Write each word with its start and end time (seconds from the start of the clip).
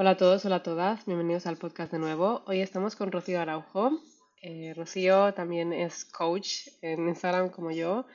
Hola 0.00 0.12
a 0.12 0.16
todos, 0.16 0.46
hola 0.46 0.56
a 0.56 0.62
todas, 0.62 1.04
bienvenidos 1.04 1.46
al 1.46 1.58
podcast 1.58 1.92
de 1.92 1.98
nuevo. 1.98 2.42
Hoy 2.46 2.62
estamos 2.62 2.96
con 2.96 3.12
Rocío 3.12 3.38
Araujo. 3.38 4.00
Eh, 4.40 4.72
Rocío 4.74 5.34
también 5.34 5.74
es 5.74 6.06
coach 6.06 6.68
en 6.80 7.06
Instagram 7.06 7.50
como 7.50 7.70
yo, 7.70 8.06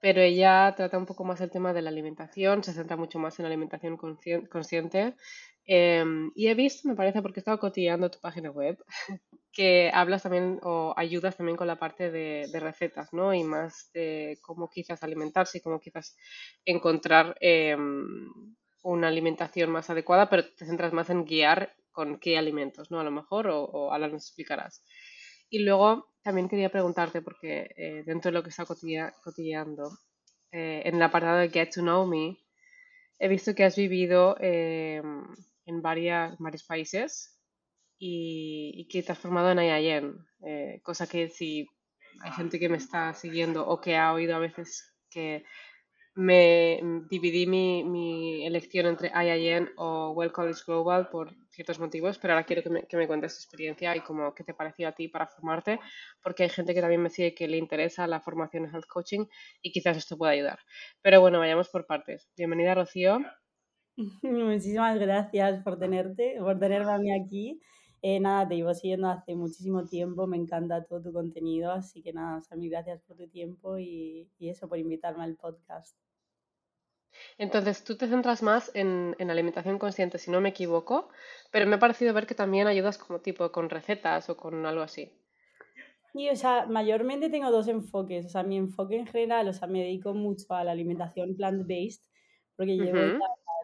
pero 0.00 0.22
ella 0.22 0.72
trata 0.74 0.96
un 0.96 1.04
poco 1.04 1.24
más 1.24 1.42
el 1.42 1.50
tema 1.50 1.74
de 1.74 1.82
la 1.82 1.90
alimentación, 1.90 2.64
se 2.64 2.72
centra 2.72 2.96
mucho 2.96 3.18
más 3.18 3.38
en 3.38 3.42
la 3.42 3.48
alimentación 3.48 3.98
conscien- 3.98 4.48
consciente. 4.48 5.14
Em, 5.66 6.32
y 6.34 6.46
he 6.48 6.54
visto, 6.54 6.88
me 6.88 6.94
parece, 6.96 7.20
porque 7.20 7.40
he 7.40 7.42
estado 7.42 7.58
cotilleando 7.58 8.10
tu 8.10 8.18
página 8.18 8.50
web, 8.50 8.82
que 9.52 9.90
hablas 9.92 10.22
también 10.22 10.58
o 10.62 10.94
ayudas 10.96 11.36
también 11.36 11.58
con 11.58 11.66
la 11.66 11.76
parte 11.78 12.10
de, 12.10 12.46
de 12.50 12.60
recetas, 12.60 13.12
¿no? 13.12 13.34
Y 13.34 13.44
más 13.44 13.90
de 13.92 14.38
cómo 14.40 14.70
quizás 14.70 15.02
alimentarse 15.02 15.58
y 15.58 15.60
cómo 15.60 15.80
quizás 15.80 16.16
encontrar 16.64 17.36
em, 17.40 18.56
una 18.92 19.08
alimentación 19.08 19.70
más 19.70 19.90
adecuada, 19.90 20.28
pero 20.30 20.44
te 20.54 20.66
centras 20.66 20.92
más 20.92 21.10
en 21.10 21.24
guiar 21.24 21.74
con 21.92 22.18
qué 22.18 22.38
alimentos, 22.38 22.90
¿no? 22.90 23.00
A 23.00 23.04
lo 23.04 23.10
mejor, 23.10 23.48
o, 23.48 23.64
o 23.64 23.92
ahora 23.92 24.08
nos 24.08 24.24
explicarás. 24.26 24.84
Y 25.50 25.60
luego 25.60 26.12
también 26.22 26.48
quería 26.48 26.70
preguntarte, 26.70 27.22
porque 27.22 27.70
eh, 27.76 28.02
dentro 28.04 28.30
de 28.30 28.34
lo 28.38 28.42
que 28.42 28.50
está 28.50 28.64
cotilla- 28.64 29.14
cotilleando, 29.24 29.90
eh, 30.52 30.82
en 30.84 30.96
el 30.96 31.02
apartado 31.02 31.38
de 31.38 31.50
Get 31.50 31.70
to 31.74 31.80
Know 31.82 32.06
Me, 32.06 32.38
he 33.18 33.28
visto 33.28 33.54
que 33.54 33.64
has 33.64 33.76
vivido 33.76 34.36
eh, 34.40 35.02
en 35.66 35.82
varias, 35.82 36.36
varios 36.38 36.64
países 36.64 37.40
y, 37.98 38.72
y 38.74 38.88
que 38.88 39.02
te 39.02 39.12
has 39.12 39.18
formado 39.18 39.50
en 39.50 39.58
IIN, 39.60 40.14
eh, 40.46 40.80
cosa 40.82 41.06
que 41.06 41.28
si 41.28 41.66
hay 42.22 42.32
gente 42.32 42.58
que 42.58 42.68
me 42.68 42.76
está 42.78 43.14
siguiendo 43.14 43.66
o 43.66 43.80
que 43.80 43.96
ha 43.96 44.12
oído 44.12 44.36
a 44.36 44.38
veces 44.40 44.94
que 45.10 45.44
me 46.16 46.80
dividí 47.10 47.46
mi, 47.46 47.84
mi 47.84 48.46
elección 48.46 48.86
entre 48.86 49.10
IIN 49.10 49.68
o 49.76 50.12
Well 50.12 50.32
College 50.32 50.62
Global 50.66 51.10
por 51.10 51.34
ciertos 51.50 51.78
motivos, 51.78 52.18
pero 52.18 52.32
ahora 52.32 52.46
quiero 52.46 52.62
que 52.62 52.70
me, 52.70 52.86
que 52.86 52.96
me 52.96 53.06
cuentes 53.06 53.34
tu 53.34 53.40
experiencia 53.40 53.94
y 53.94 54.00
cómo 54.00 54.34
qué 54.34 54.42
te 54.42 54.54
pareció 54.54 54.88
a 54.88 54.92
ti 54.92 55.08
para 55.08 55.26
formarte, 55.26 55.78
porque 56.22 56.44
hay 56.44 56.48
gente 56.48 56.72
que 56.72 56.80
también 56.80 57.02
me 57.02 57.10
sigue 57.10 57.34
que 57.34 57.46
le 57.46 57.58
interesa 57.58 58.06
la 58.06 58.20
formación 58.20 58.64
en 58.64 58.74
health 58.74 58.86
coaching 58.88 59.26
y 59.60 59.72
quizás 59.72 59.98
esto 59.98 60.16
pueda 60.16 60.32
ayudar. 60.32 60.58
Pero 61.02 61.20
bueno, 61.20 61.38
vayamos 61.38 61.68
por 61.68 61.86
partes. 61.86 62.30
Bienvenida, 62.34 62.74
Rocío. 62.74 63.18
Muchísimas 64.22 64.98
gracias 64.98 65.62
por 65.62 65.78
tenerte, 65.78 66.36
por 66.38 66.58
tenerme 66.58 67.12
a 67.12 67.22
aquí. 67.22 67.60
Eh, 68.00 68.20
nada, 68.20 68.48
te 68.48 68.56
llevo 68.56 68.72
siguiendo 68.72 69.08
hace 69.08 69.34
muchísimo 69.34 69.84
tiempo, 69.84 70.26
me 70.26 70.38
encanta 70.38 70.84
todo 70.84 71.02
tu 71.02 71.12
contenido, 71.12 71.72
así 71.72 72.02
que 72.02 72.14
nada, 72.14 72.38
o 72.38 72.56
gracias 72.56 73.02
por 73.02 73.18
tu 73.18 73.28
tiempo 73.28 73.78
y, 73.78 74.30
y 74.38 74.48
eso, 74.48 74.66
por 74.66 74.78
invitarme 74.78 75.24
al 75.24 75.36
podcast. 75.36 76.05
Entonces, 77.38 77.84
tú 77.84 77.96
te 77.96 78.08
centras 78.08 78.42
más 78.42 78.70
en, 78.74 79.14
en 79.18 79.30
alimentación 79.30 79.78
consciente, 79.78 80.18
si 80.18 80.30
no 80.30 80.40
me 80.40 80.50
equivoco, 80.50 81.08
pero 81.50 81.66
me 81.66 81.76
ha 81.76 81.78
parecido 81.78 82.12
ver 82.14 82.26
que 82.26 82.34
también 82.34 82.66
ayudas 82.66 82.98
como 82.98 83.20
tipo 83.20 83.50
con 83.52 83.70
recetas 83.70 84.28
o 84.30 84.36
con 84.36 84.66
algo 84.66 84.82
así. 84.82 85.12
Y, 86.14 86.30
o 86.30 86.36
sea, 86.36 86.66
mayormente 86.66 87.28
tengo 87.28 87.50
dos 87.50 87.68
enfoques, 87.68 88.24
o 88.26 88.28
sea, 88.28 88.42
mi 88.42 88.56
enfoque 88.56 88.96
en 88.96 89.06
general, 89.06 89.48
o 89.48 89.52
sea, 89.52 89.68
me 89.68 89.80
dedico 89.80 90.14
mucho 90.14 90.54
a 90.54 90.64
la 90.64 90.72
alimentación 90.72 91.36
plant-based, 91.36 92.02
porque 92.56 92.76
llevo 92.78 92.98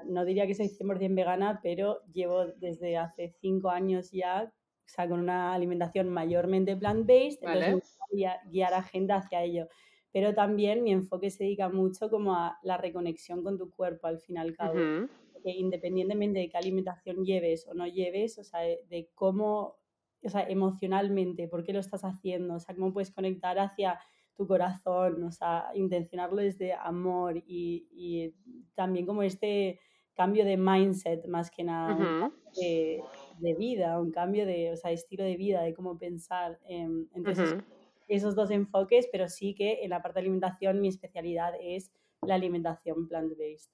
no 0.06 0.24
diría 0.24 0.46
que 0.46 0.54
soy 0.54 0.68
100% 0.68 1.14
vegana, 1.16 1.60
pero 1.62 2.00
llevo 2.12 2.44
desde 2.56 2.96
hace 2.96 3.34
cinco 3.40 3.70
años 3.70 4.10
ya, 4.10 4.52
o 4.52 4.88
sea, 4.88 5.08
con 5.08 5.20
una 5.20 5.54
alimentación 5.54 6.08
mayormente 6.10 6.76
plant-based, 6.76 7.38
entonces 7.42 7.68
me 7.68 7.80
Vale. 7.80 7.82
guia- 8.18 8.40
guiar 8.50 8.74
a 8.74 8.82
gente 8.82 9.12
hacia 9.12 9.42
ello. 9.44 9.68
Pero 10.12 10.34
también 10.34 10.82
mi 10.84 10.92
enfoque 10.92 11.30
se 11.30 11.44
dedica 11.44 11.68
mucho 11.70 12.10
como 12.10 12.34
a 12.34 12.58
la 12.62 12.76
reconexión 12.76 13.42
con 13.42 13.58
tu 13.58 13.70
cuerpo, 13.70 14.06
al 14.06 14.18
fin 14.20 14.36
y 14.36 14.38
al 14.40 14.54
cabo. 14.54 14.88
Ujú, 14.88 15.08
Porque 15.32 15.50
independientemente 15.52 16.38
de 16.40 16.48
qué 16.50 16.58
alimentación 16.58 17.24
lleves 17.24 17.66
o 17.66 17.74
no 17.74 17.86
lleves, 17.86 18.38
o 18.38 18.44
sea, 18.44 18.60
de, 18.60 18.80
de 18.88 19.10
cómo 19.14 19.78
o 20.24 20.28
sea, 20.28 20.42
emocionalmente, 20.48 21.48
por 21.48 21.64
qué 21.64 21.72
lo 21.72 21.80
estás 21.80 22.02
haciendo, 22.04 22.54
o 22.54 22.60
sea, 22.60 22.74
cómo 22.76 22.92
puedes 22.92 23.10
conectar 23.10 23.58
hacia 23.58 23.98
tu 24.36 24.46
corazón, 24.46 25.22
o 25.24 25.32
sea, 25.32 25.70
intencionarlo 25.74 26.36
desde 26.42 26.72
amor 26.74 27.38
y, 27.38 27.88
y 27.90 28.34
también 28.74 29.04
como 29.06 29.22
este 29.24 29.80
cambio 30.14 30.44
de 30.44 30.56
mindset 30.56 31.26
más 31.26 31.50
que 31.50 31.64
nada, 31.64 31.96
ujú, 31.96 32.08
cambio 32.16 32.50
de, 32.56 33.10
de 33.38 33.54
vida, 33.56 34.00
un 34.00 34.12
cambio 34.12 34.46
de, 34.46 34.70
o 34.72 34.76
sea, 34.76 34.92
estilo 34.92 35.24
de 35.24 35.36
vida, 35.36 35.62
de 35.62 35.74
cómo 35.74 35.98
pensar. 35.98 36.60
em, 36.64 37.08
entonces, 37.14 37.52
ujú, 37.52 37.64
esos 38.08 38.34
dos 38.34 38.50
enfoques, 38.50 39.08
pero 39.12 39.28
sí 39.28 39.54
que 39.54 39.82
en 39.84 39.90
la 39.90 40.02
parte 40.02 40.16
de 40.20 40.22
alimentación 40.22 40.80
mi 40.80 40.88
especialidad 40.88 41.54
es 41.60 41.92
la 42.22 42.34
alimentación 42.36 43.08
plant-based. 43.08 43.70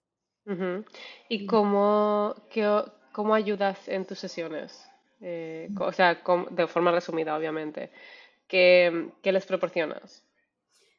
ujú. 0.47 0.85
¿Y 1.29 1.47
cómo, 1.47 2.35
qué 2.51 2.83
cómo 3.13 3.35
ayudas 3.35 3.89
en 3.89 4.07
tus 4.07 4.19
sesiones? 4.19 4.89
Eh, 5.21 5.71
o 5.79 5.93
sea, 5.93 6.23
de 6.51 6.67
forma 6.67 6.93
resumida, 6.93 7.37
obviamente. 7.37 7.91
¿Qué, 8.49 9.11
qué 9.23 9.33
les 9.33 9.47
proporcionas? 9.47 10.25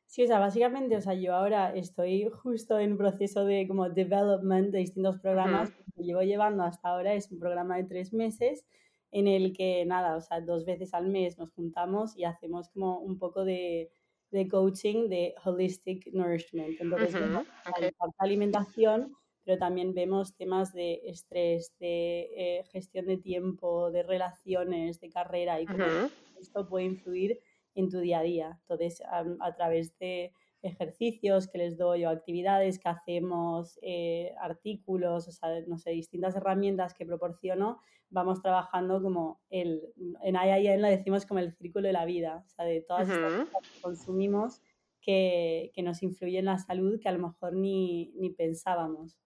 Sí, 0.08 0.24
o 0.24 0.28
sea, 0.28 0.40
básicamente, 0.40 0.98
o 0.98 1.02
sea, 1.02 1.14
yo 1.14 1.34
ahora 1.36 1.74
estoy 1.76 2.28
justo 2.30 2.80
en 2.80 2.98
proceso 2.98 3.46
de 3.46 3.68
como 3.68 3.90
development 3.90 4.72
de 4.72 4.80
distintos 4.80 5.20
programas. 5.20 5.70
Ujú, 5.70 5.74
Lo 5.86 5.94
que 5.96 6.04
llevo 6.04 6.22
llevando 6.24 6.64
hasta 6.64 6.90
ahora 6.90 7.14
es 7.14 7.32
un 7.32 7.40
programa 7.40 7.78
de 7.78 7.84
tres 7.86 8.12
meses 8.12 8.66
en 9.12 9.28
el 9.28 9.54
que, 9.54 9.86
nada, 9.86 10.16
o 10.18 10.22
sea, 10.22 10.42
dos 10.42 10.66
veces 10.66 10.94
al 10.94 11.08
mes 11.08 11.38
nos 11.38 11.52
juntamos 11.52 12.16
y 12.18 12.24
hacemos 12.26 12.70
como 12.70 13.00
un 13.00 13.18
poco 13.18 13.46
de, 13.46 13.92
de 14.32 14.48
coaching 14.48 15.10
de 15.10 15.36
holistic 15.44 16.08
nourishment. 16.14 16.80
Entonces, 16.82 17.18
vemos 17.18 17.34
ujú, 17.34 17.46
ok, 17.70 17.82
la 17.82 17.92
parte 17.98 18.16
de 18.20 18.26
alimentación, 18.26 19.16
pero 19.44 19.58
también 19.58 19.94
vemos 19.94 20.36
temas 20.36 20.74
de 20.74 21.02
estrés, 21.06 21.76
de 21.80 22.60
eh, 22.60 22.64
gestión 22.72 23.06
de 23.08 23.18
tiempo, 23.18 23.92
de 23.92 24.04
relaciones, 24.04 25.00
de 25.00 25.10
carrera 25.10 25.60
y 25.62 25.68
cómo 25.68 25.88
ujú, 25.90 26.12
esto 26.40 26.68
puede 26.68 26.86
influir 26.86 27.40
en 27.76 27.90
tu 27.90 28.00
día 28.00 28.20
a 28.20 28.24
día. 28.24 28.58
Entonces, 28.62 29.02
a, 29.02 29.26
a 29.40 29.56
través 29.56 29.98
de 30.00 30.34
ejercicios 30.62 31.48
que 31.48 31.58
les 31.58 31.78
doy 31.78 32.06
o 32.06 32.10
actividades 32.10 32.80
que 32.80 32.90
hacemos, 32.90 33.80
eh, 33.82 34.34
artículos, 34.40 35.28
o 35.28 35.32
sea, 35.32 35.50
no 35.68 35.78
sé, 35.78 35.92
distintas 35.92 36.36
herramientas 36.36 36.94
que 36.94 37.06
proporciono, 37.06 37.80
vamos 38.10 38.42
trabajando 38.42 39.02
como 39.02 39.40
el, 39.50 39.94
en 40.22 40.36
IIN 40.36 40.82
la 40.82 40.90
decimos 40.90 41.26
como 41.26 41.40
el 41.40 41.54
círculo 41.54 41.88
de 41.88 41.94
la 41.94 42.06
vida, 42.06 42.44
o 42.46 42.50
sea, 42.50 42.66
de 42.66 42.82
todas 42.82 43.10
estas 43.10 43.34
ujú. 43.34 43.46
cosas 43.52 43.72
que 43.72 43.82
consumimos 43.82 44.62
que, 45.02 45.72
que 45.74 45.82
nos 45.82 46.04
influyen 46.04 46.40
en 46.40 46.46
la 46.46 46.58
salud 46.58 47.00
que 47.00 47.10
a 47.10 47.14
lo 47.14 47.28
mejor 47.28 47.54
ni, 47.54 48.12
ni 48.16 48.32
pensábamos. 48.32 49.18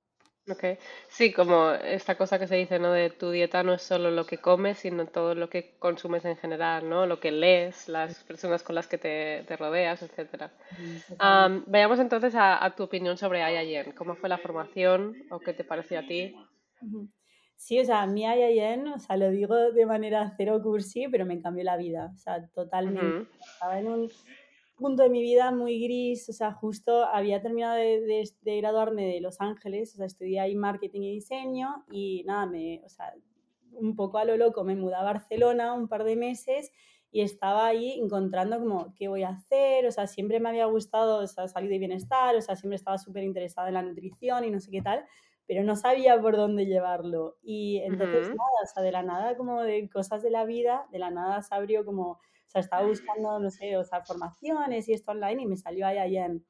Ok. 0.50 0.64
Sí, 1.08 1.32
como 1.32 1.72
esta 1.72 2.18
cosa 2.18 2.38
que 2.38 2.48
se 2.48 2.56
dice, 2.58 2.78
¿no? 2.78 2.92
De 2.92 3.10
tu 3.10 3.32
dieta 3.32 3.64
no 3.64 3.74
es 3.74 3.82
solo 3.82 4.12
lo 4.12 4.26
que 4.26 4.40
comes, 4.42 4.78
sino 4.80 5.08
todo 5.08 5.36
lo 5.36 5.50
que 5.50 5.78
consumes 5.80 6.26
en 6.26 6.36
general, 6.36 6.90
¿no? 6.90 7.06
Lo 7.06 7.22
que 7.22 7.32
lees, 7.32 7.88
las 7.88 8.24
personas 8.26 8.62
con 8.62 8.76
las 8.76 8.88
que 8.90 8.98
te, 8.98 9.46
te 9.48 9.56
rodeas, 9.56 10.02
etcétera. 10.02 10.54
Am, 11.18 11.64
vayamos 11.68 12.00
entonces 12.00 12.36
a, 12.36 12.64
a 12.66 12.76
tu 12.76 12.84
opinión 12.84 13.18
sobre 13.18 13.40
IIN. 13.42 13.94
¿Cómo 13.94 14.16
fue 14.16 14.30
la 14.30 14.40
formación 14.40 15.18
o 15.30 15.42
qué 15.44 15.54
te 15.54 15.64
pareció 15.64 16.00
a 16.00 16.04
ti? 16.04 16.36
Sí, 17.56 17.80
o 17.80 17.86
sea, 17.86 18.02
a 18.04 18.08
mí 18.08 18.24
IIN, 18.26 18.88
o 18.88 19.00
sea, 19.00 19.16
lo 19.18 19.30
digo 19.30 19.56
de 19.72 19.86
manera 19.86 20.34
cero 20.38 20.60
cursi, 20.62 21.08
pero 21.10 21.26
me 21.26 21.42
cambió 21.42 21.64
la 21.64 21.78
vida, 21.78 22.12
o 22.14 22.18
sea, 22.18 22.48
totalmente. 22.50 23.16
Estaba 23.54 23.80
en 23.80 23.88
un 23.88 24.14
punto 24.84 25.04
de 25.04 25.10
mi 25.10 25.22
vida 25.24 25.52
muy 25.52 25.82
gris, 25.84 26.30
o 26.30 26.34
sea, 26.34 26.54
justo 26.54 27.06
había 27.06 27.42
terminado 27.42 27.76
de, 27.76 28.02
de- 28.02 28.30
de 28.42 28.58
graduarme 28.62 29.08
de 29.08 29.22
Los 29.22 29.42
Ángeles, 29.42 29.94
o 29.94 29.98
sea, 29.98 30.06
estudié 30.06 30.40
ahí 30.42 30.56
marketing 30.56 31.02
y 31.04 31.14
diseño 31.16 31.86
y 31.92 32.24
nada, 32.28 32.46
me, 32.46 32.82
o 32.86 32.90
sea, 32.90 33.14
un 33.74 33.96
poco 33.96 34.20
a 34.20 34.26
lo 34.26 34.38
loco 34.38 34.64
me 34.64 34.76
mudé 34.76 34.96
a 34.96 35.04
Barcelona 35.04 35.74
un 35.74 35.88
par 35.88 36.04
de 36.04 36.16
meses 36.16 36.72
y 37.12 37.22
estaba 37.22 37.68
ahí 37.68 37.94
encontrando 38.00 38.60
como 38.60 38.94
qué 38.96 39.08
voy 39.08 39.24
a 39.24 39.30
hacer, 39.30 39.86
o 39.88 39.92
sea, 39.92 40.08
siempre 40.08 40.40
me 40.40 40.50
había 40.50 40.66
gustado, 40.66 41.24
o 41.24 41.28
sea, 41.28 41.48
salud 41.48 41.72
y 41.72 41.80
bienestar, 41.80 42.36
o 42.36 42.42
sea, 42.42 42.56
siempre 42.56 42.76
estaba 42.76 42.98
súper 43.00 43.24
interesada 43.24 43.68
en 43.70 43.76
la 43.76 43.82
nutrición 43.84 44.44
y 44.46 44.52
no 44.52 44.60
sé 44.60 44.70
qué 44.72 44.82
tal, 44.82 45.06
pero 45.48 45.64
no 45.64 45.76
sabía 45.76 46.20
por 46.22 46.36
dónde 46.38 46.66
llevarlo. 46.66 47.38
Y 47.42 47.78
entonces, 47.80 48.30
ujú, 48.30 48.38
nada, 48.38 48.64
o 48.64 48.68
sea, 48.74 48.84
de 48.84 48.92
la 48.92 49.04
nada, 49.04 49.36
como 49.38 49.62
de 49.64 49.90
cosas 49.90 50.22
de 50.24 50.32
la 50.32 50.46
vida, 50.46 50.88
de 50.92 51.00
la 51.00 51.12
nada 51.12 51.42
se 51.42 51.54
abrió 51.56 51.86
como, 51.86 52.12
o 52.14 52.20
sea, 52.48 52.62
estaba 52.62 52.84
buscando, 52.88 53.40
no 53.40 53.50
sé, 53.52 53.78
o 53.78 53.84
sea, 53.84 54.04
formaciones 54.06 54.88
y 54.90 54.94
esto 54.94 55.12
online 55.12 55.44
y 55.44 55.46
me 55.48 55.58
salió 55.58 55.88
ahí 55.88 56.18
en 56.18 56.46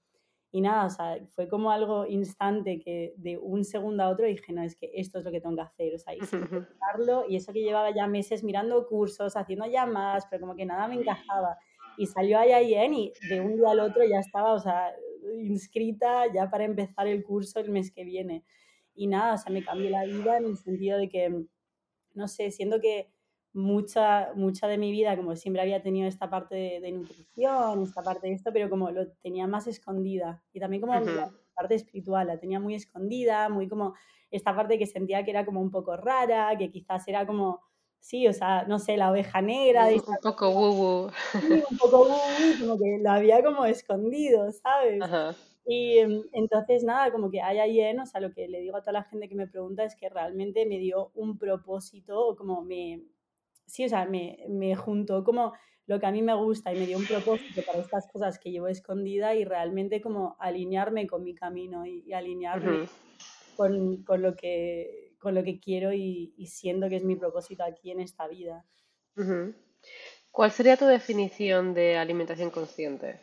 y 0.51 0.61
nada, 0.61 0.85
o 0.85 0.89
sea, 0.89 1.17
fue 1.31 1.47
como 1.49 1.71
algo 1.71 2.05
instante 2.05 2.79
que 2.79 3.13
de 3.17 3.37
un 3.37 3.63
segundo 3.65 4.03
a 4.03 4.09
otro 4.09 4.25
dije, 4.27 4.53
no, 4.53 4.61
es 4.63 4.75
que 4.75 4.91
esto 4.95 5.17
es 5.19 5.25
lo 5.25 5.31
que 5.31 5.41
tengo 5.41 5.55
que 5.55 5.61
hacer, 5.63 5.95
o 5.95 5.97
sea, 5.99 6.13
y 6.15 6.21
ujú, 6.21 6.65
pensarlo, 6.79 7.25
y 7.27 7.35
eso 7.37 7.53
que 7.53 7.61
llevaba 7.63 7.91
ya 7.91 8.07
meses 8.07 8.43
mirando 8.43 8.85
cursos, 8.87 9.35
haciendo 9.35 9.65
llamadas, 9.65 10.27
pero 10.29 10.41
como 10.41 10.55
que 10.55 10.65
nada 10.65 10.87
me 10.87 10.95
encajaba. 10.95 11.57
Y 11.95 12.07
salió 12.07 12.39
IIN 12.43 12.93
y 12.93 13.17
de 13.21 13.41
un 13.41 13.55
día 13.57 13.71
al 13.71 13.79
otro 13.79 14.03
ya 14.05 14.19
estaba, 14.19 14.53
o 14.53 14.59
sea, 14.59 14.93
inscrita 15.41 16.31
ya 16.33 16.49
para 16.49 16.65
empezar 16.65 17.07
el 17.07 17.23
curso 17.23 17.59
el 17.59 17.69
mes 17.71 17.91
que 17.91 18.03
viene. 18.03 18.43
Y 18.95 19.07
nada, 19.07 19.35
o 19.35 19.37
sea, 19.37 19.51
me 19.51 19.63
cambió 19.63 19.89
la 19.89 20.05
vida 20.05 20.37
en 20.37 20.45
el 20.45 20.57
sentido 20.57 20.97
de 20.97 21.09
que 21.09 21.45
no 22.13 22.27
sé, 22.27 22.51
siento 22.51 22.79
que 22.79 23.11
mucha, 23.53 24.33
mucha 24.35 24.67
de 24.67 24.77
mi 24.77 24.91
vida, 24.91 25.15
como 25.15 25.35
siempre 25.35 25.61
había 25.61 25.81
tenido 25.83 26.07
esta 26.07 26.29
parte 26.29 26.55
de, 26.55 26.79
de 26.81 26.91
nutrición, 26.91 27.83
esta 27.83 28.03
parte 28.03 28.27
de 28.27 28.33
esto, 28.33 28.51
pero 28.53 28.69
como 28.69 28.91
lo 28.91 29.11
tenía 29.13 29.47
más 29.47 29.67
escondida. 29.67 30.43
Y 30.53 30.59
también 30.59 30.81
como 30.81 30.93
la 30.95 31.01
ujú. 31.01 31.33
parte 31.55 31.75
espiritual, 31.75 32.27
la 32.27 32.39
tenía 32.39 32.59
muy 32.59 32.75
escondida, 32.75 33.49
muy 33.49 33.67
como 33.69 33.93
esta 34.31 34.55
parte 34.55 34.79
que 34.79 34.87
sentía 34.87 35.23
que 35.23 35.31
era 35.31 35.45
como 35.45 35.61
un 35.61 35.69
poco 35.71 35.95
rara, 35.97 36.55
que 36.57 36.71
quizás 36.71 37.07
era 37.07 37.25
como, 37.27 37.61
sí, 37.99 38.27
o 38.27 38.33
sea, 38.33 38.65
no 38.65 38.79
sé, 38.79 38.97
la 38.97 39.11
oveja 39.11 39.41
negra. 39.41 39.87
Un, 39.91 40.01
un 40.09 40.17
poco 40.23 40.45
wubu. 40.57 41.11
un 41.69 41.77
poco 41.77 41.97
wubu, 42.07 42.57
como 42.59 42.77
que 42.77 42.99
lo 43.01 43.11
había 43.11 43.43
como 43.43 43.65
escondido, 43.65 44.51
¿sabes? 44.51 45.07
Y 45.65 45.99
em, 45.99 46.23
entonces, 46.33 46.83
nada, 46.83 47.11
como 47.11 47.31
que 47.31 47.41
hay 47.41 47.59
ahí 47.59 47.79
en, 47.79 47.99
o 47.99 48.05
sea, 48.05 48.19
lo 48.19 48.33
que 48.33 48.47
le 48.47 48.59
digo 48.59 48.75
a 48.75 48.81
toda 48.81 48.93
la 48.93 49.03
gente 49.03 49.29
que 49.29 49.35
me 49.35 49.47
pregunta 49.47 49.83
es 49.83 49.95
que 49.95 50.09
realmente 50.09 50.65
me 50.65 50.77
dio 50.77 51.11
un 51.15 51.37
propósito, 51.37 52.35
como 52.37 52.61
me, 52.61 53.01
sí, 53.65 53.85
o 53.85 53.89
sea, 53.89 54.05
me, 54.05 54.39
me 54.49 54.75
juntó 54.75 55.23
como 55.23 55.53
lo 55.85 55.99
que 55.99 56.05
a 56.05 56.11
mí 56.11 56.21
me 56.21 56.33
gusta 56.33 56.73
y 56.73 56.79
me 56.79 56.85
dio 56.85 56.97
un 56.97 57.05
propósito 57.05 57.61
para 57.65 57.79
estas 57.79 58.07
cosas 58.07 58.39
que 58.39 58.51
llevo 58.51 58.67
escondida 58.67 59.35
y 59.35 59.43
realmente 59.43 60.01
como 60.01 60.35
alinearme 60.39 61.07
con 61.07 61.23
mi 61.23 61.35
camino 61.35 61.85
y, 61.85 62.11
alinearme 62.13 62.87
con, 63.57 64.03
con, 64.03 64.21
lo 64.21 64.35
que, 64.35 65.15
con 65.19 65.35
lo 65.35 65.43
que 65.43 65.59
quiero 65.59 65.93
y, 65.93 66.33
y, 66.37 66.47
siendo 66.47 66.89
que 66.89 66.97
es 66.97 67.03
mi 67.03 67.15
propósito 67.15 67.63
aquí 67.63 67.91
en 67.91 67.99
esta 67.99 68.27
vida. 68.27 68.65
¿Cuál 70.31 70.51
sería 70.51 70.77
tu 70.77 70.85
definición 70.85 71.73
de 71.73 71.97
alimentación 71.97 72.49
consciente 72.49 73.21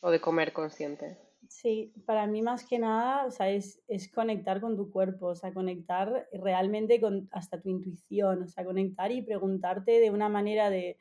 o 0.00 0.10
de 0.10 0.20
comer 0.20 0.52
consciente? 0.52 1.18
Sí, 1.48 1.92
para 2.06 2.26
mí 2.26 2.40
más 2.42 2.64
que 2.64 2.78
nada, 2.78 3.26
o 3.26 3.30
sea, 3.30 3.50
es, 3.50 3.82
es, 3.88 4.10
conectar 4.10 4.60
con 4.60 4.76
tu 4.76 4.90
cuerpo, 4.90 5.26
o 5.26 5.34
sea, 5.34 5.52
conectar 5.52 6.28
realmente 6.32 7.00
con 7.00 7.28
hasta 7.32 7.60
tu 7.60 7.68
intuición, 7.68 8.44
o 8.44 8.48
sea, 8.48 8.64
conectar 8.64 9.10
y 9.12 9.22
preguntarte 9.22 10.00
de 10.00 10.10
una 10.10 10.28
manera 10.28 10.70
de 10.70 10.98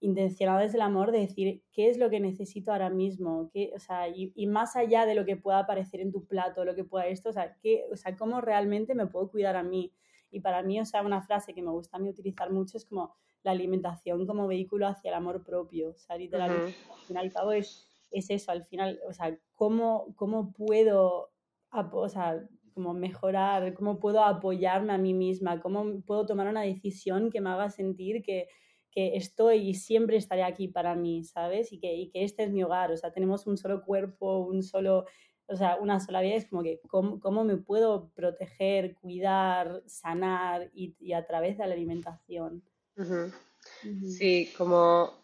intencionada 0.00 0.60
desde 0.60 0.76
el 0.76 0.82
amor, 0.82 1.12
de 1.12 1.20
decir 1.20 1.62
qué 1.72 1.90
es 1.90 1.98
lo 1.98 2.08
que 2.08 2.20
necesito 2.20 2.72
ahora 2.72 2.88
mismo, 2.88 3.50
qué, 3.52 3.72
o 3.74 3.78
sea, 3.78 4.08
y, 4.08 4.32
y, 4.34 4.46
más 4.46 4.76
allá 4.76 5.06
de 5.06 5.14
lo 5.14 5.26
que 5.26 5.36
pueda 5.36 5.58
aparecer 5.58 6.00
en 6.00 6.12
tu 6.12 6.24
plato, 6.24 6.64
lo 6.64 6.74
que 6.74 6.84
pueda 6.84 7.06
esto, 7.06 7.28
o 7.28 7.32
sea, 7.32 7.56
qué, 7.60 7.84
o 7.92 7.96
sea, 7.96 8.16
cómo 8.16 8.40
realmente 8.40 8.94
me 8.94 9.06
puedo 9.06 9.30
cuidar 9.30 9.56
a 9.56 9.62
mí. 9.62 9.92
Y 10.30 10.40
para 10.40 10.62
mí, 10.62 10.80
o 10.80 10.86
sea, 10.86 11.02
una 11.02 11.22
frase 11.22 11.52
que 11.52 11.62
me 11.62 11.70
gusta 11.70 11.96
a 11.96 12.00
mí 12.00 12.08
utilizar 12.08 12.50
mucho 12.50 12.78
es 12.78 12.86
como 12.86 13.14
la 13.42 13.50
alimentación 13.50 14.26
como 14.26 14.46
vehículo 14.46 14.86
hacia 14.86 15.08
el 15.10 15.14
amor 15.14 15.42
propio, 15.44 15.90
o 15.90 15.98
sea, 15.98 16.16
literalmente, 16.16 16.74
al 16.90 17.00
fin 17.06 17.16
y 17.16 17.18
al 17.18 17.32
cabo 17.32 17.52
es 17.52 17.89
es 18.10 18.30
eso, 18.30 18.52
al 18.52 18.64
final, 18.64 19.00
o 19.08 19.12
sea, 19.12 19.38
cómo, 19.54 20.14
cómo 20.16 20.52
puedo, 20.52 21.30
o 21.70 22.08
sea, 22.08 22.42
como 22.74 22.94
mejorar, 22.94 23.74
cómo 23.74 24.00
puedo 24.00 24.24
apoyarme 24.24 24.92
a 24.92 24.98
mí 24.98 25.14
misma, 25.14 25.60
cómo 25.60 26.00
puedo 26.02 26.26
tomar 26.26 26.48
una 26.48 26.62
decisión 26.62 27.30
que 27.30 27.40
me 27.40 27.50
haga 27.50 27.70
sentir 27.70 28.22
que, 28.22 28.48
que 28.90 29.16
estoy 29.16 29.68
y 29.68 29.74
siempre 29.74 30.16
estaré 30.16 30.42
aquí 30.42 30.68
para 30.68 30.94
mí, 30.94 31.24
¿sabes? 31.24 31.72
Y 31.72 31.78
que, 31.78 31.94
y 31.94 32.10
que 32.10 32.24
este 32.24 32.44
es 32.44 32.50
mi 32.50 32.62
hogar, 32.62 32.90
o 32.90 32.96
sea, 32.96 33.12
tenemos 33.12 33.46
un 33.46 33.56
solo 33.56 33.84
cuerpo, 33.84 34.38
un 34.38 34.62
solo, 34.62 35.04
o 35.46 35.56
sea, 35.56 35.76
una 35.76 36.00
sola 36.00 36.20
vida, 36.20 36.34
es 36.34 36.46
como 36.46 36.62
que 36.62 36.80
cómo, 36.88 37.20
cómo 37.20 37.44
me 37.44 37.56
puedo 37.56 38.10
proteger, 38.14 38.94
cuidar, 38.94 39.82
sanar 39.86 40.70
y, 40.74 40.96
y, 40.98 41.12
a 41.12 41.26
través 41.26 41.58
de 41.58 41.66
la 41.66 41.74
alimentación. 41.74 42.62
Sí, 43.82 44.50
como 44.56 45.19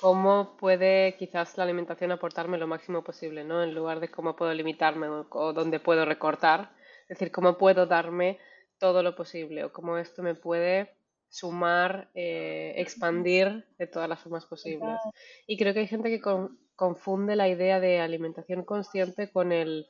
cómo 0.00 0.56
puede 0.56 1.16
quizás 1.16 1.56
la 1.56 1.64
alimentación 1.64 2.12
aportarme 2.12 2.58
lo 2.58 2.66
máximo 2.66 3.02
posible, 3.02 3.44
¿no? 3.44 3.62
En 3.62 3.74
lugar 3.74 4.00
de 4.00 4.08
cómo 4.08 4.36
puedo 4.36 4.52
limitarme 4.54 5.08
o, 5.08 5.52
dónde 5.52 5.80
puedo 5.80 6.04
recortar, 6.04 6.70
es 7.02 7.18
decir, 7.18 7.32
cómo 7.32 7.58
puedo 7.58 7.86
darme 7.86 8.38
todo 8.78 9.02
lo 9.02 9.16
posible 9.16 9.64
o 9.64 9.72
cómo 9.72 9.98
esto 9.98 10.22
me 10.22 10.34
puede 10.34 10.94
sumar, 11.28 12.08
eh, 12.14 12.74
expandir 12.76 13.66
de 13.78 13.86
todas 13.86 14.08
las 14.08 14.20
formas 14.20 14.46
posibles. 14.46 14.98
Y 15.46 15.58
creo 15.58 15.74
que 15.74 15.80
hay 15.80 15.86
gente 15.86 16.08
que 16.08 16.20
confunde 16.74 17.36
la 17.36 17.48
idea 17.48 17.80
de 17.80 18.00
alimentación 18.00 18.64
consciente 18.64 19.30
con 19.30 19.52
el 19.52 19.86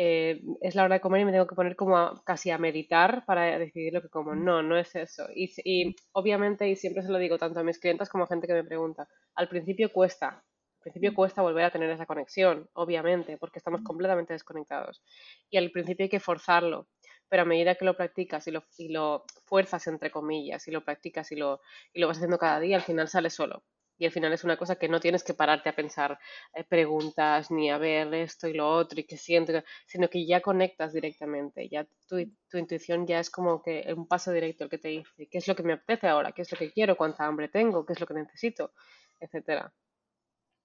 eh, 0.00 0.40
es 0.60 0.76
la 0.76 0.84
hora 0.84 0.94
de 0.94 1.00
comer 1.00 1.22
y 1.22 1.24
me 1.24 1.32
tengo 1.32 1.48
que 1.48 1.56
poner 1.56 1.74
como 1.74 2.22
casi 2.24 2.50
a 2.52 2.58
meditar 2.58 3.24
para 3.26 3.58
decidir 3.58 3.92
lo 3.92 4.00
que 4.00 4.08
como. 4.08 4.32
No, 4.32 4.62
no 4.62 4.78
es 4.78 4.94
eso. 4.94 5.26
Y, 5.34 5.52
y, 5.64 5.96
obviamente, 6.12 6.68
y 6.68 6.76
siempre 6.76 7.02
se 7.02 7.10
lo 7.10 7.18
digo 7.18 7.36
tanto 7.36 7.58
a 7.58 7.64
mis 7.64 7.80
clientes 7.80 8.08
como 8.08 8.22
a 8.22 8.28
gente 8.28 8.46
que 8.46 8.54
me 8.54 8.62
pregunta, 8.62 9.08
al 9.34 9.48
principio 9.48 9.92
cuesta, 9.92 10.28
al 10.28 10.80
principio 10.82 11.12
cuesta 11.14 11.42
volver 11.42 11.64
a 11.64 11.72
tener 11.72 11.90
esa 11.90 12.06
conexión, 12.06 12.70
obviamente, 12.74 13.38
porque 13.38 13.58
estamos 13.58 13.82
completamente 13.82 14.34
desconectados. 14.34 15.02
Y 15.50 15.56
al 15.58 15.72
principio 15.72 16.04
hay 16.04 16.10
que 16.10 16.20
forzarlo, 16.20 16.86
pero 17.28 17.42
a 17.42 17.46
medida 17.46 17.74
que 17.74 17.84
lo 17.84 17.96
practicas 17.96 18.46
y 18.46 18.52
lo, 18.52 18.62
y 18.76 18.90
lo 18.90 19.24
fuerzas, 19.46 19.88
entre 19.88 20.12
comillas, 20.12 20.68
y 20.68 20.70
lo 20.70 20.84
practicas 20.84 21.32
y 21.32 21.36
lo, 21.36 21.60
y 21.92 21.98
lo 22.00 22.06
vas 22.06 22.18
haciendo 22.18 22.38
cada 22.38 22.60
día, 22.60 22.76
al 22.76 22.82
final 22.82 23.08
sale 23.08 23.30
solo 23.30 23.64
y 23.98 24.06
al 24.06 24.12
final 24.12 24.32
es 24.32 24.44
una 24.44 24.56
cosa 24.56 24.76
que 24.76 24.88
no 24.88 25.00
tienes 25.00 25.24
que 25.24 25.34
pararte 25.34 25.68
a 25.68 25.76
pensar 25.76 26.18
eh, 26.54 26.64
preguntas 26.64 27.50
ni 27.50 27.70
a 27.70 27.78
ver 27.78 28.12
esto 28.14 28.48
y 28.48 28.54
lo 28.54 28.70
otro 28.70 29.00
y 29.00 29.04
qué 29.04 29.16
siento, 29.16 29.52
sino 29.86 30.08
que 30.08 30.24
ya 30.26 30.40
conectas 30.40 30.92
directamente, 30.92 31.68
ya 31.68 31.84
tu, 32.06 32.16
tu, 32.48 32.58
intuición 32.58 33.06
ya 33.06 33.20
es 33.20 33.30
como 33.30 33.62
que 33.62 33.92
un 33.96 34.06
paso 34.06 34.32
directo 34.32 34.64
el 34.64 34.70
que 34.70 34.78
te 34.78 34.88
dice 34.88 35.28
qué 35.30 35.38
es 35.38 35.48
lo 35.48 35.56
que 35.56 35.62
me 35.62 35.74
apetece 35.74 36.06
ahora, 36.08 36.32
qué 36.32 36.42
es 36.42 36.52
lo 36.52 36.58
que 36.58 36.72
quiero, 36.72 36.96
cuánta 36.96 37.26
hambre 37.26 37.48
tengo, 37.48 37.84
qué 37.84 37.92
es 37.94 38.00
lo 38.00 38.06
que 38.06 38.14
necesito, 38.14 38.72
etcétera. 39.20 39.72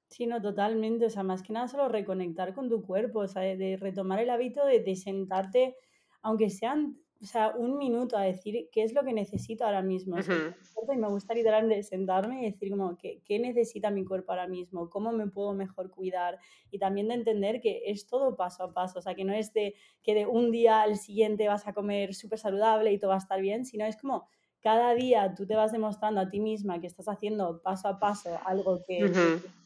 Sí, 0.09 0.27
no, 0.27 0.39
totalmente, 0.41 1.07
o 1.07 1.09
sea, 1.09 1.23
más 1.23 1.41
que 1.41 1.53
nada 1.53 1.67
solo 1.67 1.89
reconectar 1.89 2.53
con 2.53 2.69
tu 2.69 2.85
cuerpo, 2.85 3.19
o 3.19 3.27
sea, 3.27 3.41
de, 3.41 3.77
retomar 3.77 4.19
el 4.19 4.29
hábito 4.29 4.63
de, 4.63 4.79
de 4.79 4.95
sentarte, 4.95 5.75
aunque 6.21 6.51
sean 6.51 7.02
o 7.23 7.25
sea, 7.25 7.53
un 7.55 7.77
minuto 7.77 8.17
a 8.17 8.23
decir 8.23 8.67
qué 8.69 8.83
es 8.83 8.93
lo 8.93 9.01
que 9.03 9.13
necesito 9.13 9.63
ahora 9.63 9.81
mismo. 9.81 10.17
y 10.19 10.97
me 10.97 11.07
gusta 11.07 11.33
literalmente 11.33 11.81
sentarme 11.83 12.41
y 12.41 12.51
decir 12.51 12.69
como 12.69 12.97
¿qué, 12.97 13.21
qué 13.23 13.39
necesita 13.39 13.89
mi 13.89 14.03
cuerpo 14.03 14.33
ahora 14.33 14.47
mismo, 14.47 14.89
cómo 14.89 15.13
me 15.13 15.27
puedo 15.27 15.53
mejor 15.53 15.89
cuidar 15.89 16.37
y 16.69 16.79
también 16.79 17.07
de 17.07 17.13
entender 17.13 17.61
que 17.61 17.83
es 17.85 18.07
todo 18.07 18.35
paso 18.35 18.63
a 18.63 18.73
paso, 18.73 18.99
o 18.99 19.01
sea, 19.01 19.15
que 19.15 19.23
no 19.23 19.33
es 19.33 19.53
de 19.53 19.75
que 20.03 20.13
de 20.13 20.25
un 20.25 20.51
día 20.51 20.81
al 20.81 20.97
siguiente 20.97 21.47
vas 21.47 21.65
a 21.65 21.73
comer 21.73 22.13
súper 22.13 22.39
saludable 22.39 22.91
y 22.91 22.99
todo 22.99 23.09
va 23.09 23.15
a 23.15 23.19
estar 23.19 23.39
bien, 23.39 23.65
sino 23.65 23.85
es 23.85 23.95
como 23.95 24.27
cada 24.59 24.93
día 24.93 25.33
tú 25.33 25.45
te 25.45 25.55
vas 25.55 25.71
demostrando 25.71 26.19
a 26.19 26.29
ti 26.29 26.41
misma 26.41 26.81
que 26.81 26.87
estás 26.87 27.07
haciendo 27.07 27.61
paso 27.61 27.87
a 27.87 27.99
paso 27.99 28.37
algo 28.45 28.83
que, 28.85 29.09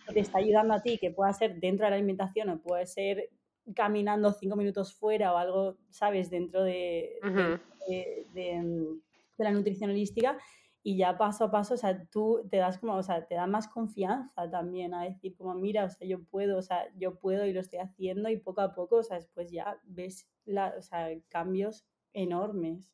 que 0.05 0.13
te 0.13 0.19
está 0.19 0.37
ayudando 0.37 0.75
a 0.75 0.81
ti, 0.83 0.99
que 0.99 1.09
pueda 1.09 1.33
ser 1.33 1.59
dentro 1.59 1.85
de 1.85 1.91
la 1.91 1.97
alimentación 1.97 2.49
o 2.49 2.59
puede 2.59 2.85
ser 2.85 3.31
caminando 3.75 4.31
cinco 4.31 4.55
minutos 4.55 4.93
fuera 4.93 5.33
o 5.33 5.37
algo, 5.37 5.77
¿sabes? 5.89 6.29
Dentro 6.29 6.63
de, 6.63 7.19
de, 8.33 8.99
la 9.37 9.51
nutrición 9.51 9.91
holística 9.91 10.37
y 10.83 10.97
ya 10.97 11.17
paso 11.17 11.45
a 11.45 11.51
paso, 11.51 11.73
o 11.73 11.77
sea, 11.77 12.05
tú 12.05 12.47
te 12.49 12.57
das 12.57 12.77
como, 12.77 12.95
o 12.95 13.03
sea, 13.03 13.25
te 13.25 13.35
da 13.35 13.45
más 13.45 13.67
confianza 13.67 14.49
también 14.49 14.93
a 14.93 15.03
decir 15.03 15.35
como, 15.35 15.53
mira, 15.53 15.85
o 15.85 15.89
sea, 15.89 16.07
yo 16.07 16.23
puedo, 16.23 16.57
o 16.57 16.61
sea, 16.61 16.87
yo 16.95 17.19
puedo 17.19 17.45
y 17.45 17.53
lo 17.53 17.59
estoy 17.59 17.79
haciendo 17.79 18.29
y 18.29 18.37
poco 18.37 18.61
a 18.61 18.73
poco, 18.73 18.97
o 18.97 19.03
sea, 19.03 19.17
después 19.17 19.51
ya 19.51 19.79
ves 19.83 20.27
la, 20.45 20.73
o 20.77 20.81
sea, 20.81 21.09
cambios 21.29 21.85
enormes. 22.13 22.89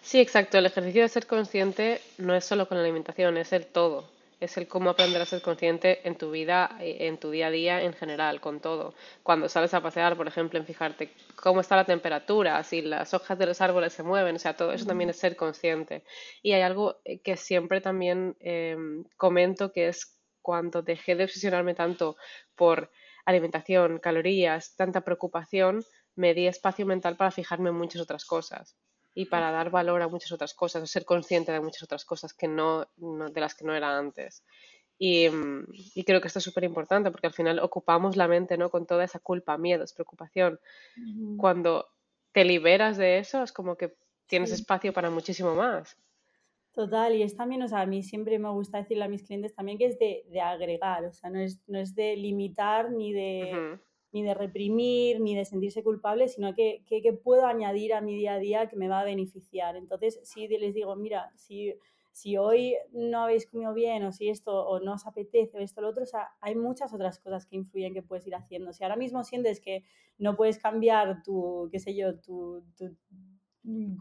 Sí, 0.00 0.18
exacto. 0.18 0.58
El 0.58 0.66
ejercicio 0.66 1.02
de 1.02 1.08
ser 1.08 1.26
consciente 1.26 2.00
no 2.18 2.34
es 2.34 2.44
solo 2.44 2.66
con 2.66 2.78
la 2.78 2.84
alimentación, 2.84 3.36
es 3.36 3.52
el 3.52 3.66
todo 3.66 4.15
es 4.40 4.56
el 4.56 4.68
cómo 4.68 4.90
aprender 4.90 5.20
a 5.22 5.26
ser 5.26 5.42
consciente 5.42 6.06
en 6.06 6.16
tu 6.16 6.30
vida, 6.30 6.76
eh, 6.80 7.06
en 7.06 7.18
tu 7.18 7.30
día 7.30 7.46
a 7.48 7.50
día 7.50 7.82
en 7.82 7.92
general, 7.94 8.40
con 8.40 8.60
todo. 8.60 8.94
Cuando 9.22 9.48
sales 9.48 9.72
a 9.74 9.80
pasear, 9.80 10.16
por 10.16 10.28
ejemplo, 10.28 10.58
en 10.58 10.66
fijarte 10.66 11.10
cómo 11.36 11.60
está 11.60 11.76
la 11.76 11.84
temperatura, 11.84 12.62
si 12.62 12.82
las 12.82 13.14
hojas 13.14 13.38
de 13.38 13.46
los 13.46 13.60
árboles 13.60 13.92
se 13.92 14.02
mueven, 14.02 14.36
o 14.36 14.38
sea, 14.38 14.56
todo 14.56 14.72
eso 14.72 14.86
también 14.86 15.10
es 15.10 15.18
ser 15.18 15.36
consciente. 15.36 16.04
Y 16.42 16.52
hay 16.52 16.62
algo 16.62 17.00
eh, 17.04 17.20
que 17.20 17.36
siempre 17.36 17.80
también 17.80 18.36
em, 18.40 19.04
comento 19.16 19.72
que 19.72 19.88
es 19.88 20.18
cuando 20.42 20.82
dejé 20.82 21.16
de 21.16 21.24
obsesionarme 21.24 21.74
tanto 21.74 22.16
por 22.54 22.90
alimentación, 23.24 23.98
calorías, 23.98 24.76
tanta 24.76 25.00
preocupación, 25.00 25.82
me 26.14 26.34
di 26.34 26.46
espacio 26.46 26.86
mental 26.86 27.16
para 27.16 27.30
fijarme 27.30 27.70
en 27.70 27.76
muchas 27.76 28.02
otras 28.02 28.24
cosas 28.24 28.76
y 29.16 29.24
para 29.24 29.50
dar 29.50 29.70
valor 29.70 30.02
a 30.02 30.08
muchas 30.08 30.30
otras 30.30 30.52
cosas, 30.52 30.82
o 30.82 30.86
ser 30.86 31.06
consciente 31.06 31.50
de 31.50 31.60
muchas 31.60 31.82
otras 31.82 32.04
cosas 32.04 32.34
que 32.34 32.48
no, 32.48 32.86
de 32.96 33.40
las 33.40 33.54
que 33.54 33.64
no 33.64 33.74
era 33.74 33.96
antes. 33.98 34.44
Y, 34.98 35.26
y 35.94 36.04
creo 36.04 36.20
que 36.20 36.28
esto 36.28 36.38
es 36.38 36.44
súper 36.44 36.64
importante 36.64 37.10
porque 37.10 37.26
al 37.26 37.32
final 37.32 37.58
ocupamos 37.60 38.14
la 38.16 38.28
mente 38.28 38.58
¿no? 38.58 38.68
con 38.70 38.86
toda 38.86 39.04
esa 39.04 39.18
culpa, 39.18 39.56
miedos, 39.56 39.94
preocupación. 39.94 40.60
Cuando 41.38 41.88
te 42.32 42.44
liberas 42.44 42.98
de 42.98 43.16
eso 43.18 43.42
es 43.42 43.52
como 43.52 43.76
que 43.76 43.96
tienes 44.26 44.52
espacio 44.52 44.92
para 44.92 45.08
muchísimo 45.08 45.54
más. 45.54 45.96
Total, 46.72 47.14
y 47.14 47.22
es 47.22 47.34
también, 47.34 47.62
o 47.62 47.68
sea, 47.68 47.80
a 47.80 47.86
mí 47.86 48.02
siempre 48.02 48.38
me 48.38 48.50
gusta 48.50 48.76
decirle 48.76 49.04
a 49.04 49.08
mis 49.08 49.22
clientes 49.22 49.54
también 49.54 49.78
que 49.78 49.86
es 49.86 49.98
de, 49.98 50.26
de 50.28 50.42
agregar, 50.42 51.06
o 51.06 51.12
sea, 51.12 51.30
no 51.30 51.40
es, 51.40 51.66
no 51.66 51.78
es 51.78 51.94
de 51.94 52.16
limitar 52.16 52.92
ni 52.92 53.14
de, 53.14 53.78
ni 54.12 54.22
de 54.22 54.34
reprimir, 54.34 55.20
ni 55.20 55.34
de 55.34 55.44
sentirse 55.44 55.82
culpable, 55.82 56.28
sino 56.28 56.54
que, 56.54 56.82
que, 56.86 57.12
puedo 57.12 57.46
añadir 57.46 57.92
a 57.92 58.00
mi 58.00 58.14
día 58.14 58.34
a 58.34 58.38
día 58.38 58.68
que 58.68 58.76
me 58.76 58.88
va 58.88 59.00
a 59.00 59.04
beneficiar. 59.04 59.76
Entonces, 59.76 60.20
si 60.22 60.48
les 60.48 60.74
digo, 60.74 60.96
mira, 60.96 61.30
si, 61.36 61.74
si 62.12 62.36
hoy 62.38 62.76
no 62.92 63.24
habéis 63.24 63.46
comido 63.46 63.74
bien 63.74 64.04
o 64.04 64.12
si 64.12 64.30
esto 64.30 64.66
o 64.66 64.80
no 64.80 64.94
os 64.94 65.06
apetece 65.06 65.58
o 65.58 65.60
esto 65.60 65.80
o 65.80 65.82
lo 65.82 65.90
otro, 65.90 66.04
o 66.04 66.06
sea, 66.06 66.30
hay 66.40 66.54
muchas 66.54 66.94
otras 66.94 67.18
cosas 67.18 67.46
que 67.46 67.56
influyen 67.56 67.92
que 67.92 68.02
puedes 68.02 68.26
ir 68.26 68.34
haciendo. 68.34 68.72
Si 68.72 68.82
ahora 68.82 68.96
mismo 68.96 69.22
sientes 69.22 69.60
que 69.60 69.84
no 70.18 70.34
puedes 70.34 70.58
cambiar 70.58 71.22
tu, 71.22 71.68
qué 71.70 71.78
sé 71.78 71.94
yo, 71.94 72.18
tu, 72.18 72.64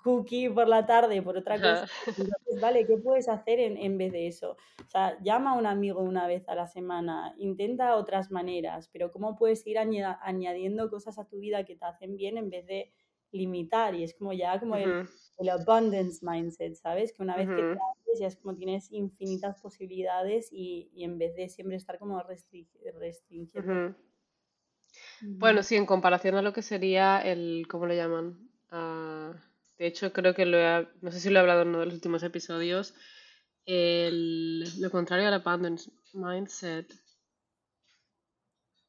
cookie 0.03 0.49
por 0.49 0.67
la 0.67 0.85
tarde 0.85 1.21
por 1.21 1.37
otra 1.37 1.55
cosa. 1.55 1.87
Entonces, 2.07 2.61
vale, 2.61 2.85
¿qué 2.85 2.97
puedes 2.97 3.27
hacer 3.27 3.59
en, 3.59 3.77
en, 3.77 3.97
vez 3.97 4.11
de 4.11 4.27
eso? 4.27 4.57
O 4.85 4.89
sea, 4.89 5.17
llama 5.21 5.51
a 5.51 5.57
un 5.57 5.65
amigo 5.65 6.01
una 6.01 6.27
vez 6.27 6.47
a 6.47 6.55
la 6.55 6.67
semana, 6.67 7.33
intenta 7.37 7.95
otras 7.95 8.31
maneras, 8.31 8.89
pero 8.91 9.11
¿cómo 9.11 9.35
puedes 9.35 9.65
ir 9.65 9.77
añadiendo 9.77 10.89
cosas 10.89 11.17
a 11.17 11.27
tu 11.27 11.39
vida 11.39 11.65
que 11.65 11.75
te 11.75 11.85
hacen 11.85 12.15
bien 12.15 12.37
en 12.37 12.49
vez 12.49 12.65
de 12.67 12.93
limitar? 13.31 13.95
Y 13.95 14.03
es 14.03 14.13
como 14.13 14.33
ya 14.33 14.59
como 14.59 14.75
el, 14.75 15.07
el, 15.37 15.49
abundance 15.49 16.19
mindset, 16.21 16.75
¿sabes? 16.75 17.11
Que 17.13 17.23
una 17.23 17.35
vez 17.35 17.47
que 17.47 17.55
te 17.55 17.71
haces 17.71 18.19
ya 18.19 18.27
es 18.27 18.37
como 18.37 18.55
tienes 18.55 18.91
infinitas 18.91 19.59
posibilidades 19.61 20.49
y, 20.51 20.89
y 20.93 21.03
en 21.03 21.17
vez 21.17 21.35
de 21.35 21.49
siempre 21.49 21.77
estar 21.77 21.97
como 21.97 22.21
restringiendo. 22.23 23.95
Bueno, 25.21 25.63
sí, 25.63 25.75
en 25.75 25.85
comparación 25.85 26.35
a 26.35 26.41
lo 26.41 26.53
que 26.53 26.61
sería 26.61 27.19
el, 27.19 27.67
¿cómo 27.69 27.85
lo 27.85 27.93
llaman? 27.93 28.49
De 29.77 29.87
hecho, 29.87 30.13
creo 30.13 30.33
que 30.33 30.45
lo 30.45 30.57
he, 30.57 30.87
no 31.01 31.11
sé 31.11 31.19
si 31.19 31.29
lo 31.29 31.37
he 31.37 31.41
hablado 31.41 31.63
en 31.63 31.69
uno 31.69 31.79
de 31.79 31.85
los 31.85 31.95
últimos 31.95 32.23
episodios, 32.23 32.93
el, 33.65 34.63
lo 34.79 34.89
contrario 34.89 35.27
al 35.27 35.33
abundance 35.33 35.91
mindset, 36.13 36.93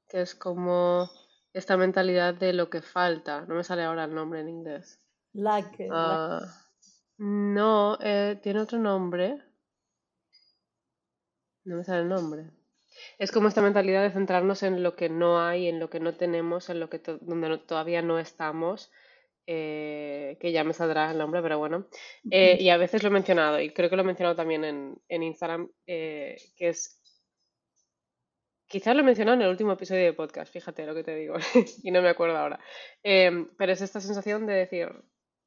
que 0.08 0.20
es 0.20 0.34
como 0.34 1.10
esta 1.52 1.76
mentalidad 1.76 2.34
de 2.34 2.52
lo 2.52 2.70
que 2.70 2.82
falta. 2.82 3.46
No 3.46 3.54
me 3.54 3.64
sale 3.64 3.82
ahora 3.82 4.04
el 4.04 4.14
nombre 4.14 4.40
en 4.40 4.48
inglés. 4.48 5.00
Lack. 5.32 5.80
Uh, 5.80 6.46
no, 7.18 7.98
eh, 8.00 8.38
tiene 8.42 8.60
otro 8.60 8.78
nombre. 8.78 9.42
No 11.64 11.76
me 11.76 11.84
sale 11.84 12.02
el 12.02 12.08
nombre. 12.08 12.50
Es 13.18 13.32
como 13.32 13.48
esta 13.48 13.62
mentalidad 13.62 14.02
de 14.02 14.10
centrarnos 14.10 14.62
en 14.62 14.82
lo 14.82 14.94
que 14.96 15.08
no 15.08 15.40
hay, 15.40 15.68
en 15.68 15.80
lo 15.80 15.90
que 15.90 16.00
no 16.00 16.14
tenemos, 16.14 16.70
en 16.70 16.80
lo 16.80 16.88
que 16.88 17.00
donde 17.20 17.58
todavía 17.58 18.02
no 18.02 18.18
estamos, 18.18 18.90
eh, 19.46 20.36
que 20.40 20.52
ya 20.52 20.64
me 20.64 20.72
saldrá 20.72 21.10
el 21.10 21.18
nombre, 21.18 21.42
pero 21.42 21.58
bueno. 21.58 21.86
Eh, 22.30 22.56
y 22.60 22.68
a 22.68 22.76
veces 22.76 23.02
lo 23.02 23.08
he 23.08 23.12
mencionado, 23.12 23.60
y 23.60 23.70
creo 23.72 23.88
que 23.88 23.96
lo 23.96 24.02
he 24.02 24.06
mencionado 24.06 24.36
también 24.36 24.64
en, 24.64 25.00
en 25.08 25.22
Instagram, 25.22 25.70
eh, 25.86 26.36
que 26.56 26.68
es... 26.68 27.00
Quizás 28.68 28.96
lo 28.96 29.02
he 29.02 29.04
mencionado 29.04 29.36
en 29.36 29.42
el 29.42 29.48
último 29.48 29.72
episodio 29.72 30.04
de 30.04 30.12
podcast, 30.12 30.52
fíjate 30.52 30.84
lo 30.84 30.94
que 30.94 31.04
te 31.04 31.14
digo, 31.14 31.36
y 31.84 31.90
no 31.92 32.02
me 32.02 32.08
acuerdo 32.08 32.36
ahora. 32.36 32.58
pero 33.02 33.72
es 33.72 33.80
esta 33.80 34.00
sensación 34.00 34.46
de 34.46 34.54
decir, 34.54 34.88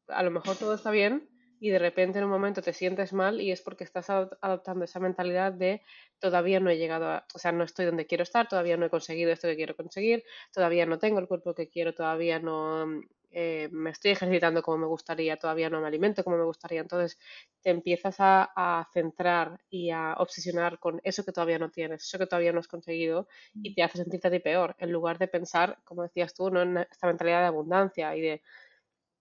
a 0.07 0.23
lo 0.23 0.31
mejor 0.31 0.55
todo 0.55 0.73
está 0.73 0.91
bien, 0.91 1.29
y 1.59 1.69
de 1.69 1.79
repente 1.79 2.19
en 2.19 2.25
un 2.25 2.31
momento 2.31 2.61
te 2.61 2.73
sientes 2.73 3.11
mal 3.13 3.41
y 3.41 3.51
es 3.51 3.61
porque 3.61 3.83
estás 3.83 4.09
adoptando 4.09 4.85
esa 4.85 4.99
mentalidad 4.99 5.51
de 5.51 5.81
todavía 6.19 6.59
no 6.59 6.69
he 6.69 6.77
llegado 6.77 7.07
a, 7.07 7.25
o 7.33 7.39
sea, 7.39 7.51
no 7.51 7.63
estoy 7.65 7.85
donde 7.85 8.07
quiero 8.07 8.23
estar, 8.23 8.47
todavía 8.47 8.77
no 8.77 8.85
he 8.85 8.89
conseguido 8.89 9.31
esto 9.31 9.47
que 9.47 9.57
quiero 9.57 9.75
conseguir, 9.75 10.23
todavía 10.53 10.85
no 10.85 10.99
tengo 10.99 11.19
el 11.19 11.27
cuerpo 11.27 11.53
que 11.53 11.69
quiero, 11.69 11.93
todavía 11.93 12.39
no 12.39 13.01
eh, 13.31 13.69
me 13.71 13.91
estoy 13.91 14.11
ejercitando 14.11 14.61
como 14.61 14.77
me 14.77 14.87
gustaría, 14.87 15.37
todavía 15.37 15.69
no 15.69 15.81
me 15.81 15.87
alimento 15.87 16.23
como 16.23 16.37
me 16.37 16.43
gustaría. 16.43 16.81
Entonces 16.81 17.17
te 17.61 17.69
empiezas 17.69 18.19
a, 18.19 18.51
a, 18.55 18.87
centrar 18.93 19.59
y 19.69 19.91
a 19.91 20.15
obsesionar 20.17 20.79
con 20.79 21.01
eso 21.03 21.23
que 21.23 21.31
todavía 21.31 21.59
no 21.59 21.69
tienes, 21.71 22.03
eso 22.03 22.17
que 22.17 22.27
todavía 22.27 22.51
no 22.53 22.59
has 22.59 22.67
conseguido 22.67 23.27
y 23.53 23.73
te 23.75 23.83
hace 23.83 23.97
sentirte 23.97 24.27
a 24.27 24.31
ti 24.31 24.39
peor, 24.39 24.75
en 24.79 24.91
lugar 24.91 25.17
de 25.19 25.27
pensar, 25.27 25.79
como 25.83 26.03
decías 26.03 26.33
tú, 26.33 26.49
¿no? 26.49 26.61
en 26.61 26.77
esta 26.77 27.07
mentalidad 27.07 27.41
de 27.41 27.47
abundancia 27.47 28.15
y 28.15 28.21
de 28.21 28.41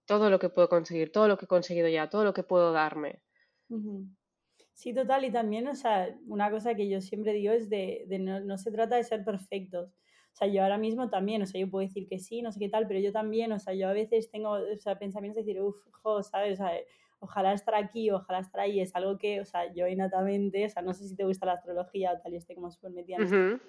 todo 0.05 0.29
lo 0.29 0.39
que 0.39 0.49
puedo 0.49 0.69
conseguir, 0.69 1.11
todo 1.11 1.27
lo 1.27 1.37
que 1.37 1.45
he 1.45 1.47
conseguido 1.47 1.87
ya, 1.87 2.09
todo 2.09 2.23
lo 2.23 2.33
que 2.33 2.43
puedo 2.43 2.71
darme. 2.71 3.21
Sí, 4.73 4.93
total. 4.93 5.25
Y 5.25 5.31
también, 5.31 5.67
o 5.67 5.75
sea, 5.75 6.17
una 6.25 6.49
cosa 6.49 6.73
que 6.73 6.89
yo 6.89 7.01
siempre 7.01 7.33
digo 7.33 7.53
es 7.53 7.69
de, 7.69 8.05
de 8.07 8.17
no, 8.17 8.39
no, 8.39 8.57
se 8.57 8.71
trata 8.71 8.95
de 8.95 9.03
ser 9.03 9.23
perfectos. 9.23 9.93
Sea, 10.39 10.47
yo 10.47 10.63
ahora 10.63 10.77
mismo 10.77 11.09
también, 11.09 11.41
o 11.41 11.45
sea, 11.45 11.59
yo 11.59 11.69
puedo 11.69 11.85
decir 11.85 12.07
que 12.07 12.17
sí, 12.17 12.41
no 12.41 12.53
sé 12.53 12.59
qué 12.59 12.69
tal, 12.69 12.87
pero 12.87 13.01
yo 13.01 13.11
también, 13.11 13.51
o 13.51 13.59
sea, 13.59 13.73
yo 13.73 13.89
a 13.89 13.93
veces 13.93 14.31
tengo, 14.31 14.51
o 14.51 14.77
sea, 14.77 14.97
pensamientos 14.97 15.43
de 15.43 15.51
decir, 15.51 15.61
uff, 15.61 15.75
¿sabes? 16.21 16.53
O 16.53 16.63
sea, 16.63 16.71
ojalá 17.19 17.51
estar 17.51 17.75
aquí, 17.75 18.09
ojalá 18.09 18.39
estar 18.39 18.61
ahí, 18.61 18.79
es 18.79 18.95
algo 18.95 19.17
que, 19.17 19.41
o 19.41 19.45
sea, 19.45 19.73
yo 19.73 19.85
innatamente, 19.85 20.65
o 20.65 20.69
sea, 20.69 20.81
no 20.81 20.93
sé 20.93 21.09
si 21.09 21.17
te 21.17 21.25
gusta 21.25 21.45
la 21.45 21.53
astrología 21.53 22.13
o 22.13 22.21
tal, 22.21 22.33
y 22.33 22.37
estoy 22.37 22.55
como 22.55 22.71
súper 22.71 22.91
metida 22.91 23.17
en 23.17 23.61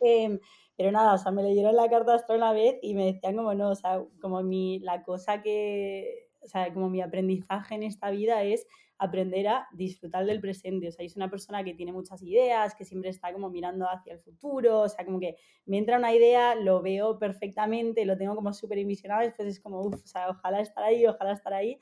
eh, 0.00 0.38
pero 0.76 0.92
nada, 0.92 1.14
o 1.14 1.18
sea, 1.18 1.32
me 1.32 1.42
leyeron 1.42 1.74
la 1.74 1.88
carta 1.88 2.14
astral 2.14 2.38
una 2.38 2.52
vez 2.52 2.78
y 2.82 2.94
me 2.94 3.06
decían 3.06 3.34
como 3.34 3.52
no, 3.54 3.70
o 3.70 3.74
sea, 3.74 4.04
como 4.20 4.44
mi, 4.44 4.78
la 4.78 5.02
cosa 5.02 5.42
que, 5.42 6.25
o 6.46 6.48
sea, 6.48 6.72
como 6.72 6.88
mi 6.88 7.02
aprendizaje 7.02 7.74
en 7.74 7.82
esta 7.82 8.10
vida 8.10 8.42
es 8.44 8.66
aprender 8.98 9.46
a 9.48 9.68
disfrutar 9.72 10.24
del 10.24 10.40
presente. 10.40 10.88
O 10.88 10.92
sea, 10.92 11.04
yo 11.04 11.10
soy 11.10 11.20
una 11.20 11.30
persona 11.30 11.62
que 11.62 11.74
tiene 11.74 11.92
muchas 11.92 12.22
ideas, 12.22 12.74
que 12.74 12.84
siempre 12.84 13.10
está 13.10 13.32
como 13.32 13.50
mirando 13.50 13.86
hacia 13.86 14.14
el 14.14 14.20
futuro, 14.20 14.80
o 14.80 14.88
sea, 14.88 15.04
como 15.04 15.20
que 15.20 15.36
me 15.66 15.76
entra 15.78 15.98
una 15.98 16.14
idea, 16.14 16.54
lo 16.54 16.80
veo 16.80 17.18
perfectamente, 17.18 18.04
lo 18.04 18.16
tengo 18.16 18.34
como 18.34 18.52
súper 18.52 18.78
después 18.78 19.40
es 19.40 19.60
como, 19.60 19.82
uff, 19.82 20.02
o 20.02 20.06
sea, 20.06 20.30
ojalá 20.30 20.60
estar 20.60 20.84
ahí, 20.84 21.04
ojalá 21.06 21.32
estar 21.32 21.52
ahí. 21.52 21.78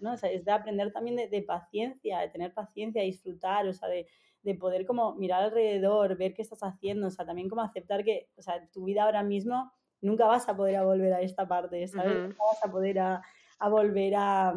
¿no? 0.00 0.14
o 0.14 0.16
sea, 0.16 0.30
es 0.30 0.44
de 0.46 0.52
aprender 0.52 0.90
también 0.90 1.16
de, 1.16 1.28
de, 1.28 1.42
paciencia, 1.42 2.20
de 2.20 2.28
tener 2.28 2.54
paciencia, 2.54 3.02
de 3.02 3.08
disfrutar, 3.08 3.68
o 3.68 3.72
sea, 3.74 3.88
de, 3.88 4.06
de 4.42 4.54
poder 4.54 4.86
como 4.86 5.14
mirar 5.14 5.42
alrededor, 5.42 6.16
ver 6.16 6.32
qué 6.32 6.40
estás 6.40 6.62
haciendo, 6.62 7.08
o 7.08 7.10
sea, 7.10 7.26
también 7.26 7.50
como 7.50 7.60
aceptar 7.60 8.02
que, 8.02 8.30
o 8.36 8.42
sea, 8.42 8.66
tu 8.72 8.84
vida 8.84 9.04
ahora 9.04 9.22
mismo 9.22 9.70
nunca 10.04 10.26
vas 10.26 10.48
a 10.48 10.56
poder 10.56 10.76
a 10.76 10.84
volver 10.84 11.12
a 11.12 11.20
esta 11.22 11.48
parte, 11.48 11.88
¿sabes? 11.88 12.14
Nunca 12.14 12.44
vas 12.44 12.64
a 12.64 12.70
poder 12.70 12.98
a, 12.98 13.22
a 13.58 13.68
volver 13.68 14.14
a, 14.14 14.54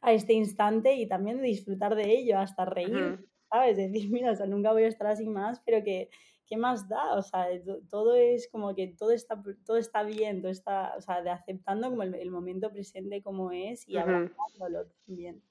a, 0.00 0.12
este 0.12 0.32
instante 0.32 0.94
y 0.94 1.06
también 1.06 1.42
disfrutar 1.42 1.94
de 1.94 2.10
ello, 2.10 2.38
hasta 2.38 2.64
reír, 2.64 3.26
¿sabes? 3.50 3.76
Decir, 3.76 4.10
mira, 4.10 4.32
o 4.32 4.36
sea, 4.36 4.46
nunca 4.46 4.72
voy 4.72 4.84
a 4.84 4.88
estar 4.88 5.08
así 5.08 5.26
más, 5.26 5.60
pero 5.66 5.82
que, 5.82 6.08
¿qué 6.46 6.56
más 6.56 6.88
da? 6.88 7.14
O 7.14 7.22
sea, 7.22 7.48
todo 7.90 8.14
es 8.14 8.48
como 8.50 8.74
que 8.74 8.88
todo 8.88 9.10
está, 9.10 9.42
todo 9.66 9.76
está 9.76 10.02
bien, 10.04 10.40
todo 10.40 10.52
está, 10.52 10.94
o 10.96 11.00
sea, 11.00 11.22
de 11.22 11.30
aceptando 11.30 11.90
como 11.90 12.02
el, 12.04 12.30
momento 12.30 12.70
presente 12.70 13.22
como 13.22 13.50
es 13.50 13.88
y 13.88 13.96
abrazándolo 13.96 14.86
también. 15.06 15.42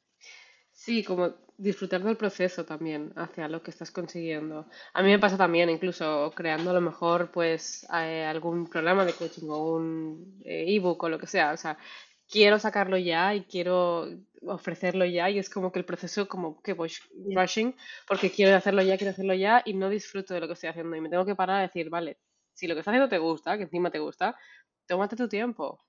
Sí, 0.85 1.03
como 1.03 1.33
disfrutar 1.57 2.03
del 2.03 2.17
proceso 2.17 2.65
también 2.65 3.13
hacia 3.15 3.47
lo 3.47 3.61
que 3.63 3.71
estás 3.71 3.89
consiguiendo. 3.91 4.67
A 4.93 5.01
mí 5.01 5.09
me 5.11 5.19
pasa 5.19 5.37
también, 5.37 5.69
incluso 5.69 6.31
creando 6.35 6.71
a 6.71 6.73
lo 6.73 6.81
mejor 6.81 7.31
pues 7.31 7.87
eh, 7.93 8.25
algún 8.25 8.67
programa 8.67 9.05
de 9.05 9.13
coaching 9.13 9.47
o 9.49 9.75
un 9.75 10.41
eh, 10.45 10.65
ebook 10.75 11.01
o 11.03 11.09
lo 11.09 11.17
que 11.19 11.27
sea. 11.27 11.53
O 11.53 11.57
sea, 11.57 11.77
quiero 12.29 12.59
sacarlo 12.59 12.97
ya 12.97 13.33
y 13.33 13.45
quiero 13.45 14.09
ofrecerlo 14.45 15.05
ya 15.05 15.29
y 15.29 15.39
es 15.39 15.49
como 15.49 15.71
que 15.71 15.79
el 15.79 15.85
proceso 15.85 16.27
como 16.27 16.61
que 16.61 16.73
voy 16.73 16.91
rushing 17.33 17.73
porque 18.07 18.29
quiero 18.31 18.55
hacerlo 18.57 18.81
ya, 18.81 18.97
quiero 18.97 19.11
hacerlo 19.11 19.33
ya 19.35 19.61
y 19.65 19.73
no 19.75 19.89
disfruto 19.89 20.33
de 20.33 20.41
lo 20.41 20.47
que 20.47 20.53
estoy 20.53 20.69
haciendo 20.69 20.95
y 20.97 21.01
me 21.01 21.09
tengo 21.09 21.25
que 21.25 21.35
parar 21.35 21.59
a 21.59 21.61
decir, 21.61 21.89
vale, 21.89 22.17
si 22.53 22.67
lo 22.67 22.73
que 22.75 22.79
estás 22.81 22.91
haciendo 22.91 23.09
te 23.09 23.19
gusta, 23.19 23.55
que 23.57 23.63
encima 23.63 23.89
te 23.89 23.99
gusta, 23.99 24.35
tómate 24.87 25.15
tu 25.15 25.29
tiempo 25.29 25.79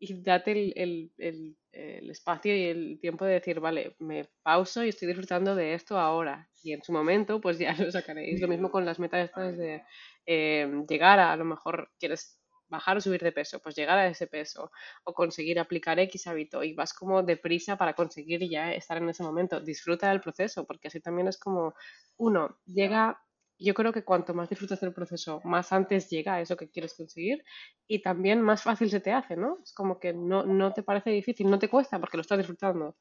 y 0.00 0.22
date 0.22 0.52
el, 0.52 1.12
el, 1.18 1.56
el, 1.72 2.10
espacio 2.10 2.56
y 2.56 2.64
el 2.64 2.98
tiempo 3.00 3.26
de 3.26 3.34
decir, 3.34 3.60
vale, 3.60 3.94
me 3.98 4.24
pauso 4.42 4.82
y 4.82 4.88
estoy 4.88 5.08
disfrutando 5.08 5.54
de 5.54 5.74
esto 5.74 5.98
ahora. 5.98 6.48
Y 6.62 6.72
en 6.72 6.82
su 6.82 6.92
momento, 6.92 7.40
pues 7.40 7.58
ya 7.58 7.72
lo 7.78 7.92
sacaréis. 7.92 8.40
Lo 8.40 8.48
mismo 8.48 8.70
con 8.70 8.84
las 8.86 8.98
metas 8.98 9.26
estas 9.26 9.56
de 9.58 9.82
eh, 10.26 10.84
llegar 10.88 11.20
a, 11.20 11.32
a 11.32 11.36
lo 11.36 11.44
mejor 11.44 11.90
quieres 11.98 12.40
bajar 12.70 12.96
o 12.96 13.00
subir 13.00 13.20
de 13.20 13.32
peso, 13.32 13.60
pues 13.60 13.74
llegar 13.74 13.98
a 13.98 14.06
ese 14.06 14.26
peso 14.26 14.70
o 15.04 15.12
conseguir 15.12 15.58
aplicar 15.58 15.98
X 15.98 16.26
hábito 16.28 16.62
y 16.62 16.72
vas 16.72 16.94
como 16.94 17.22
deprisa 17.22 17.76
para 17.76 17.94
conseguir 17.94 18.48
ya 18.48 18.72
estar 18.72 18.96
en 18.96 19.08
ese 19.10 19.22
momento. 19.22 19.60
Disfruta 19.60 20.08
del 20.08 20.20
proceso, 20.20 20.64
porque 20.66 20.88
así 20.88 21.00
también 21.00 21.28
es 21.28 21.38
como, 21.38 21.74
uno, 22.16 22.58
llega 22.64 23.20
yo 23.60 23.74
creo 23.74 23.92
que 23.92 24.04
cuanto 24.04 24.34
más 24.34 24.48
disfrutas 24.48 24.80
del 24.80 24.94
proceso, 24.94 25.40
más 25.44 25.72
antes 25.72 26.08
llega 26.08 26.34
a 26.34 26.40
eso 26.40 26.56
que 26.56 26.70
quieres 26.70 26.94
conseguir 26.94 27.44
y 27.86 28.02
también 28.02 28.40
más 28.40 28.62
fácil 28.62 28.90
se 28.90 29.00
te 29.00 29.12
hace, 29.12 29.36
¿no? 29.36 29.58
Es 29.62 29.72
como 29.74 30.00
que 30.00 30.12
no, 30.12 30.44
no 30.44 30.72
te 30.72 30.82
parece 30.82 31.10
difícil, 31.10 31.50
no 31.50 31.58
te 31.58 31.68
cuesta 31.68 32.00
porque 32.00 32.16
lo 32.16 32.22
estás 32.22 32.38
disfrutando. 32.38 32.96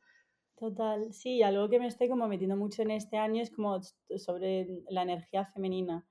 Total, 0.57 1.13
sí, 1.13 1.41
algo 1.41 1.69
que 1.69 1.79
me 1.79 1.87
estoy 1.87 2.09
como 2.09 2.27
metiendo 2.27 2.57
mucho 2.57 2.81
en 2.81 2.91
este 2.91 3.17
año 3.17 3.41
es 3.41 3.49
como 3.49 3.79
sobre 4.17 4.67
la 4.89 5.03
energía 5.03 5.45
femenina. 5.45 6.05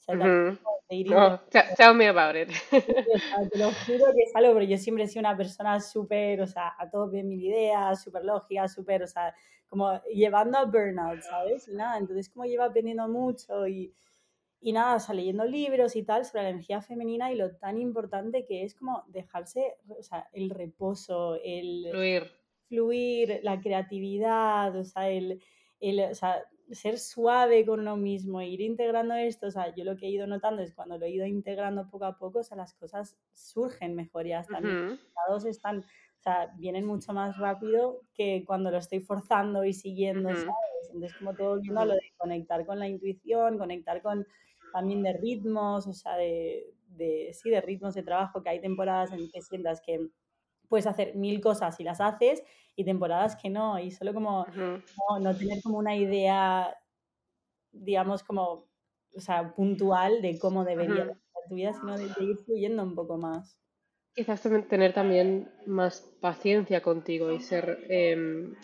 O 0.00 0.02
sea, 0.02 0.58
no, 0.90 1.40
tell 1.76 1.94
me 1.94 2.08
about 2.08 2.36
it. 2.36 2.50
te 2.70 3.58
lo 3.58 3.70
juro 3.72 4.12
que 4.14 4.22
es 4.22 4.34
algo, 4.34 4.54
pero 4.54 4.66
yo 4.66 4.76
siempre 4.76 5.04
he 5.04 5.08
sido 5.08 5.20
una 5.20 5.36
persona 5.36 5.80
súper, 5.80 6.40
o 6.40 6.46
sea, 6.46 6.74
a 6.78 6.90
todo 6.90 7.08
bien 7.08 7.28
mil 7.28 7.42
ideas, 7.42 8.02
súper 8.02 8.24
lógica, 8.24 8.68
súper, 8.68 9.02
o 9.02 9.06
sea, 9.06 9.34
como 9.68 10.00
llevando 10.04 10.58
a 10.58 10.64
burnout, 10.66 11.20
¿sabes? 11.22 11.68
Y 11.68 11.74
nada, 11.74 11.98
entonces 11.98 12.28
como 12.28 12.44
lleva 12.44 12.66
aprendiendo 12.66 13.08
mucho 13.08 13.66
y, 13.66 13.92
y 14.60 14.72
nada, 14.72 14.96
o 14.96 15.00
sea, 15.00 15.14
leyendo 15.14 15.44
libros 15.44 15.96
y 15.96 16.04
tal 16.04 16.24
sobre 16.24 16.44
la 16.44 16.50
energía 16.50 16.80
femenina 16.80 17.32
y 17.32 17.36
lo 17.36 17.56
tan 17.56 17.78
importante 17.78 18.44
que 18.44 18.64
es 18.64 18.74
como 18.74 19.04
dejarse, 19.08 19.76
o 19.88 20.02
sea, 20.02 20.28
el 20.32 20.50
reposo, 20.50 21.38
el... 21.42 21.88
Fluir. 21.90 22.30
Fluir, 22.68 23.40
la 23.42 23.60
creatividad, 23.60 24.74
o 24.76 24.84
sea, 24.84 25.08
el, 25.10 25.42
el 25.80 26.00
o 26.00 26.14
sea, 26.14 26.42
ser 26.70 26.98
suave 26.98 27.66
con 27.66 27.80
uno 27.80 27.96
mismo, 27.96 28.40
ir 28.40 28.60
integrando 28.60 29.14
esto, 29.14 29.48
o 29.48 29.50
sea, 29.50 29.74
yo 29.74 29.84
lo 29.84 29.96
que 29.96 30.06
he 30.06 30.10
ido 30.10 30.26
notando 30.26 30.62
es 30.62 30.74
cuando 30.74 30.98
lo 30.98 31.06
he 31.06 31.10
ido 31.10 31.26
integrando 31.26 31.88
poco 31.90 32.06
a 32.06 32.18
poco, 32.18 32.40
o 32.40 32.44
sea, 32.44 32.56
las 32.56 32.74
cosas 32.74 33.16
surgen 33.32 33.94
mejor, 33.94 34.26
ya 34.26 34.40
están, 34.40 34.64
los 34.64 34.74
resultados 34.74 35.44
están 35.44 35.84
sea, 36.24 36.52
vienen 36.56 36.86
mucho 36.86 37.12
más 37.12 37.36
rápido 37.38 38.00
que 38.14 38.44
cuando 38.46 38.70
lo 38.70 38.78
estoy 38.78 39.00
forzando 39.00 39.64
y 39.64 39.74
siguiendo, 39.74 40.30
¿sabes? 40.30 40.90
Entonces, 40.92 41.14
como 41.18 41.34
todo 41.34 41.50
volviendo 41.50 41.80
a 41.80 41.86
lo 41.86 41.94
de 41.94 42.12
conectar 42.16 42.64
con 42.66 42.78
la 42.78 42.88
intuición, 42.88 43.58
conectar 43.58 44.02
con 44.02 44.26
también 44.72 45.02
de 45.02 45.12
ritmos, 45.12 45.86
o 45.86 45.92
sea, 45.92 46.16
de, 46.16 46.74
de, 46.88 47.30
sí, 47.32 47.50
de 47.50 47.60
ritmos 47.60 47.94
de 47.94 48.02
trabajo, 48.02 48.42
que 48.42 48.48
hay 48.48 48.60
temporadas 48.60 49.12
en 49.12 49.30
que 49.30 49.42
sientas 49.42 49.80
que 49.84 50.08
puedes 50.68 50.86
hacer 50.86 51.14
mil 51.16 51.40
cosas 51.40 51.78
y 51.80 51.84
las 51.84 52.00
haces 52.00 52.42
y 52.76 52.84
temporadas 52.84 53.36
que 53.36 53.50
no, 53.50 53.78
y 53.78 53.90
solo 53.90 54.12
como 54.14 54.46
no, 55.20 55.36
tener 55.36 55.62
como 55.62 55.78
una 55.78 55.96
idea, 55.96 56.76
digamos, 57.72 58.22
como, 58.22 58.66
o 59.14 59.20
sea, 59.20 59.54
puntual 59.54 60.22
de 60.22 60.38
cómo 60.38 60.64
debería 60.64 61.04
ser 61.04 61.16
tu 61.48 61.54
vida, 61.54 61.72
sino 61.72 61.96
de, 61.96 62.04
ir 62.04 62.36
fluyendo 62.44 62.82
un 62.82 62.94
poco 62.94 63.16
más. 63.16 63.58
Quizás 64.14 64.42
tener 64.42 64.92
también 64.92 65.52
más 65.66 66.00
paciencia 66.20 66.82
contigo 66.82 67.32
y 67.32 67.40
ser 67.40 67.84
em, 67.88 68.54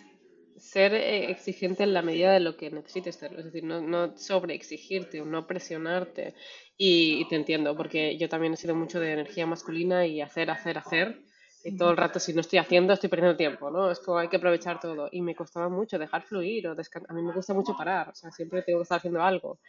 ser 0.61 0.93
eh, 0.93 1.31
exigente 1.31 1.83
en 1.83 1.93
la 1.93 2.03
medida 2.03 2.31
de 2.31 2.39
lo 2.39 2.55
que 2.55 2.69
necesites 2.69 3.15
ser, 3.15 3.33
es 3.33 3.45
decir, 3.45 3.63
no, 3.63 3.81
no 3.81 4.15
sobre 4.15 4.53
exigirte 4.53 5.19
o 5.19 5.25
no 5.25 5.47
presionarte. 5.47 6.35
Y, 6.77 7.27
te 7.29 7.35
entiendo, 7.35 7.75
porque 7.75 8.17
yo 8.17 8.29
también 8.29 8.53
he 8.53 8.57
sido 8.57 8.75
mucho 8.75 8.99
de 8.99 9.11
energía 9.11 9.45
masculina 9.47 10.05
y 10.05 10.21
hacer, 10.21 10.51
hacer, 10.51 10.77
hacer. 10.77 11.23
Y 11.63 11.77
todo 11.77 11.91
el 11.91 11.97
rato, 11.97 12.19
si 12.19 12.33
no 12.33 12.41
estoy 12.41 12.59
haciendo, 12.59 12.93
estoy 12.93 13.09
perdiendo 13.09 13.37
tiempo, 13.37 13.69
¿no? 13.69 13.91
Es 13.91 13.99
como 13.99 14.17
hay 14.17 14.29
que 14.29 14.37
aprovechar 14.37 14.79
todo. 14.79 15.09
Y 15.11 15.21
me 15.21 15.35
costaba 15.35 15.69
mucho 15.69 15.99
dejar 15.99 16.23
fluir 16.23 16.67
o 16.67 16.75
descansar. 16.75 17.11
A 17.11 17.13
mí 17.13 17.21
me 17.21 17.33
gusta 17.33 17.53
mucho 17.53 17.75
parar, 17.77 18.09
o 18.09 18.15
sea, 18.15 18.31
siempre 18.31 18.63
tengo 18.63 18.79
que 18.79 18.83
estar 18.83 18.97
haciendo 18.97 19.21
algo. 19.21 19.59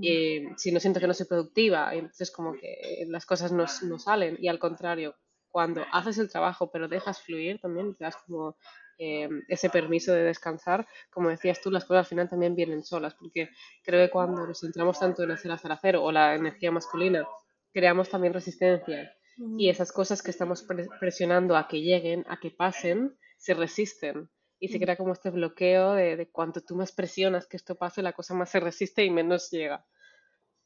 Y 0.00 0.42
si 0.56 0.70
no 0.70 0.80
siento 0.80 1.00
que 1.00 1.06
no 1.06 1.14
soy 1.14 1.26
productiva, 1.26 1.94
entonces 1.94 2.30
como 2.30 2.52
que 2.52 3.04
las 3.08 3.24
cosas 3.24 3.52
no, 3.52 3.64
no 3.84 3.98
salen. 3.98 4.36
Y 4.38 4.48
al 4.48 4.58
contrario, 4.58 5.14
cuando 5.50 5.84
haces 5.92 6.18
el 6.18 6.30
trabajo 6.30 6.70
pero 6.70 6.88
dejas 6.88 7.22
fluir, 7.22 7.60
también 7.60 7.94
te 7.94 8.04
das 8.04 8.16
como 8.26 8.56
eh, 8.98 9.28
ese 9.48 9.70
permiso 9.70 10.12
de 10.12 10.24
descansar, 10.24 10.86
como 11.10 11.30
decías 11.30 11.60
tú, 11.60 11.70
las 11.70 11.84
cosas 11.84 12.06
al 12.06 12.08
final 12.08 12.28
también 12.28 12.54
vienen 12.54 12.84
solas, 12.84 13.14
porque 13.14 13.50
creo 13.82 14.04
que 14.04 14.10
cuando 14.10 14.46
nos 14.46 14.60
centramos 14.60 14.98
tanto 14.98 15.22
en 15.22 15.30
hacer 15.30 15.50
hacer 15.52 15.72
hacer 15.72 15.96
o 15.96 16.12
la 16.12 16.34
energía 16.34 16.70
masculina, 16.70 17.26
creamos 17.72 18.08
también 18.08 18.34
resistencia 18.34 19.12
y 19.36 19.68
esas 19.68 19.92
cosas 19.92 20.22
que 20.22 20.30
estamos 20.30 20.66
presionando 21.00 21.56
a 21.56 21.68
que 21.68 21.80
lleguen, 21.80 22.24
a 22.28 22.38
que 22.38 22.50
pasen, 22.50 23.16
se 23.38 23.54
resisten 23.54 24.30
y 24.58 24.68
se 24.68 24.78
crea 24.78 24.96
como 24.96 25.12
este 25.12 25.30
bloqueo 25.30 25.92
de, 25.94 26.16
de 26.16 26.30
cuanto 26.30 26.60
tú 26.60 26.76
más 26.76 26.92
presionas 26.92 27.46
que 27.46 27.56
esto 27.56 27.74
pase, 27.74 28.02
la 28.02 28.12
cosa 28.12 28.34
más 28.34 28.50
se 28.50 28.60
resiste 28.60 29.04
y 29.04 29.10
menos 29.10 29.50
llega. 29.50 29.84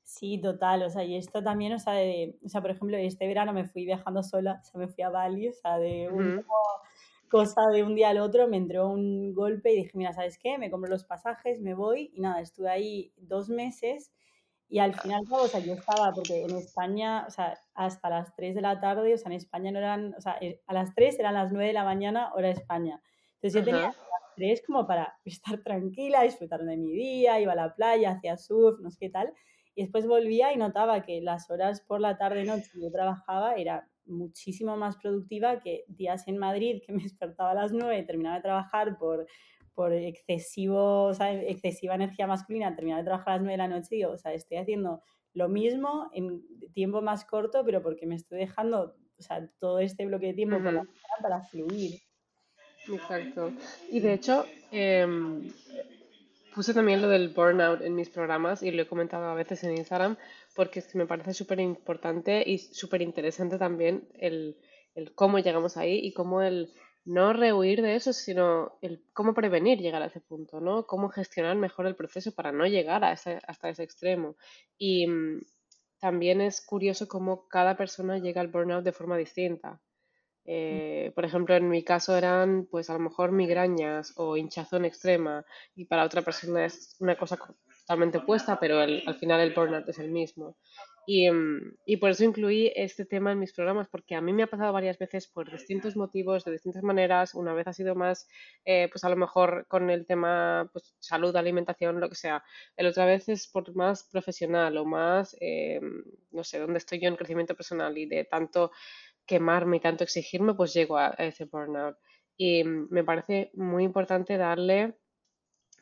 Sí, 0.02 0.40
total, 0.40 0.84
o 0.84 0.90
sea, 0.90 1.02
y 1.02 1.16
esto 1.16 1.42
también, 1.42 1.72
o 1.72 1.80
sea, 1.80 1.94
de, 1.94 2.38
o 2.44 2.48
sea, 2.48 2.60
por 2.60 2.70
ejemplo, 2.70 2.96
este 2.96 3.26
verano 3.26 3.52
me 3.52 3.66
fui 3.66 3.84
viajando 3.84 4.22
sola, 4.22 4.60
o 4.62 4.64
sea, 4.64 4.78
me 4.78 4.86
fui 4.86 5.02
a 5.02 5.10
Bali, 5.10 5.48
o 5.48 5.52
sea, 5.52 5.78
de 5.78 6.08
un, 6.08 6.44
cosa 7.28 7.66
de 7.72 7.82
un 7.82 7.96
día 7.96 8.10
al 8.10 8.18
otro, 8.18 8.46
me 8.46 8.56
entró 8.56 8.88
un 8.88 9.34
golpe 9.34 9.72
y 9.72 9.76
dije, 9.76 9.90
mira, 9.94 10.12
¿sabes 10.12 10.38
qué? 10.38 10.58
Me 10.58 10.70
compro 10.70 10.88
los 10.88 11.04
pasajes, 11.04 11.60
me 11.60 11.74
voy 11.74 12.12
y 12.14 12.20
nada, 12.20 12.40
estuve 12.40 12.70
ahí 12.70 13.12
dos 13.16 13.48
meses 13.48 14.12
y 14.68 14.80
al 14.80 14.94
final, 14.94 15.24
o 15.30 15.46
sea, 15.46 15.60
yo 15.60 15.74
estaba, 15.74 16.12
porque 16.12 16.42
en 16.42 16.56
España, 16.56 17.24
o 17.26 17.30
sea, 17.30 17.56
hasta 17.74 18.10
las 18.10 18.34
3 18.34 18.56
de 18.56 18.60
la 18.62 18.80
tarde, 18.80 19.14
o 19.14 19.18
sea, 19.18 19.30
en 19.30 19.36
España 19.36 19.70
no 19.70 19.78
eran, 19.78 20.14
o 20.14 20.20
sea, 20.20 20.38
eh, 20.40 20.60
a 20.66 20.74
las 20.74 20.92
3 20.94 21.18
eran 21.20 21.34
las 21.34 21.52
9 21.52 21.68
de 21.68 21.72
la 21.72 21.84
mañana, 21.84 22.32
hora 22.34 22.50
España. 22.50 23.00
Entonces 23.34 23.54
yo 23.54 23.64
tenía 23.64 23.86
las 23.88 24.34
3 24.34 24.62
como 24.66 24.86
para 24.86 25.18
estar 25.24 25.62
tranquila, 25.62 26.22
disfrutar 26.22 26.64
de 26.64 26.76
mi 26.76 26.92
día, 26.92 27.40
iba 27.40 27.52
a 27.52 27.56
la 27.56 27.74
playa, 27.74 28.12
hacía 28.12 28.36
surf, 28.36 28.80
no 28.80 28.90
sé 28.90 28.98
qué 28.98 29.10
tal. 29.10 29.32
Y 29.76 29.82
después 29.82 30.06
volvía 30.06 30.52
y 30.52 30.56
notaba 30.56 31.02
que 31.04 31.20
las 31.20 31.48
horas 31.50 31.80
por 31.82 32.00
la 32.00 32.18
tarde-noche 32.18 32.70
que 32.72 32.80
yo 32.80 32.90
trabajaba 32.90 33.54
era 33.54 33.88
muchísimo 34.06 34.76
más 34.76 34.96
productiva 34.96 35.60
que 35.60 35.84
días 35.88 36.26
en 36.28 36.38
Madrid 36.38 36.82
que 36.84 36.92
me 36.92 37.02
despertaba 37.02 37.52
a 37.52 37.54
las 37.54 37.72
9 37.72 37.98
y 37.98 38.06
terminaba 38.06 38.36
de 38.36 38.42
trabajar 38.42 38.98
por, 38.98 39.26
por 39.76 39.92
excesivo, 39.92 41.04
o 41.04 41.14
sea, 41.14 41.32
excesiva 41.32 41.94
energía 41.94 42.26
masculina, 42.26 42.74
terminaba 42.74 43.02
de 43.02 43.06
trabajar 43.06 43.34
a 43.34 43.36
las 43.36 43.42
9 43.42 43.52
de 43.52 43.58
la 43.58 43.68
noche 43.68 43.88
y 43.90 43.96
digo, 43.98 44.12
o 44.12 44.16
sea, 44.16 44.32
estoy 44.32 44.56
haciendo 44.56 45.02
lo 45.34 45.50
mismo 45.50 46.10
en 46.14 46.42
tiempo 46.72 47.02
más 47.02 47.26
corto, 47.26 47.62
pero 47.64 47.82
porque 47.82 48.06
me 48.06 48.14
estoy 48.14 48.38
dejando, 48.38 48.96
o 49.18 49.22
sea, 49.22 49.46
todo 49.60 49.78
este 49.80 50.06
bloque 50.06 50.28
de 50.28 50.34
tiempo 50.34 50.56
para 51.22 51.42
fluir. 51.42 52.00
Exacto. 52.88 53.52
Y 53.90 54.00
de 54.00 54.14
hecho, 54.14 54.46
em, 54.70 55.52
puse 56.54 56.72
también 56.72 57.02
lo 57.02 57.08
del 57.10 57.28
burnout 57.28 57.82
en 57.82 57.94
mis 57.94 58.08
programas 58.08 58.62
y 58.62 58.70
lo 58.70 58.80
he 58.80 58.86
comentado 58.86 59.26
a 59.26 59.34
veces 59.34 59.62
en 59.64 59.76
Instagram 59.76 60.16
porque 60.54 60.78
es 60.78 60.86
que 60.86 60.96
me 60.96 61.06
parece 61.06 61.34
súper 61.34 61.60
importante 61.60 62.42
y 62.46 62.56
súper 62.56 63.02
interesante 63.02 63.58
también 63.58 64.08
el, 64.14 64.56
el, 64.94 65.14
cómo 65.14 65.38
llegamos 65.38 65.76
ahí 65.76 65.98
y 66.02 66.14
cómo 66.14 66.40
el 66.40 66.72
no 67.06 67.32
rehuir 67.32 67.82
de 67.82 67.94
eso, 67.94 68.12
sino 68.12 68.78
el 68.82 69.02
cómo 69.12 69.32
prevenir 69.32 69.78
llegar 69.78 70.02
a 70.02 70.06
ese 70.06 70.20
punto, 70.20 70.60
¿no? 70.60 70.86
Cómo 70.86 71.08
gestionar 71.08 71.56
mejor 71.56 71.86
el 71.86 71.94
proceso 71.94 72.32
para 72.34 72.52
no 72.52 72.66
llegar 72.66 73.04
a 73.04 73.12
ese, 73.12 73.40
hasta 73.46 73.68
ese 73.68 73.84
extremo. 73.84 74.36
Y 74.76 75.06
mm, 75.06 75.40
también 76.00 76.40
es 76.40 76.60
curioso 76.60 77.06
cómo 77.06 77.46
cada 77.48 77.76
persona 77.76 78.18
llega 78.18 78.40
al 78.40 78.48
burnout 78.48 78.84
de 78.84 78.92
forma 78.92 79.16
distinta. 79.16 79.80
Eh, 80.44 81.12
por 81.14 81.24
ejemplo, 81.24 81.54
en 81.54 81.68
mi 81.68 81.84
caso 81.84 82.16
eran 82.16 82.66
pues 82.70 82.90
a 82.90 82.94
lo 82.94 83.00
mejor 83.00 83.32
migrañas 83.32 84.12
o 84.16 84.36
hinchazón 84.36 84.84
extrema 84.84 85.44
y 85.74 85.86
para 85.86 86.04
otra 86.04 86.22
persona 86.22 86.64
es 86.66 86.96
una 87.00 87.16
cosa 87.16 87.36
totalmente 87.80 88.18
opuesta, 88.18 88.58
pero 88.58 88.80
al 88.80 89.14
final 89.18 89.40
el 89.40 89.54
burnout 89.54 89.88
es 89.88 89.98
el 89.98 90.10
mismo. 90.10 90.56
Y, 91.06 91.30
mm, 91.30 91.76
y, 91.86 91.96
por 91.98 92.10
eso 92.10 92.24
incluí 92.24 92.72
este 92.74 93.04
tema 93.04 93.32
en 93.32 93.38
mis 93.38 93.52
programas, 93.52 93.88
porque 93.88 94.16
a 94.16 94.20
mí 94.20 94.32
me 94.32 94.42
ha 94.42 94.48
pasado 94.48 94.72
varias 94.72 94.98
veces 94.98 95.28
por 95.28 95.50
distintos 95.50 95.96
motivos, 95.96 96.44
de 96.44 96.52
distintas 96.52 96.82
maneras. 96.82 97.34
Una 97.34 97.54
vez 97.54 97.68
ha 97.68 97.72
sido 97.72 97.94
más, 97.94 98.28
eh, 98.64 98.88
pues 98.90 99.04
a 99.04 99.08
lo 99.08 99.16
mejor 99.16 99.66
con 99.68 99.88
el 99.88 100.04
tema 100.04 100.68
pues, 100.72 100.96
salud, 100.98 101.34
alimentación, 101.36 102.00
lo 102.00 102.08
que 102.08 102.16
sea. 102.16 102.42
El 102.76 102.88
otra 102.88 103.06
vez 103.06 103.28
es 103.28 103.46
por 103.46 103.74
más 103.76 104.04
profesional 104.04 104.76
o 104.78 104.84
más, 104.84 105.36
eh, 105.40 105.80
no 106.32 106.42
sé, 106.44 106.58
dónde 106.58 106.78
estoy 106.78 107.00
yo 107.00 107.08
en 107.08 107.16
crecimiento 107.16 107.54
personal 107.54 107.96
y 107.96 108.06
de 108.06 108.24
tanto 108.24 108.72
quemarme 109.26 109.76
y 109.78 109.80
tanto 109.80 110.04
exigirme, 110.04 110.54
pues 110.54 110.72
llego 110.74 110.98
a, 110.98 111.08
ese 111.18 111.44
burnout. 111.44 111.96
Y 112.36 112.64
mm, 112.64 112.88
me 112.90 113.04
parece 113.04 113.50
muy 113.54 113.84
importante 113.84 114.36
darle, 114.36 114.96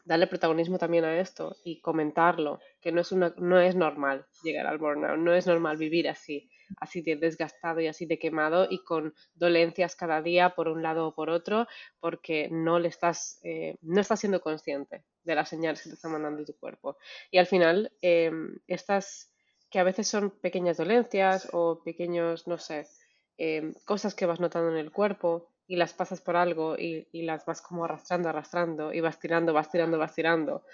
darle 0.05 0.27
protagonismo 0.27 0.79
también 0.79 1.05
a 1.05 1.19
esto 1.19 1.57
y 1.65 1.81
comentarlo, 1.81 2.61
que 2.81 2.93
no 2.93 3.01
es, 3.01 3.13
una, 3.13 3.35
no 3.39 3.61
es 3.61 3.75
normal 3.75 4.27
llegar 4.43 4.67
al 4.67 4.79
burnout, 4.79 5.19
no 5.19 5.35
es 5.35 5.47
normal 5.47 5.77
vivir 5.77 6.09
así, 6.09 6.51
así 6.79 7.03
de 7.03 7.17
desgastado 7.17 7.81
y 7.81 7.87
así 7.87 8.07
de 8.07 8.19
quemado 8.19 8.67
y 8.71 8.85
con 8.85 9.15
dolencias 9.35 9.97
cada 9.97 10.23
día 10.23 10.51
por 10.51 10.69
un 10.69 10.83
lado 10.83 11.09
o 11.09 11.15
por 11.15 11.31
otro, 11.31 11.67
porque 12.01 12.49
no 12.51 12.79
le 12.79 12.89
estás, 12.89 13.41
eh, 13.43 13.77
no 13.83 14.01
estás 14.01 14.21
siendo 14.21 14.41
consciente 14.41 15.05
de 15.23 15.35
las 15.35 15.49
señales 15.49 15.83
que 15.83 15.89
te 15.89 15.95
está 15.95 16.09
mandando 16.09 16.45
tu 16.45 16.57
cuerpo. 16.57 16.97
Y 17.31 17.39
al 17.39 17.47
final, 17.47 17.93
em, 18.03 18.59
estas 18.67 19.31
que 19.71 19.79
a 19.81 19.85
veces 19.85 20.07
son 20.07 20.31
pequeñas 20.41 20.77
dolencias 20.77 21.49
o 21.53 21.83
pequeños, 21.83 22.47
no 22.47 22.59
sé, 22.59 22.87
Em, 23.37 23.75
cosas 23.85 24.15
que 24.15 24.27
vas 24.27 24.39
notando 24.39 24.71
en 24.71 24.79
el 24.79 24.93
cuerpo 24.93 25.51
y 25.67 25.77
las 25.77 25.95
pasas 25.95 26.21
por 26.21 26.37
algo 26.37 26.77
y, 26.79 27.07
las 27.13 27.45
vas 27.47 27.63
como 27.63 27.85
arrastrando, 27.85 28.29
arrastrando 28.29 28.93
y 28.93 29.01
vas 29.01 29.19
tirando, 29.19 29.53
vas 29.53 29.71
tirando, 29.71 29.99
vas 29.99 30.15
tirando. 30.15 30.65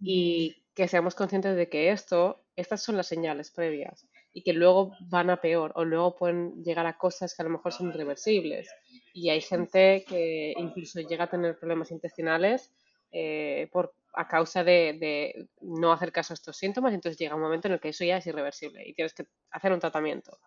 Y 0.00 0.64
que 0.74 0.88
seamos 0.88 1.14
conscientes 1.14 1.56
de 1.56 1.68
que 1.68 1.90
esto, 1.90 2.44
estas 2.56 2.82
son 2.82 2.96
las 2.96 3.06
señales 3.06 3.50
previas 3.50 4.06
y 4.32 4.42
que 4.42 4.52
luego 4.52 4.92
van 5.08 5.30
a 5.30 5.40
peor 5.40 5.72
o 5.74 5.84
luego 5.84 6.16
pueden 6.16 6.62
llegar 6.62 6.86
a 6.86 6.96
cosas 6.96 7.34
que 7.34 7.42
a 7.42 7.44
lo 7.44 7.50
mejor 7.50 7.72
son 7.72 7.88
irreversibles. 7.90 8.68
Y 9.12 9.30
hay 9.30 9.40
gente 9.40 10.04
que 10.08 10.54
incluso 10.56 11.00
llega 11.00 11.24
a 11.24 11.30
tener 11.30 11.58
problemas 11.58 11.90
intestinales 11.90 12.72
eh, 13.12 13.68
por, 13.72 13.92
a 14.14 14.28
causa 14.28 14.64
de, 14.64 14.96
de, 15.00 15.48
no 15.60 15.92
hacer 15.92 16.12
caso 16.12 16.32
a 16.32 16.34
estos 16.34 16.56
síntomas, 16.56 16.94
entonces 16.94 17.18
llega 17.18 17.34
un 17.34 17.40
momento 17.40 17.68
en 17.68 17.74
el 17.74 17.80
que 17.80 17.88
eso 17.88 18.04
ya 18.04 18.18
es 18.18 18.26
irreversible 18.26 18.86
y 18.86 18.94
tienes 18.94 19.14
que 19.14 19.26
hacer 19.50 19.72
un 19.72 19.80
tratamiento. 19.80 20.38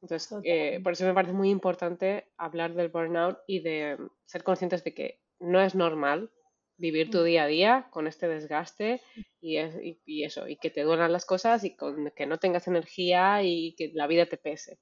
Entonces, 0.00 0.38
eh, 0.44 0.80
por 0.82 0.92
eso 0.92 1.04
me 1.04 1.14
parece 1.14 1.32
muy 1.32 1.50
importante 1.50 2.30
hablar 2.36 2.74
del 2.74 2.88
burnout 2.88 3.38
y 3.46 3.60
de 3.60 3.96
ser 4.26 4.44
conscientes 4.44 4.84
de 4.84 4.94
que 4.94 5.20
no 5.40 5.60
es 5.60 5.74
normal 5.74 6.30
vivir 6.76 7.10
tu 7.10 7.18
mm. 7.18 7.24
día 7.24 7.42
a 7.42 7.46
día 7.46 7.88
con 7.90 8.06
este 8.06 8.28
desgaste 8.28 9.00
y, 9.40 9.56
eso, 10.24 10.48
y 10.48 10.56
que 10.56 10.70
te 10.70 10.82
duelan 10.82 11.12
las 11.12 11.26
cosas 11.26 11.64
y 11.64 11.76
con, 11.76 12.12
que 12.16 12.26
no 12.26 12.38
tengas 12.38 12.68
energía 12.68 13.42
y 13.42 13.74
que 13.74 13.90
la 13.92 14.06
vida 14.06 14.26
te 14.26 14.36
pese. 14.36 14.78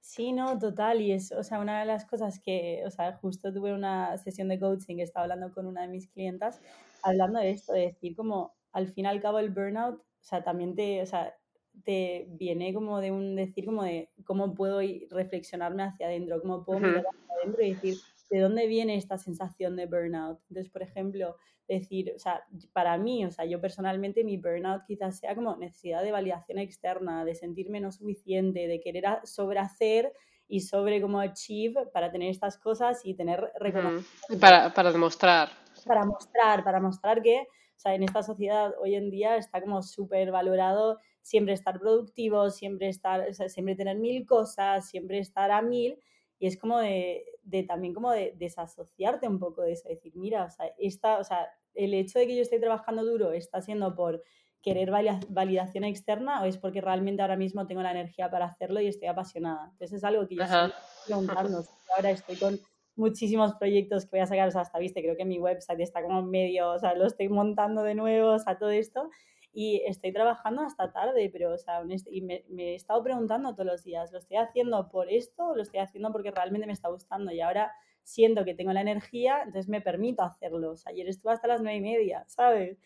Sí, 0.00 0.32
no, 0.32 0.58
total. 0.58 1.00
Y 1.00 1.12
es, 1.12 1.32
o 1.32 1.42
sea, 1.42 1.60
una 1.60 1.80
de 1.80 1.86
las 1.86 2.04
cosas 2.04 2.40
que, 2.40 2.82
o 2.86 2.90
sea, 2.90 3.14
justo 3.16 3.52
tuve 3.52 3.72
una 3.72 4.16
sesión 4.18 4.48
de 4.48 4.60
coaching 4.60 4.96
que 4.96 5.02
estaba 5.02 5.24
hablando 5.24 5.52
con 5.52 5.66
una 5.66 5.82
de 5.82 5.88
mis 5.88 6.08
clientas, 6.08 6.60
hablando 7.02 7.38
de 7.38 7.50
esto, 7.50 7.72
de 7.72 7.80
decir 7.80 8.16
como 8.16 8.54
al 8.72 8.88
fin 8.88 9.04
y 9.04 9.08
al 9.08 9.22
cabo 9.22 9.38
el 9.38 9.50
burnout, 9.50 10.00
o 10.00 10.24
sea, 10.26 10.42
también 10.42 10.74
te, 10.74 11.00
o 11.02 11.06
sea, 11.06 11.34
te 11.82 12.26
viene 12.30 12.72
como 12.72 13.00
de 13.00 13.10
un 13.10 13.34
decir 13.36 13.64
como 13.66 13.82
de 13.84 14.10
cómo 14.24 14.54
puedo 14.54 14.80
reflexionarme 15.10 15.82
hacia 15.82 16.06
adentro, 16.06 16.40
cómo 16.40 16.64
puedo 16.64 16.80
mirar 16.80 17.04
hacia 17.06 17.34
adentro 17.42 17.62
y 17.62 17.74
decir 17.74 17.96
de 18.30 18.40
dónde 18.40 18.66
viene 18.66 18.96
esta 18.96 19.18
sensación 19.18 19.76
de 19.76 19.86
burnout. 19.86 20.40
Entonces, 20.48 20.72
por 20.72 20.82
ejemplo, 20.82 21.36
decir, 21.68 22.12
o 22.14 22.18
sea, 22.18 22.44
para 22.72 22.96
mí, 22.98 23.24
o 23.24 23.30
sea, 23.30 23.44
yo 23.44 23.60
personalmente 23.60 24.24
mi 24.24 24.36
burnout 24.36 24.84
quizás 24.86 25.18
sea 25.18 25.34
como 25.34 25.56
necesidad 25.56 26.02
de 26.02 26.12
validación 26.12 26.58
externa, 26.58 27.24
de 27.24 27.34
sentirme 27.34 27.80
no 27.80 27.92
suficiente, 27.92 28.66
de 28.66 28.80
querer 28.80 29.04
sobrehacer 29.24 30.12
y 30.46 30.60
sobre 30.60 31.00
como 31.00 31.20
achieve 31.20 31.86
para 31.92 32.10
tener 32.10 32.30
estas 32.30 32.58
cosas 32.58 33.00
y 33.04 33.14
tener 33.14 33.50
reconocimiento. 33.58 34.08
para, 34.40 34.72
para 34.72 34.92
demostrar. 34.92 35.50
Para 35.86 36.04
mostrar, 36.04 36.64
para 36.64 36.80
mostrar 36.80 37.22
que, 37.22 37.40
o 37.40 37.78
sea, 37.78 37.94
en 37.94 38.02
esta 38.02 38.22
sociedad 38.22 38.74
hoy 38.80 38.94
en 38.94 39.10
día 39.10 39.36
está 39.36 39.60
como 39.60 39.82
súper 39.82 40.30
valorado 40.30 41.00
siempre 41.24 41.54
estar 41.54 41.80
productivo, 41.80 42.50
siempre 42.50 42.88
estar, 42.88 43.34
siempre 43.34 43.74
tener 43.74 43.96
mil 43.96 44.26
cosas, 44.26 44.88
siempre 44.88 45.18
estar 45.18 45.50
a 45.50 45.62
mil. 45.62 45.98
Y 46.38 46.44
y 46.44 46.46
es 46.46 46.58
como 46.58 46.78
de, 46.78 47.24
de 47.42 47.62
también 47.62 47.94
como 47.94 48.10
de 48.10 48.34
desasociarte 48.36 49.26
un 49.26 49.38
poco 49.38 49.62
de 49.62 49.72
eso, 49.72 49.88
decir, 49.88 50.12
mira, 50.14 50.44
o 50.44 50.50
sea, 50.50 50.66
esta, 50.78 51.18
o 51.18 51.24
sea, 51.24 51.48
el 51.72 51.94
hecho 51.94 52.18
de 52.18 52.26
que 52.26 52.36
yo 52.36 52.42
esté 52.42 52.60
trabajando 52.60 53.02
duro 53.02 53.32
está 53.32 53.62
siendo 53.62 53.94
por 53.94 54.22
querer 54.60 54.90
validación 54.90 55.84
externa 55.84 56.42
o 56.42 56.44
es 56.44 56.58
porque 56.58 56.82
realmente 56.82 57.22
ahora 57.22 57.36
mismo 57.36 57.66
tengo 57.66 57.82
la 57.82 57.92
energía 57.92 58.30
para 58.30 58.44
hacerlo 58.44 58.80
y 58.80 58.88
estoy 58.88 59.08
apasionada. 59.08 59.70
Entonces 59.72 59.94
es 59.94 60.04
algo 60.04 60.28
que 60.28 60.36
yo 60.36 60.42
estoy 60.42 60.72
preguntando. 61.06 61.64
Ahora 61.96 62.10
estoy 62.10 62.36
con 62.36 62.60
muchísimos 62.94 63.54
proyectos 63.54 64.04
que 64.04 64.10
voy 64.12 64.20
a 64.20 64.26
sacar, 64.26 64.48
o 64.48 64.50
sea, 64.50 64.60
hasta 64.60 64.78
viste, 64.78 65.02
creo 65.02 65.16
que 65.16 65.24
mi 65.24 65.38
website 65.38 65.80
está 65.80 66.02
como 66.02 66.22
medio, 66.22 66.72
o 66.72 66.78
sea, 66.78 66.94
lo 66.94 67.06
estoy 67.06 67.28
montando 67.28 67.82
de 67.82 67.94
nuevo, 67.94 68.32
o 68.32 68.38
sea, 68.38 68.58
todo 68.58 68.70
esto. 68.70 69.08
Y 69.56 69.82
estoy 69.86 70.12
trabajando 70.12 70.62
hasta 70.62 70.92
tarde, 70.92 71.30
pero, 71.32 71.54
o 71.54 71.58
sea, 71.58 71.80
y 72.10 72.20
me, 72.22 72.44
me, 72.48 72.72
he 72.72 72.74
estado 72.74 73.02
preguntando 73.04 73.54
todos 73.54 73.66
los 73.66 73.84
días, 73.84 74.10
¿lo 74.10 74.18
estoy 74.18 74.36
haciendo 74.36 74.88
por 74.88 75.08
esto 75.08 75.46
o 75.46 75.54
lo 75.54 75.62
estoy 75.62 75.78
haciendo 75.78 76.10
porque 76.10 76.32
realmente 76.32 76.66
me 76.66 76.72
está 76.72 76.88
gustando? 76.88 77.30
Y 77.30 77.40
ahora 77.40 77.72
siento 78.02 78.44
que 78.44 78.54
tengo 78.54 78.72
la 78.72 78.80
energía, 78.80 79.38
entonces 79.38 79.68
me 79.68 79.80
permito 79.80 80.24
hacerlo. 80.24 80.72
O 80.72 80.76
sea, 80.76 80.90
ayer 80.90 81.08
estuve 81.08 81.32
hasta 81.32 81.46
las 81.46 81.62
nueve 81.62 81.78
y 81.78 81.82
media, 81.82 82.24
¿sabes? 82.26 82.78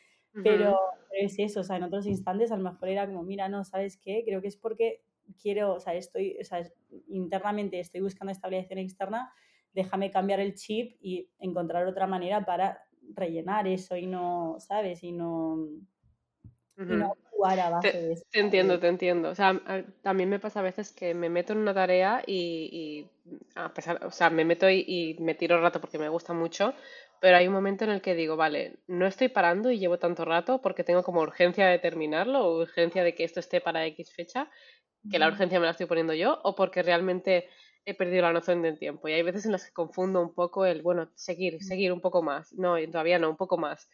Pero 0.44 0.78
es 1.11 1.38
eso, 1.38 1.61
o 1.61 1.64
sea, 1.64 1.76
en 1.76 1.85
otros 1.85 2.07
instantes 2.07 2.52
a 2.52 2.57
lo 2.57 2.62
mejor 2.62 2.88
era 2.90 3.07
como, 3.07 3.22
mira, 3.22 3.48
no, 3.48 3.64
¿sabes 3.64 3.96
qué? 3.96 4.22
Creo 4.24 4.40
que 4.40 4.48
es 4.48 4.57
porque 4.57 5.02
quiero, 5.42 5.74
o 5.74 5.81
sea, 5.81 5.94
estoy, 5.94 6.37
o 6.40 6.44
sea, 6.44 6.64
internamente 7.09 7.81
estoy 7.81 8.02
buscando 8.02 8.31
estabilización 8.31 8.78
externa, 8.78 9.33
déjame 9.72 10.11
cambiar 10.11 10.38
el 10.40 10.54
chip 10.54 10.96
y 11.00 11.28
encontrar 11.38 11.87
otra 11.87 12.07
manera 12.07 12.44
para 12.44 12.85
rellenar 13.14 13.66
eso 13.66 13.96
y 13.96 14.07
no, 14.07 14.57
¿sabes? 14.59 15.02
Y 15.02 15.12
no, 15.12 15.57
y 16.79 16.83
no 16.85 17.17
jugar 17.31 17.61
a 17.61 17.71
base 17.71 17.93
te, 17.93 18.01
de 18.01 18.12
eso. 18.12 18.25
Te 18.31 18.41
entiendo, 18.41 18.79
te 18.79 18.88
entiendo. 18.88 19.31
O 19.31 19.35
sea, 19.35 19.61
también 20.03 20.29
me 20.29 20.38
pasa 20.38 20.61
a 20.61 20.62
veces 20.62 20.93
que 20.93 21.14
me 21.14 21.29
meto 21.29 21.53
en 21.53 21.61
una 21.61 21.75
tarea 21.75 22.23
y, 22.27 23.07
a 23.55 23.73
pesar, 23.75 24.05
o 24.05 24.11
sea, 24.11 24.31
me 24.31 24.45
meto 24.45 24.69
y, 24.69 24.85
y, 24.87 25.17
me 25.21 25.35
tiro 25.35 25.57
el 25.57 25.62
rato 25.62 25.81
porque 25.81 25.99
me 25.99 26.09
gusta 26.09 26.33
mucho, 26.33 26.75
pero 27.21 27.37
hay 27.37 27.49
un 27.49 27.55
momento 27.55 27.85
en 27.85 27.91
el 27.91 28.01
que 28.01 28.14
digo, 28.14 28.37
vale, 28.37 28.77
no 28.87 29.07
estoy 29.07 29.29
parando 29.29 29.71
y 29.71 29.79
llevo 29.79 29.99
tanto 29.99 30.25
rato 30.25 30.61
porque 30.61 30.85
tengo 30.85 31.03
como 31.03 31.21
urgencia 31.21 31.67
de 31.67 31.79
terminarlo 31.79 32.47
o 32.47 32.61
urgencia 32.61 33.03
de 33.03 33.14
que 33.14 33.25
esto 33.25 33.41
esté 33.41 33.61
para 33.61 33.87
X 33.87 34.12
fecha, 34.12 34.51
que 35.11 35.19
la 35.19 35.29
urgencia 35.29 35.59
me 35.59 35.67
la 35.67 35.73
estoy 35.73 35.87
poniendo 35.87 36.14
yo, 36.14 36.41
o 36.45 36.55
porque 36.55 36.83
realmente 36.83 37.49
he 37.85 37.95
perdido 37.95 38.23
la 38.23 38.33
noción 38.33 38.62
del 38.62 38.79
tiempo. 38.79 39.09
Y 39.09 39.14
hay 39.14 39.23
veces 39.23 39.47
en 39.47 39.53
las 39.53 39.64
que 39.64 39.73
confundo 39.73 40.21
un 40.21 40.35
poco 40.35 40.67
el, 40.67 40.83
bueno, 40.83 41.11
seguir, 41.14 41.62
seguir 41.62 41.93
un 41.93 42.01
poco 42.01 42.23
más. 42.23 42.53
No, 42.53 42.77
todavía 42.91 43.19
no, 43.19 43.31
un 43.31 43.37
poco 43.37 43.57
más. 43.57 43.88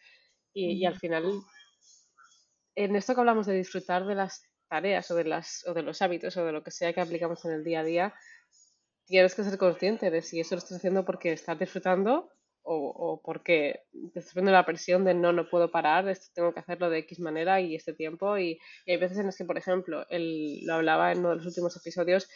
Y, 0.53 0.73
y 0.73 0.85
al 0.85 0.99
final, 0.99 1.23
en 2.75 2.95
esto 2.95 3.13
que 3.13 3.21
hablamos 3.21 3.47
de 3.47 3.55
disfrutar 3.55 4.05
de 4.05 4.15
las 4.15 4.43
tareas 4.67 5.09
o 5.11 5.15
de, 5.15 5.23
las, 5.25 5.65
o 5.67 5.73
de 5.73 5.83
los 5.83 6.01
hábitos 6.01 6.35
o 6.37 6.45
de 6.45 6.51
lo 6.51 6.63
que 6.63 6.71
sea 6.71 6.93
que 6.93 7.01
aplicamos 7.01 7.43
en 7.45 7.51
el 7.51 7.63
día 7.63 7.81
a 7.81 7.83
día, 7.83 8.13
tienes 9.05 9.35
que 9.35 9.43
ser 9.43 9.57
consciente 9.57 10.09
de 10.11 10.21
si 10.21 10.39
eso 10.39 10.55
lo 10.55 10.59
estás 10.59 10.77
haciendo 10.77 11.05
porque 11.05 11.33
estás 11.33 11.57
disfrutando 11.59 12.31
o, 12.67 13.21
porque 13.23 13.81
te 14.11 14.19
estás 14.19 14.33
poniendo 14.33 14.51
la 14.51 14.65
presión 14.65 15.05
de 15.05 15.13
no, 15.13 15.31
no 15.31 15.47
puedo 15.47 15.69
parar, 15.69 16.09
esto 16.09 16.27
tengo 16.33 16.51
que 16.51 16.61
hacerlo 16.61 16.89
de 16.89 16.99
X 16.99 17.19
manera 17.19 17.61
y 17.61 17.75
este 17.75 17.93
tiempo. 17.93 18.39
Y, 18.39 18.59
hay 18.87 18.97
veces 18.97 19.19
en 19.19 19.27
las 19.27 19.37
que, 19.37 19.45
por 19.45 19.57
ejemplo, 19.57 20.03
él 20.09 20.61
lo 20.65 20.73
hablaba 20.73 21.11
en 21.11 21.19
uno 21.19 21.29
de 21.29 21.35
los 21.35 21.45
últimos 21.45 21.77
episodios, 21.77 22.27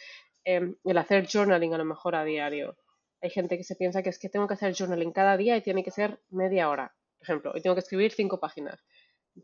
em, 0.44 0.76
el 0.84 0.98
hacer 0.98 1.26
journaling 1.26 1.74
a 1.74 1.78
lo 1.78 1.84
mejor 1.84 2.14
a 2.14 2.24
diario. 2.24 2.76
Hay 3.20 3.30
gente 3.30 3.56
que 3.56 3.64
se 3.64 3.74
piensa 3.74 4.04
que 4.04 4.10
es 4.10 4.20
que 4.20 4.28
tengo 4.28 4.46
que 4.46 4.54
hacer 4.54 4.72
journaling 4.72 5.12
cada 5.12 5.36
día 5.36 5.56
y 5.56 5.62
tiene 5.62 5.82
que 5.82 5.90
ser 5.90 6.20
media 6.30 6.68
hora. 6.68 6.94
Por 7.18 7.24
ejemplo, 7.24 7.52
hoy 7.52 7.60
tengo 7.60 7.74
que 7.74 7.80
escribir 7.80 8.12
cinco 8.12 8.38
páginas. 8.38 8.80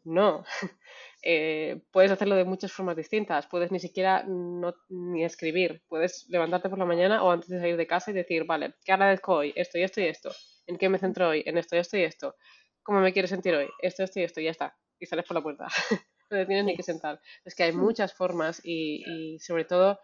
No, 0.05 0.44
eh, 1.22 1.83
puedes 1.92 2.11
hacerlo 2.11 2.35
de 2.35 2.44
muchas 2.44 2.72
formas 2.72 2.96
distintas. 2.96 3.46
Puedes 3.46 3.70
ni 3.72 3.81
siquiera 3.81 4.25
no, 4.27 4.75
ni 4.88 5.25
escribir. 5.25 5.83
Puedes 5.88 6.27
levantarte 6.29 6.68
por 6.68 6.79
la 6.79 6.85
mañana 6.85 7.22
o 7.22 7.31
antes 7.31 7.49
de 7.49 7.59
salir 7.59 7.77
de 7.77 7.87
casa 7.87 8.11
y 8.11 8.14
decir, 8.14 8.44
vale, 8.44 8.75
¿qué 8.85 8.92
agradezco 8.92 9.35
hoy? 9.35 9.53
Esto 9.57 9.79
y 9.79 9.83
esto 9.83 10.01
y 10.01 10.05
esto 10.05 10.31
¿En 10.66 10.79
qué 10.79 10.88
me 10.88 10.99
centro 10.99 11.29
hoy? 11.29 11.42
En 11.46 11.59
esto, 11.59 11.77
esto 11.77 11.96
y 11.96 12.03
esto. 12.03 12.35
¿Cómo 12.83 13.01
me 13.01 13.12
quiero 13.12 13.29
sentir 13.29 13.55
hoy? 13.55 13.68
Esto, 13.81 14.03
esto 14.03 14.20
y 14.20 14.25
esto, 14.25 14.40
y 14.40 14.44
ya 14.44 14.51
está. 14.51 14.77
Y 14.99 15.07
sales 15.07 15.25
por 15.25 15.37
la 15.37 15.42
puerta. 15.42 15.66
no 16.31 16.38
te 16.38 16.46
tienes 16.46 16.64
ni 16.64 16.77
que 16.77 16.83
sentar. 16.83 17.20
Es 17.44 17.55
que 17.55 17.64
hay 17.64 17.72
muchas 17.72 18.14
formas 18.14 18.61
y, 18.64 19.38
sobre 19.40 19.64
todo 19.64 20.01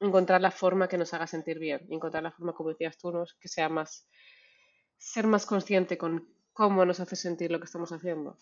encontrar 0.00 0.40
la 0.40 0.50
forma 0.50 0.88
que 0.88 0.96
nos 0.96 1.12
haga 1.12 1.26
sentir 1.26 1.58
bien. 1.58 1.86
Encontrar 1.90 2.22
la 2.22 2.30
forma, 2.30 2.52
como 2.54 2.70
decías 2.70 2.96
tú, 2.98 3.12
que 3.40 3.48
sea 3.48 3.68
más. 3.68 4.08
ser 4.96 5.26
más 5.26 5.44
consciente 5.44 5.98
con 5.98 6.28
cómo 6.52 6.84
nos 6.84 7.00
hace 7.00 7.16
sentir 7.16 7.50
lo 7.50 7.58
que 7.58 7.66
estamos 7.66 7.90
haciendo. 7.92 8.38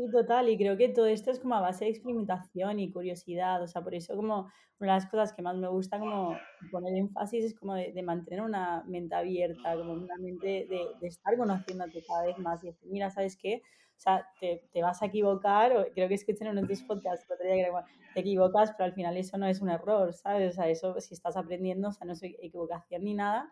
Sí, 0.00 0.10
total, 0.10 0.48
y 0.48 0.56
creo 0.56 0.78
que 0.78 0.88
todo 0.88 1.06
esto 1.06 1.30
es 1.30 1.38
como 1.38 1.56
a 1.56 1.60
base 1.60 1.84
de 1.84 1.90
experimentación 1.90 2.78
y 2.78 2.90
curiosidad, 2.90 3.62
o 3.62 3.66
sea, 3.66 3.82
por 3.82 3.94
eso 3.94 4.16
como 4.16 4.50
una 4.78 4.94
de 4.94 4.98
las 5.00 5.06
cosas 5.06 5.34
que 5.34 5.42
más 5.42 5.56
me 5.56 5.68
gusta 5.68 5.98
como 5.98 6.38
poner 6.70 6.96
énfasis 6.96 7.44
es 7.44 7.54
como 7.54 7.74
de, 7.74 8.02
mantener 8.02 8.40
una 8.40 8.82
mente 8.86 9.14
abierta, 9.14 9.76
como 9.76 9.92
una 9.92 10.16
mente 10.16 10.66
de, 10.70 10.86
de, 11.00 11.06
estar 11.06 11.36
conociéndote 11.36 12.02
cada 12.08 12.24
vez 12.24 12.38
más 12.38 12.64
y 12.64 12.68
decir, 12.68 12.88
mira, 12.90 13.10
¿sabes 13.10 13.36
qué? 13.36 13.60
O 14.00 14.02
sea, 14.02 14.26
te, 14.40 14.62
te 14.72 14.80
vas 14.80 15.02
a 15.02 15.06
equivocar, 15.06 15.76
o 15.76 15.84
creo 15.92 16.08
que 16.08 16.14
escuché 16.14 16.42
en 16.42 16.52
uno 16.52 16.62
de 16.62 16.68
tus 16.68 16.82
podcasts 16.84 17.26
el 17.28 17.34
otro 17.34 17.46
día 17.46 17.66
que 17.66 17.70
te 18.14 18.20
equivocas, 18.20 18.72
pero 18.72 18.86
al 18.86 18.94
final 18.94 19.14
eso 19.18 19.36
no 19.36 19.46
es 19.46 19.60
un 19.60 19.68
error, 19.68 20.14
¿sabes? 20.14 20.52
O 20.52 20.54
sea, 20.54 20.70
eso 20.70 20.98
si 21.00 21.12
estás 21.12 21.36
aprendiendo, 21.36 21.88
o 21.88 21.92
sea, 21.92 22.06
no 22.06 22.14
es 22.14 22.22
equivocación 22.22 23.04
ni 23.04 23.12
nada, 23.12 23.50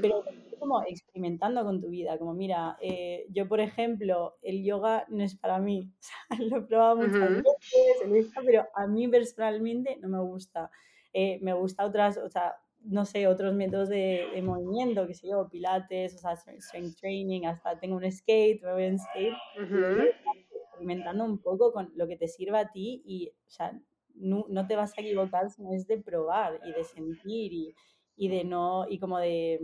pero 0.00 0.22
como 0.60 0.84
experimentando 0.84 1.64
con 1.64 1.80
tu 1.80 1.88
vida, 1.88 2.16
como 2.16 2.32
mira, 2.32 2.78
eh, 2.80 3.26
yo 3.30 3.48
por 3.48 3.58
ejemplo, 3.58 4.36
el 4.40 4.62
yoga 4.62 5.04
no 5.08 5.24
es 5.24 5.34
para 5.34 5.58
mí, 5.58 5.92
o 6.30 6.36
sea, 6.36 6.46
lo 6.46 6.58
he 6.58 6.60
probado 6.60 6.96
muchas 6.98 7.42
veces, 7.42 8.32
pero 8.46 8.68
a 8.76 8.86
mí 8.86 9.08
personalmente 9.08 9.96
no 10.00 10.08
me 10.08 10.20
gusta. 10.20 10.70
Eh, 11.12 11.40
me 11.42 11.54
gusta 11.54 11.84
otras, 11.84 12.18
o 12.18 12.28
sea, 12.28 12.54
no 12.84 13.04
sé, 13.04 13.26
otros 13.26 13.54
métodos 13.54 13.88
de, 13.88 14.28
de, 14.34 14.42
movimiento, 14.42 15.06
que 15.06 15.14
sé 15.14 15.28
yo, 15.28 15.48
pilates, 15.48 16.14
o 16.14 16.18
sea, 16.18 16.36
strength 16.36 16.96
training, 16.98 17.44
hasta 17.46 17.78
tengo 17.78 17.96
un 17.96 18.10
skate, 18.10 18.62
me 18.62 18.72
voy 18.72 18.84
en 18.84 18.98
skate, 18.98 19.36
experimentando 20.64 21.24
un 21.24 21.38
poco 21.38 21.72
con 21.72 21.90
lo 21.94 22.06
que 22.06 22.16
te 22.16 22.28
sirva 22.28 22.60
a 22.60 22.70
ti 22.70 23.02
y, 23.04 23.28
o 23.28 23.50
sea, 23.50 23.78
no, 24.14 24.46
no 24.48 24.66
te 24.66 24.76
vas 24.76 24.96
a 24.96 25.00
equivocar, 25.00 25.50
sino 25.50 25.72
es 25.72 25.86
de 25.86 25.98
probar 25.98 26.60
y 26.64 26.72
de 26.72 26.84
sentir 26.84 27.52
y, 27.52 27.74
y 28.16 28.28
de 28.28 28.44
no, 28.44 28.86
y 28.88 28.98
como 28.98 29.18
de, 29.18 29.60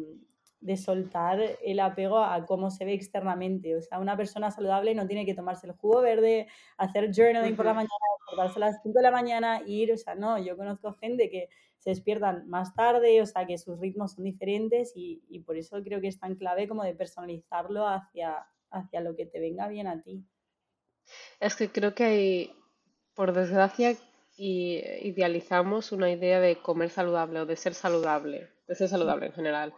de 0.64 0.76
soltar 0.78 1.38
el 1.62 1.80
apego 1.80 2.18
a 2.18 2.46
cómo 2.46 2.70
se 2.70 2.86
ve 2.86 2.94
externamente. 2.94 3.76
O 3.76 3.82
sea, 3.82 3.98
una 3.98 4.16
persona 4.16 4.50
saludable 4.50 4.94
no 4.94 5.06
tiene 5.06 5.26
que 5.26 5.34
tomarse 5.34 5.66
el 5.66 5.74
jugo 5.74 6.00
verde, 6.00 6.46
hacer 6.78 7.10
journaling 7.14 7.54
por 7.54 7.66
la 7.66 7.74
mañana, 7.74 7.90
despertarse 8.18 8.58
a 8.58 8.70
las 8.70 8.82
5 8.82 8.98
de 8.98 9.02
la 9.02 9.10
mañana, 9.10 9.62
ir, 9.66 9.92
o 9.92 9.96
sea, 9.96 10.14
no, 10.14 10.38
yo 10.38 10.56
conozco 10.56 10.94
gente 10.94 11.28
que 11.28 11.48
se 11.84 11.90
despiertan 11.90 12.48
más 12.48 12.74
tarde, 12.74 13.20
o 13.20 13.26
sea, 13.26 13.46
que 13.46 13.58
sus 13.58 13.78
ritmos 13.78 14.14
son 14.14 14.24
diferentes 14.24 14.92
y, 14.96 15.22
y 15.28 15.40
por 15.40 15.58
eso 15.58 15.82
creo 15.82 16.00
que 16.00 16.08
es 16.08 16.18
tan 16.18 16.34
clave 16.36 16.66
como 16.66 16.82
de 16.82 16.94
personalizarlo 16.94 17.86
hacia, 17.86 18.46
hacia 18.70 19.02
lo 19.02 19.14
que 19.14 19.26
te 19.26 19.38
venga 19.38 19.68
bien 19.68 19.86
a 19.86 20.02
ti. 20.02 20.24
Es 21.40 21.56
que 21.56 21.68
creo 21.68 21.94
que 21.94 22.04
hay, 22.04 22.56
por 23.14 23.34
desgracia, 23.34 23.94
idealizamos 24.36 25.92
una 25.92 26.10
idea 26.10 26.40
de 26.40 26.56
comer 26.56 26.88
saludable 26.88 27.40
o 27.40 27.46
de 27.46 27.56
ser 27.56 27.74
saludable, 27.74 28.48
de 28.66 28.74
ser 28.74 28.88
saludable 28.88 29.26
en 29.26 29.32
general. 29.32 29.74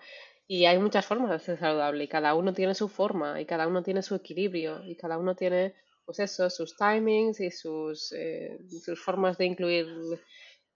Y 0.47 0.66
hay 0.66 0.79
muchas 0.79 1.05
formas 1.05 1.31
de 1.31 1.40
ser 1.40 1.59
saludable 1.59 2.05
y 2.05 2.09
cada 2.09 2.35
uno 2.35 2.53
tiene 2.53 2.77
su 2.77 2.88
forma 2.88 3.40
y 3.40 3.47
cada 3.47 3.66
uno 3.66 3.83
tiene 3.83 4.03
su 4.03 4.14
equilibrio 4.14 4.85
y 4.85 4.97
cada 4.97 5.19
uno 5.19 5.35
tiene, 5.35 5.75
pues 6.05 6.21
eso, 6.21 6.49
sus 6.51 6.77
timings 6.77 7.40
y 7.40 7.51
sus, 7.51 8.12
eh, 8.12 8.57
sus 8.69 9.03
formas 9.03 9.38
de 9.38 9.47
incluir 9.47 9.88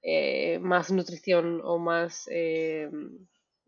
eh, 0.03 0.59
más 0.61 0.91
nutrición 0.91 1.61
o 1.65 1.79
más, 1.79 2.29
eh, 2.31 2.89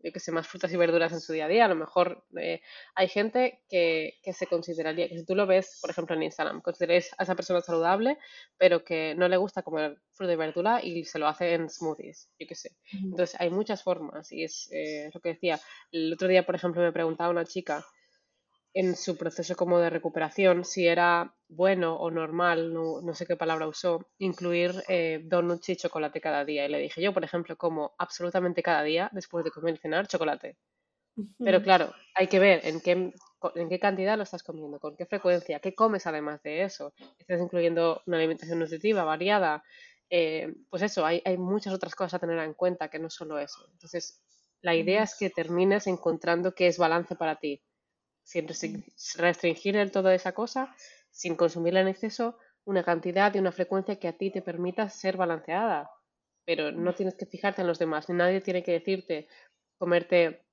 que 0.01 0.19
sé, 0.19 0.31
más 0.31 0.47
frutas 0.47 0.73
y 0.73 0.77
verduras 0.77 1.13
en 1.13 1.21
su 1.21 1.31
día 1.33 1.45
a 1.45 1.47
día. 1.47 1.65
A 1.65 1.67
lo 1.67 1.75
mejor 1.75 2.25
eh, 2.37 2.61
hay 2.95 3.07
gente 3.07 3.61
que, 3.69 4.15
que, 4.23 4.33
se 4.33 4.47
consideraría, 4.47 5.07
que 5.07 5.19
si 5.19 5.25
tú 5.25 5.35
lo 5.35 5.45
ves, 5.45 5.79
por 5.81 5.89
ejemplo, 5.89 6.15
en 6.15 6.23
Instagram, 6.23 6.61
consideréis 6.61 7.11
a 7.17 7.23
esa 7.23 7.35
persona 7.35 7.61
saludable, 7.61 8.17
pero 8.57 8.83
que 8.83 9.15
no 9.15 9.27
le 9.27 9.37
gusta 9.37 9.63
comer 9.63 10.01
fruta 10.11 10.33
y 10.33 10.35
verdura 10.35 10.79
y 10.83 11.05
se 11.05 11.19
lo 11.19 11.27
hace 11.27 11.53
en 11.53 11.69
smoothies, 11.69 12.29
yo 12.39 12.47
qué 12.47 12.55
sé. 12.55 12.75
Entonces 12.91 13.39
hay 13.39 13.49
muchas 13.49 13.83
formas 13.83 14.31
y 14.31 14.43
es 14.43 14.69
lo 15.13 15.21
que 15.21 15.29
decía. 15.29 15.59
El 15.91 16.11
otro 16.13 16.27
día, 16.27 16.45
por 16.45 16.55
ejemplo, 16.55 16.81
me 16.81 16.91
preguntaba 16.91 17.29
una 17.29 17.45
chica 17.45 17.85
en 18.73 18.95
su 18.95 19.17
proceso 19.17 19.55
como 19.55 19.79
de 19.79 19.89
recuperación 19.89 20.65
si 20.65 20.87
era 20.87 21.35
bueno 21.47 21.95
o 21.95 22.09
normal, 22.09 22.73
no, 22.73 23.01
no 23.01 23.13
sé 23.13 23.25
qué 23.27 23.35
palabra 23.35 23.67
usó, 23.67 24.09
incluir 24.17 24.73
eh, 24.87 25.21
donuts 25.23 25.69
y 25.69 25.75
chocolate 25.75 26.19
cada 26.19 26.43
día. 26.43 26.65
Y 26.65 26.69
le 26.69 26.79
dije, 26.79 27.01
yo, 27.01 27.13
por 27.13 27.23
ejemplo, 27.23 27.55
como 27.55 27.93
absolutamente 27.99 28.63
cada 28.63 28.81
día, 28.81 29.09
después 29.13 29.45
de 29.45 29.51
comer 29.51 29.75
y 29.75 29.77
cenar, 29.77 30.07
chocolate. 30.07 30.57
Pero 31.37 31.61
claro, 31.61 31.93
hay 32.15 32.25
que 32.25 32.39
ver 32.39 32.61
en 32.63 32.81
qué, 32.81 33.13
en 33.55 33.69
qué 33.69 33.79
cantidad 33.79 34.17
lo 34.17 34.23
estás 34.23 34.41
comiendo, 34.41 34.79
con 34.79 34.95
qué 34.97 35.05
frecuencia, 35.05 35.59
qué 35.59 35.75
comes 35.75 36.07
además 36.07 36.41
de 36.41 36.63
eso. 36.63 36.95
Estás 37.19 37.39
incluyendo 37.39 38.01
una 38.07 38.17
alimentación 38.17 38.57
nutritiva, 38.57 39.03
variada. 39.03 39.63
Eh, 40.09 40.51
pues 40.71 40.81
eso, 40.81 41.05
hay, 41.05 41.21
hay 41.23 41.37
muchas 41.37 41.71
otras 41.71 41.93
cosas 41.93 42.15
a 42.15 42.19
tener 42.19 42.39
en 42.39 42.55
cuenta 42.55 42.89
que 42.89 42.97
no 42.97 43.11
solo 43.11 43.37
eso. 43.37 43.67
Entonces, 43.71 44.23
la 44.61 44.73
idea 44.73 45.03
es 45.03 45.15
que 45.15 45.29
termines 45.29 45.85
encontrando 45.85 46.55
qué 46.55 46.65
es 46.65 46.79
balance 46.79 47.15
para 47.15 47.35
ti 47.35 47.61
sin 48.23 48.47
restringir 49.17 49.75
el 49.77 49.91
todo 49.91 50.09
esa 50.11 50.33
cosa, 50.33 50.75
sin 51.11 51.35
consumirla 51.35 51.81
en 51.81 51.87
exceso, 51.89 52.37
una 52.65 52.83
cantidad 52.83 53.33
y 53.33 53.39
una 53.39 53.51
frecuencia 53.51 53.97
que 53.99 54.07
a 54.07 54.17
ti 54.17 54.31
te 54.31 54.41
permita 54.41 54.89
ser 54.89 55.17
balanceada. 55.17 55.91
Pero 56.45 56.71
no 56.71 56.93
tienes 56.93 57.15
que 57.15 57.25
fijarte 57.25 57.61
en 57.61 57.67
los 57.67 57.79
demás, 57.79 58.09
nadie 58.09 58.41
tiene 58.41 58.63
que 58.63 58.73
decirte 58.73 59.27
comerte 59.77 60.45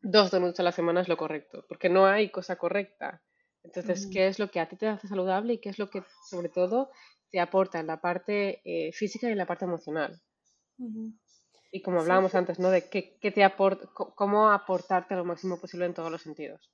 dos 0.00 0.30
donuts 0.30 0.60
a 0.60 0.62
la 0.62 0.72
semana 0.72 1.00
es 1.02 1.08
lo 1.08 1.16
correcto, 1.16 1.64
porque 1.68 1.88
no 1.88 2.06
hay 2.06 2.30
cosa 2.30 2.56
correcta. 2.56 3.22
Entonces, 3.62 4.06
Ujú, 4.06 4.08
¿qué 4.10 4.28
es 4.28 4.38
lo 4.38 4.50
que 4.50 4.60
a 4.60 4.68
ti 4.68 4.76
te 4.76 4.86
hace 4.88 5.08
saludable 5.08 5.54
y 5.54 5.58
qué 5.58 5.68
es 5.70 5.78
lo 5.78 5.90
que, 5.90 6.02
sobre 6.30 6.48
todo, 6.48 6.90
te 7.30 7.40
aporta 7.40 7.80
en 7.80 7.86
la 7.88 8.00
parte 8.00 8.62
eh, 8.64 8.92
física 8.92 9.28
y 9.28 9.32
en 9.32 9.38
la 9.38 9.46
parte 9.46 9.64
emocional? 9.66 10.22
Y 11.70 11.80
como 11.80 12.00
Sí, 12.02 12.02
hablábamos 12.02 12.34
antes, 12.34 12.58
¿no? 12.58 12.68
De 12.70 12.90
qué, 12.90 13.16
qué 13.22 13.30
te 13.30 13.42
aporta, 13.42 13.86
cómo 13.94 14.50
aportarte 14.50 15.14
lo 15.14 15.24
máximo 15.24 15.58
posible 15.58 15.86
en 15.86 15.94
todos 15.94 16.10
los 16.12 16.20
sentidos. 16.20 16.70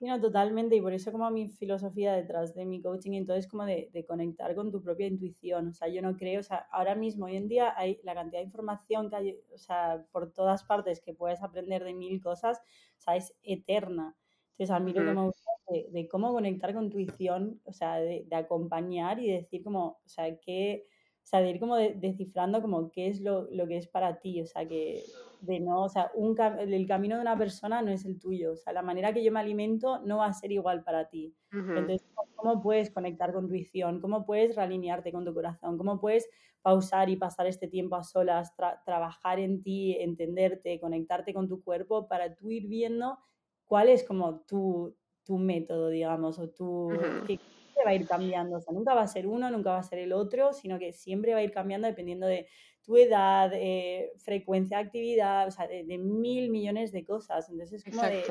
Sí, 0.00 0.06
no, 0.06 0.18
totalmente. 0.18 0.74
Y 0.76 0.80
por 0.80 0.94
eso 0.94 1.12
como 1.12 1.30
mi 1.30 1.50
filosofía 1.50 2.14
detrás 2.14 2.54
de 2.54 2.64
mi 2.64 2.80
coaching, 2.80 3.12
entonces 3.12 3.46
como 3.46 3.66
de, 3.66 3.90
de 3.92 4.06
conectar 4.06 4.54
con 4.54 4.70
tu 4.72 4.80
propia 4.82 5.06
intuición. 5.06 5.68
O 5.68 5.72
sea, 5.74 5.88
yo 5.88 6.00
no 6.00 6.16
creo, 6.16 6.40
o 6.40 6.42
sea, 6.42 6.66
ahora 6.72 6.94
mismo, 6.94 7.26
hoy 7.26 7.36
en 7.36 7.48
día, 7.48 7.74
hay 7.76 8.00
la 8.02 8.14
cantidad 8.14 8.40
de 8.40 8.46
información 8.46 9.10
que 9.10 9.16
hay, 9.16 9.38
o 9.52 9.58
sea, 9.58 10.06
por 10.10 10.32
todas 10.32 10.64
partes 10.64 11.02
que 11.02 11.12
puedes 11.12 11.42
aprender 11.42 11.84
de 11.84 11.92
mil 11.92 12.18
cosas, 12.22 12.58
o 12.98 13.00
sea, 13.02 13.16
es 13.16 13.36
eterna. 13.42 14.16
Entonces, 14.52 14.70
a 14.74 14.80
mí 14.80 14.94
lo 14.94 15.04
que 15.04 15.12
me 15.12 15.22
gusta 15.22 15.50
de, 15.68 15.88
de 15.90 16.08
cómo 16.08 16.32
conectar 16.32 16.72
con 16.72 16.88
tu 16.88 16.98
intuición, 16.98 17.60
o 17.64 17.72
sea, 17.72 17.96
de, 17.96 18.24
de 18.26 18.36
acompañar 18.36 19.18
y 19.20 19.30
decir 19.30 19.62
como, 19.62 20.00
o 20.02 20.08
sea, 20.08 20.34
qué, 20.40 20.86
o 21.22 21.26
sea, 21.26 21.40
de 21.40 21.50
ir 21.50 21.60
como 21.60 21.76
de- 21.76 21.94
descifrando 21.94 22.60
como 22.62 22.90
qué 22.90 23.08
es 23.08 23.20
lo, 23.20 23.48
lo 23.50 23.66
que 23.68 23.76
es 23.78 23.88
para 23.88 24.20
ti, 24.20 24.40
o 24.42 24.46
sea, 24.46 24.66
que 24.68 25.14
de 25.38 25.60
no, 25.60 25.84
o 25.84 25.88
sea, 25.88 26.10
un, 26.14 26.36
el 26.40 26.86
camino 26.86 27.16
de 27.16 27.22
una 27.22 27.38
persona 27.38 27.82
no 27.82 27.90
es 27.90 28.04
el 28.04 28.18
tuyo, 28.20 28.52
o 28.52 28.56
sea, 28.56 28.72
la 28.72 28.82
manera 28.82 29.12
que 29.14 29.24
yo 29.24 29.32
me 29.32 29.40
alimento 29.40 30.00
no 30.04 30.18
va 30.18 30.26
a 30.26 30.32
ser 30.34 30.52
igual 30.52 30.82
para 30.84 31.08
ti. 31.08 31.34
ujú, 31.52 31.74
Entonces, 31.74 32.06
¿cómo 32.34 32.60
puedes 32.60 32.90
conectar 32.90 33.32
con 33.32 33.46
tu 33.48 33.54
intuición? 33.54 34.00
¿Cómo 34.00 34.26
puedes 34.26 34.56
realinearte 34.56 35.12
con 35.12 35.24
tu 35.24 35.32
corazón? 35.34 35.78
¿Cómo 35.78 36.00
puedes 36.00 36.28
pausar 36.62 37.08
y 37.08 37.16
pasar 37.16 37.46
este 37.46 37.68
tiempo 37.68 37.96
a 37.96 38.02
solas, 38.02 38.54
tra- 38.56 38.82
trabajar 38.84 39.38
en 39.38 39.62
ti, 39.62 39.96
entenderte, 39.98 40.80
conectarte 40.80 41.32
con 41.32 41.48
tu 41.48 41.62
cuerpo 41.62 42.08
para 42.08 42.34
tú 42.34 42.50
ir 42.50 42.66
viendo 42.68 43.18
cuál 43.64 43.88
es 43.88 44.04
como 44.04 44.40
tu, 44.42 44.96
tu 45.24 45.38
método, 45.38 45.88
digamos, 45.88 46.38
o 46.38 46.50
tu, 46.50 47.12
ujú. 47.12 47.24
que 47.24 47.36
va 47.84 47.90
a 47.90 47.94
ir 47.94 48.06
cambiando, 48.06 48.56
o 48.56 48.60
sea, 48.60 48.72
nunca 48.72 48.94
va 48.94 49.02
a 49.02 49.08
ser 49.08 49.26
uno, 49.26 49.50
nunca 49.50 49.70
va 49.70 49.78
a 49.78 49.82
ser 49.82 49.98
el 49.98 50.12
otro, 50.12 50.52
sino 50.52 50.78
que 50.78 50.92
siempre 50.92 51.32
va 51.32 51.40
a 51.40 51.42
ir 51.42 51.52
cambiando 51.52 51.86
dependiendo 51.86 52.26
de 52.26 52.48
tu 52.82 52.96
edad, 52.96 53.50
eh, 53.54 54.12
frecuencia 54.18 54.78
de 54.78 54.84
actividad, 54.84 55.48
o 55.48 55.50
sea, 55.50 55.66
de, 55.66 55.84
de 55.84 55.98
mil 55.98 56.50
millones 56.50 56.92
de 56.92 57.04
cosas. 57.04 57.48
Entonces 57.48 57.84
es 57.86 57.94
como 57.94 58.06
de, 58.06 58.24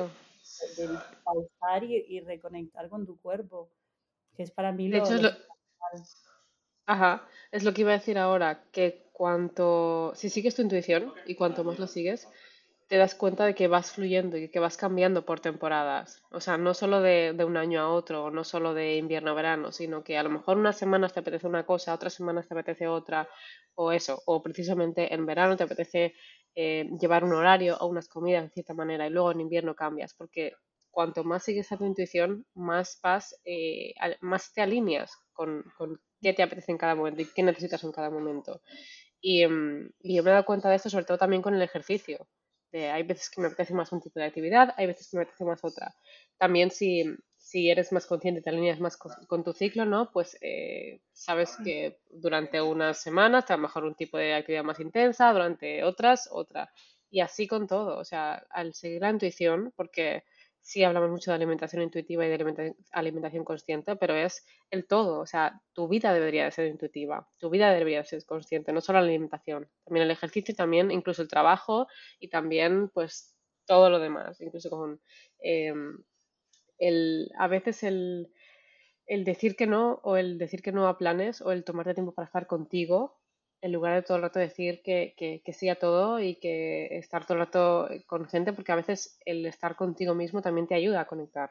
pausar 1.24 1.84
y, 1.84 2.04
y 2.08 2.20
reconectar 2.20 2.88
con 2.88 3.06
tu 3.06 3.20
cuerpo, 3.20 3.70
que 4.34 4.42
es 4.42 4.50
para 4.50 4.72
mí 4.72 4.88
lo, 4.88 4.98
hecho, 4.98 5.14
es 5.14 5.22
lo 5.22 5.30
ajá, 6.86 7.26
es 7.52 7.62
lo 7.62 7.72
que 7.72 7.82
iba 7.82 7.90
a 7.90 7.98
decir 7.98 8.18
ahora, 8.18 8.64
que 8.72 9.10
cuanto, 9.12 10.12
si 10.14 10.28
sigues 10.28 10.54
tu 10.54 10.62
intuición 10.62 11.12
y 11.26 11.34
cuanto 11.34 11.62
más 11.62 11.78
lo 11.78 11.86
sigues, 11.86 12.28
te 12.90 12.96
das 12.96 13.14
cuenta 13.14 13.46
de 13.46 13.54
que 13.54 13.68
vas 13.68 13.92
fluyendo 13.92 14.36
y 14.36 14.48
que 14.50 14.58
vas 14.58 14.76
cambiando 14.76 15.24
por 15.24 15.38
temporadas. 15.38 16.24
O 16.32 16.40
sea, 16.40 16.58
no 16.58 16.74
solo 16.74 17.00
de, 17.00 17.32
un 17.46 17.56
año 17.56 17.80
a 17.80 17.88
otro, 17.88 18.24
o 18.24 18.30
no 18.32 18.42
solo 18.42 18.74
de 18.74 18.96
invierno 18.96 19.30
a 19.30 19.34
verano, 19.34 19.70
sino 19.70 20.02
que 20.02 20.18
a 20.18 20.24
lo 20.24 20.30
mejor 20.30 20.56
unas 20.58 20.76
semanas 20.76 21.12
te 21.12 21.20
apetece 21.20 21.46
una 21.46 21.64
cosa, 21.64 21.94
otras 21.94 22.14
semanas 22.14 22.48
te 22.48 22.54
apetece 22.54 22.88
otra, 22.88 23.28
o 23.76 23.92
eso, 23.92 24.20
o 24.26 24.42
precisamente 24.42 25.14
en 25.14 25.24
verano 25.24 25.56
te 25.56 25.62
apetece 25.62 26.14
eh, 26.56 26.90
llevar 27.00 27.22
un 27.22 27.32
horario 27.32 27.76
o 27.78 27.86
unas 27.86 28.08
comidas 28.08 28.42
de 28.42 28.50
cierta 28.50 28.74
manera 28.74 29.06
y 29.06 29.10
luego 29.10 29.30
en 29.30 29.40
invierno 29.40 29.76
cambias, 29.76 30.12
porque 30.14 30.54
cuanto 30.90 31.22
más 31.22 31.44
sigues 31.44 31.70
a 31.70 31.78
tu 31.78 31.84
intuición, 31.86 32.44
más 32.54 32.98
vas, 33.04 33.40
eh, 33.44 33.94
más 34.20 34.52
te 34.52 34.62
alineas 34.62 35.12
con, 35.32 35.62
qué 36.20 36.32
te 36.32 36.42
apetece 36.42 36.72
en 36.72 36.78
cada 36.78 36.96
momento 36.96 37.22
y 37.22 37.26
qué 37.26 37.44
necesitas 37.44 37.84
en 37.84 37.92
cada 37.92 38.10
momento. 38.10 38.60
Y, 39.20 39.42
em, 39.42 39.90
y 40.00 40.16
yo 40.16 40.22
me 40.24 40.30
he 40.30 40.32
dado 40.32 40.44
cuenta 40.46 40.68
de 40.70 40.76
esto 40.76 40.90
sobre 40.90 41.04
todo 41.04 41.18
también 41.18 41.42
con 41.42 41.54
el 41.54 41.62
ejercicio. 41.62 42.26
De, 42.72 42.88
hay 42.90 43.02
veces 43.02 43.30
que 43.30 43.40
me 43.40 43.48
apetece 43.48 43.74
más 43.74 43.92
un 43.92 44.00
tipo 44.00 44.20
de 44.20 44.26
actividad, 44.26 44.74
hay 44.76 44.86
veces 44.86 45.08
que 45.10 45.16
me 45.16 45.22
apetece 45.24 45.44
más 45.44 45.64
otra. 45.64 45.94
También 46.38 46.70
si, 46.70 47.04
si 47.36 47.70
eres 47.70 47.92
más 47.92 48.06
consciente, 48.06 48.42
te 48.42 48.50
alineas 48.50 48.80
más 48.80 48.96
con, 48.96 49.12
con 49.26 49.42
tu 49.44 49.52
ciclo, 49.52 49.84
¿no? 49.84 50.10
Pues 50.12 50.38
eh, 50.40 51.00
sabes 51.12 51.56
que 51.64 51.98
durante 52.10 52.60
unas 52.62 53.00
semanas 53.02 53.46
te 53.46 53.52
va 53.54 53.58
mejor 53.58 53.84
un 53.84 53.94
tipo 53.94 54.18
de 54.18 54.34
actividad 54.34 54.64
más 54.64 54.80
intensa, 54.80 55.32
durante 55.32 55.82
otras 55.84 56.28
otra. 56.30 56.70
Y 57.10 57.20
así 57.20 57.48
con 57.48 57.66
todo. 57.66 57.98
O 57.98 58.04
sea, 58.04 58.46
al 58.50 58.72
seguir 58.74 59.02
la 59.02 59.10
intuición, 59.10 59.72
porque 59.76 60.22
sí 60.62 60.84
hablamos 60.84 61.10
mucho 61.10 61.30
de 61.30 61.36
alimentación 61.36 61.82
intuitiva 61.82 62.24
y 62.26 62.28
de 62.28 62.34
alimenta- 62.36 62.74
alimentación 62.92 63.44
consciente, 63.44 63.96
pero 63.96 64.14
es 64.14 64.44
el 64.70 64.86
todo. 64.86 65.20
O 65.20 65.26
sea, 65.26 65.60
tu 65.72 65.88
vida 65.88 66.12
debería 66.14 66.44
de 66.44 66.50
ser 66.52 66.66
intuitiva, 66.66 67.28
tu 67.38 67.50
vida 67.50 67.72
debería 67.72 67.98
de 68.00 68.04
ser 68.04 68.24
consciente, 68.24 68.72
no 68.72 68.80
solo 68.80 69.00
la 69.00 69.06
alimentación, 69.06 69.68
también 69.84 70.04
el 70.04 70.10
ejercicio 70.12 70.54
también 70.54 70.90
incluso 70.90 71.22
el 71.22 71.28
trabajo 71.28 71.86
y 72.18 72.28
también 72.28 72.88
pues 72.90 73.36
todo 73.66 73.90
lo 73.90 73.98
demás, 73.98 74.40
incluso 74.40 74.70
con 74.70 75.00
eh, 75.42 75.72
el, 76.78 77.30
a 77.38 77.48
veces 77.48 77.82
el, 77.82 78.32
el 79.06 79.24
decir 79.24 79.56
que 79.56 79.68
no 79.68 80.00
o 80.04 80.18
el 80.18 80.38
decir 80.38 80.62
que 80.62 80.72
no 80.72 80.88
a 80.88 80.98
planes 80.98 81.42
o 81.42 81.52
el 81.52 81.64
tomarte 81.64 81.94
tiempo 81.94 82.14
para 82.14 82.26
estar 82.26 82.48
contigo 82.48 83.19
en 83.62 83.72
lugar 83.72 83.94
de 83.94 84.02
todo 84.02 84.16
el 84.16 84.22
rato 84.22 84.38
decir 84.38 84.82
que, 84.82 85.14
que, 85.16 85.42
que 85.44 85.52
sí 85.52 85.68
a 85.68 85.78
todo 85.78 86.20
y 86.20 86.36
que 86.36 86.98
estar 86.98 87.26
todo 87.26 87.34
el 87.34 87.44
rato 87.46 87.88
con 88.06 88.26
gente 88.28 88.52
porque 88.52 88.72
a 88.72 88.76
veces 88.76 89.18
el 89.24 89.44
estar 89.46 89.76
contigo 89.76 90.14
mismo 90.14 90.42
también 90.42 90.66
te 90.66 90.74
ayuda 90.74 91.00
a 91.00 91.06
conectar. 91.06 91.50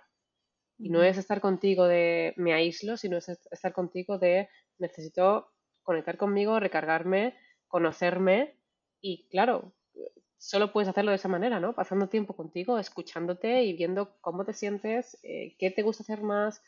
Y 0.77 0.89
no 0.89 1.03
es 1.03 1.17
estar 1.17 1.41
contigo 1.41 1.85
de 1.87 2.33
me 2.37 2.53
aíslo, 2.53 2.97
sino 2.97 3.17
es 3.17 3.29
estar 3.29 3.73
contigo 3.73 4.17
de 4.17 4.49
necesito 4.77 5.51
conectar 5.83 6.17
conmigo, 6.17 6.59
recargarme, 6.59 7.35
conocerme 7.67 8.55
y 9.01 9.27
claro, 9.29 9.73
solo 10.37 10.71
puedes 10.71 10.89
hacerlo 10.89 11.11
de 11.11 11.17
esa 11.17 11.27
manera, 11.27 11.59
¿no? 11.59 11.75
Pasando 11.75 12.07
tiempo 12.07 12.35
contigo, 12.35 12.79
escuchándote 12.79 13.63
y 13.63 13.73
viendo 13.73 14.17
cómo 14.21 14.45
te 14.45 14.53
sientes, 14.53 15.19
eh, 15.23 15.55
qué 15.59 15.69
te 15.69 15.83
gusta 15.83 16.03
hacer 16.03 16.21
más, 16.21 16.63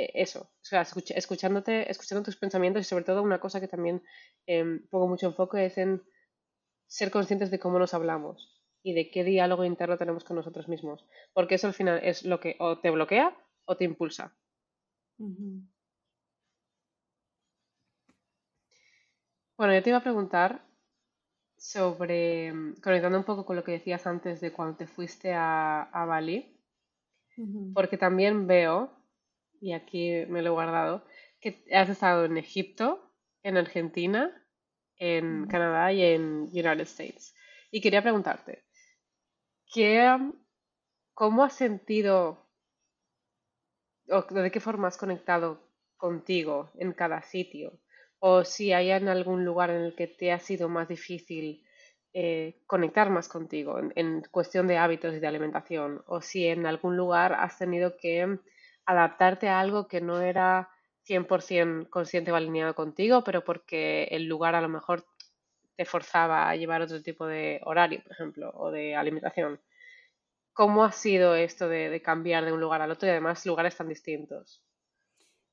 eh, 0.00 0.10
eso, 0.14 0.40
o 0.62 0.64
sea, 0.70 0.82
escuch- 0.82 1.14
escuchándote, 1.16 1.90
escuchando 1.90 2.24
tus 2.24 2.36
pensamientos 2.36 2.82
y 2.82 2.84
sobre 2.90 3.04
todo 3.04 3.22
una 3.22 3.40
cosa 3.40 3.60
que 3.60 3.68
también 3.68 4.02
eh, 4.46 4.64
pongo 4.90 5.08
mucho 5.08 5.26
enfoque 5.28 5.66
es 5.66 5.78
en 5.78 6.02
ser 6.88 7.10
conscientes 7.12 7.50
de 7.52 7.60
cómo 7.60 7.78
nos 7.78 7.94
hablamos 7.94 8.36
y 8.82 8.94
de 8.94 9.10
qué 9.10 9.24
diálogo 9.24 9.64
interno 9.64 9.98
tenemos 9.98 10.24
con 10.24 10.36
nosotros 10.36 10.68
mismos, 10.68 11.06
porque 11.34 11.56
eso 11.56 11.68
al 11.68 11.74
final 11.74 12.00
es 12.04 12.24
lo 12.24 12.40
que 12.40 12.56
o 12.60 12.80
te 12.80 12.90
bloquea 12.90 13.36
o 13.66 13.76
te 13.76 13.84
impulsa. 13.84 14.36
Bueno, 19.58 19.74
yo 19.74 19.82
te 19.82 19.90
iba 19.90 19.98
a 19.98 20.02
preguntar 20.02 20.62
sobre, 21.58 22.52
mm, 22.52 22.74
conectando 22.82 23.18
un 23.18 23.24
poco 23.24 23.46
con 23.46 23.56
lo 23.56 23.64
que 23.64 23.72
decías 23.72 24.06
antes 24.06 24.40
de 24.40 24.52
cuando 24.52 24.76
te 24.78 24.86
fuiste 24.88 25.34
a, 25.34 25.82
a 25.84 26.06
Bali, 26.06 26.58
porque 27.72 27.96
también 27.98 28.46
veo, 28.46 28.95
y 29.60 29.72
aquí 29.72 30.24
me 30.28 30.42
lo 30.42 30.48
he 30.48 30.52
guardado, 30.52 31.04
que 31.40 31.64
has 31.72 31.88
estado 31.88 32.24
en 32.24 32.36
Egipto, 32.36 33.12
en 33.42 33.56
Argentina, 33.56 34.30
en. 34.96 35.46
Canadá 35.46 35.92
y 35.92 36.02
en 36.02 36.48
United 36.52 36.80
States. 36.80 37.34
Y 37.70 37.80
quería 37.80 38.02
preguntarte, 38.02 38.64
¿qué, 39.72 40.16
cómo 41.14 41.44
has 41.44 41.54
sentido 41.54 42.46
o 44.08 44.22
de 44.22 44.50
qué 44.50 44.60
forma 44.60 44.88
has 44.88 44.96
conectado 44.96 45.60
contigo 45.96 46.70
en 46.78 46.92
cada 46.92 47.22
sitio, 47.22 47.80
o 48.18 48.44
si 48.44 48.72
hay 48.72 48.90
en 48.90 49.08
algún 49.08 49.44
lugar 49.44 49.70
en 49.70 49.82
el 49.82 49.94
que 49.94 50.06
te 50.06 50.32
ha 50.32 50.38
sido 50.38 50.68
más 50.68 50.88
difícil 50.88 51.64
eh, 52.12 52.62
conectar 52.66 53.10
más 53.10 53.28
contigo 53.28 53.78
en, 53.78 53.92
en 53.96 54.22
cuestión 54.30 54.66
de 54.66 54.78
hábitos 54.78 55.14
y 55.14 55.20
de 55.20 55.26
alimentación, 55.26 56.02
o 56.06 56.20
si 56.20 56.46
en 56.46 56.66
algún 56.66 56.96
lugar 56.96 57.34
has 57.34 57.58
tenido 57.58 57.96
que 57.96 58.38
adaptarte 58.86 59.48
a 59.48 59.60
algo 59.60 59.88
que 59.88 60.00
no 60.00 60.20
era 60.20 60.70
100% 61.06 61.90
consciente 61.90 62.32
o 62.32 62.36
alineado 62.36 62.74
contigo, 62.74 63.22
pero 63.24 63.44
porque 63.44 64.04
el 64.10 64.24
lugar 64.24 64.54
a 64.54 64.60
lo 64.60 64.68
mejor 64.68 65.06
te 65.76 65.84
forzaba 65.84 66.48
a 66.48 66.56
llevar 66.56 66.82
otro 66.82 67.02
tipo 67.02 67.26
de 67.26 67.60
horario, 67.64 68.02
por 68.02 68.12
ejemplo, 68.12 68.50
o 68.54 68.70
de 68.70 68.96
alimentación. 68.96 69.60
¿Cómo 70.52 70.84
ha 70.84 70.92
sido 70.92 71.34
esto 71.34 71.68
de, 71.68 72.00
cambiar 72.02 72.46
de 72.46 72.52
un 72.52 72.60
lugar 72.60 72.80
al 72.80 72.90
otro 72.90 73.06
y 73.06 73.10
además 73.10 73.44
lugares 73.44 73.76
tan 73.76 73.88
distintos? 73.88 74.62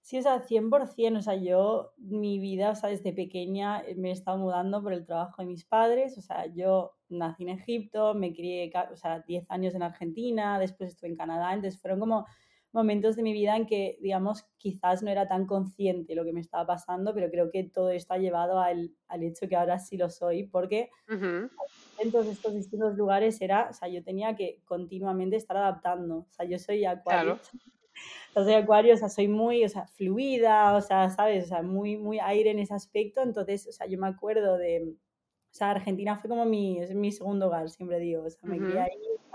Sí, 0.02 0.18
o 0.18 0.22
sea, 0.22 0.42
100%, 0.42 1.18
o 1.18 1.22
sea, 1.22 1.36
yo, 1.36 1.94
mi 1.98 2.40
vida, 2.40 2.72
o 2.72 2.76
sea, 2.76 2.90
desde 2.90 3.14
pequeña 3.14 3.82
eh, 3.82 3.96
me 3.96 4.10
he 4.10 4.12
estado 4.12 4.38
mudando 4.38 4.82
por 4.82 4.94
el 4.94 5.06
trabajo 5.06 5.42
de 5.42 5.48
mis 5.48 5.66
padres, 5.66 6.18
o 6.18 6.22
sea, 6.22 6.46
yo 6.48 6.94
nací 7.10 7.44
en 7.44 7.50
Egipto, 7.50 8.14
me 8.14 8.34
crié, 8.34 8.72
o 8.92 8.98
sea, 8.98 9.20
10 9.22 9.46
años 9.50 9.76
en 9.76 9.84
Argentina, 9.84 10.60
después 10.60 10.92
estuve 10.92 11.10
en 11.10 11.18
Canadá, 11.18 11.54
entonces 11.54 11.80
fueron 11.80 12.00
como 12.02 12.26
momentos 12.74 13.16
de 13.16 13.24
mi 13.24 13.34
vida 13.34 13.56
en 13.56 13.66
que, 13.66 13.98
digamos, 14.02 14.46
quizás 14.58 15.04
no 15.04 15.10
era 15.12 15.28
tan 15.28 15.46
consciente 15.48 16.16
lo 16.16 16.26
que 16.26 16.34
me 16.34 16.42
estaba 16.42 16.66
pasando, 16.68 17.14
pero 17.14 17.30
creo 17.32 17.52
que 17.52 17.64
todo 17.66 17.90
esto 17.92 18.14
ha 18.14 18.18
llevado 18.18 18.60
al, 18.60 18.92
al 19.08 19.24
hecho 19.24 19.48
que 19.48 19.56
ahora 19.56 19.80
sí 19.80 19.98
lo 19.98 20.10
soy, 20.10 20.46
porque 20.48 20.90
Ujú, 21.08 21.50
en 21.98 22.12
todos 22.12 22.28
estos 22.28 22.54
distintos 22.56 22.96
lugares 22.96 23.40
era, 23.42 23.70
o 23.70 23.74
sea, 23.74 23.88
yo 23.88 24.04
tenía 24.04 24.36
que 24.36 24.62
continuamente 24.66 25.36
estar 25.36 25.58
adaptando, 25.58 26.20
o 26.20 26.32
sea, 26.32 26.46
yo 26.46 26.58
soy 26.60 26.86
acuario, 26.86 27.36
claro. 27.36 27.42
o 28.36 28.44
sea, 28.46 28.60
acuario, 28.60 28.94
o 28.96 28.98
sea, 28.98 29.10
soy 29.10 29.28
muy, 29.28 29.64
o 29.66 29.70
sea, 29.70 29.88
fluida, 29.88 30.76
o 30.76 30.82
sea, 30.82 31.10
¿sabes? 31.10 31.46
O 31.46 31.48
sea, 31.50 31.62
muy, 31.64 31.98
muy 31.98 32.20
aire 32.20 32.52
en 32.52 32.60
ese 32.60 32.74
aspecto. 32.74 33.22
Entonces, 33.22 33.68
o 33.68 33.72
sea, 33.74 33.88
yo 33.88 34.00
me 34.00 34.08
acuerdo 34.08 34.58
de, 34.58 34.96
o 34.96 35.56
sea, 35.56 35.72
Argentina 35.72 36.18
fue 36.18 36.30
como 36.30 36.46
mi, 36.46 36.80
es 36.82 36.94
mi 36.96 37.12
segundo 37.12 37.48
hogar, 37.48 37.70
siempre 37.70 38.00
digo, 38.00 38.26
o 38.26 38.30
sea, 38.30 38.50
me 38.50 38.62
crié 38.62 38.80
ahí, 38.82 38.92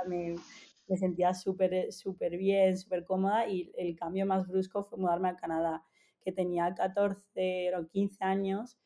me, 0.08 0.42
me 0.88 0.96
sentía 0.96 1.34
súper, 1.34 1.92
súper 1.92 2.36
bien, 2.36 2.76
súper 2.76 3.04
cómoda 3.04 3.48
y 3.48 3.70
el 3.76 3.94
cambio 3.96 4.26
más 4.26 4.48
brusco 4.48 4.82
fue 4.82 4.98
mudarme 4.98 5.28
a 5.28 5.36
Canadá, 5.36 5.84
que 6.20 6.32
tenía 6.32 6.74
14 6.74 7.74
o 7.76 7.86
15 7.86 8.24
años 8.24 8.78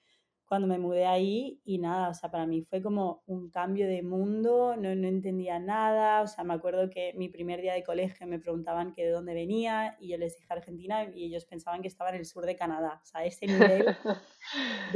cuando 0.53 0.69
me 0.69 0.79
mudé 0.79 1.07
ahí 1.07 1.63
y 1.65 1.79
nada, 1.79 2.11
o 2.11 2.15
sea, 2.15 2.31
para 2.31 2.45
mí 2.45 2.61
fue 2.61 2.83
como 2.83 3.23
un 3.25 3.49
cambio 3.49 3.87
de 3.87 4.03
mundo, 4.03 4.77
no, 4.77 4.95
no 4.95 5.09
entendía 5.09 5.59
nada, 5.59 6.21
o 6.21 6.27
sea, 6.27 6.45
me 6.45 6.53
acuerdo 6.53 6.91
que 6.91 7.15
mi 7.17 7.31
primer 7.31 7.63
día 7.63 7.73
de 7.73 7.83
colegio 7.83 8.27
me 8.27 8.39
preguntaban 8.39 8.93
que 8.93 9.07
de 9.07 9.13
dónde 9.13 9.33
venía 9.33 9.97
y 9.99 10.09
yo 10.09 10.19
les 10.19 10.37
dije 10.37 10.53
Argentina 10.53 11.05
y 11.05 11.25
ellos 11.25 11.47
pensaban 11.47 11.81
que 11.81 11.89
estaba 11.89 12.11
en 12.11 12.17
el 12.17 12.27
sur 12.27 12.45
de 12.45 12.55
Canadá, 12.55 13.01
o 13.03 13.07
sea, 13.07 13.25
ese 13.25 13.47
nivel 13.47 13.87
de, 13.87 13.91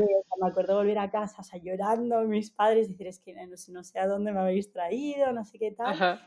o 0.04 0.24
sea, 0.26 0.36
me 0.42 0.48
acuerdo 0.48 0.76
volver 0.76 0.98
a 0.98 1.10
casa, 1.10 1.40
o 1.40 1.42
sea, 1.42 1.58
llorando, 1.58 2.20
mis 2.24 2.50
padres, 2.50 2.90
decir, 2.90 3.06
es 3.06 3.18
que 3.18 3.32
no, 3.32 3.46
no 3.46 3.82
sé 3.82 3.98
a 3.98 4.06
dónde 4.06 4.32
me 4.32 4.40
habéis 4.40 4.70
traído, 4.70 5.32
no 5.32 5.42
sé 5.46 5.58
qué 5.58 5.72
tal. 5.72 6.20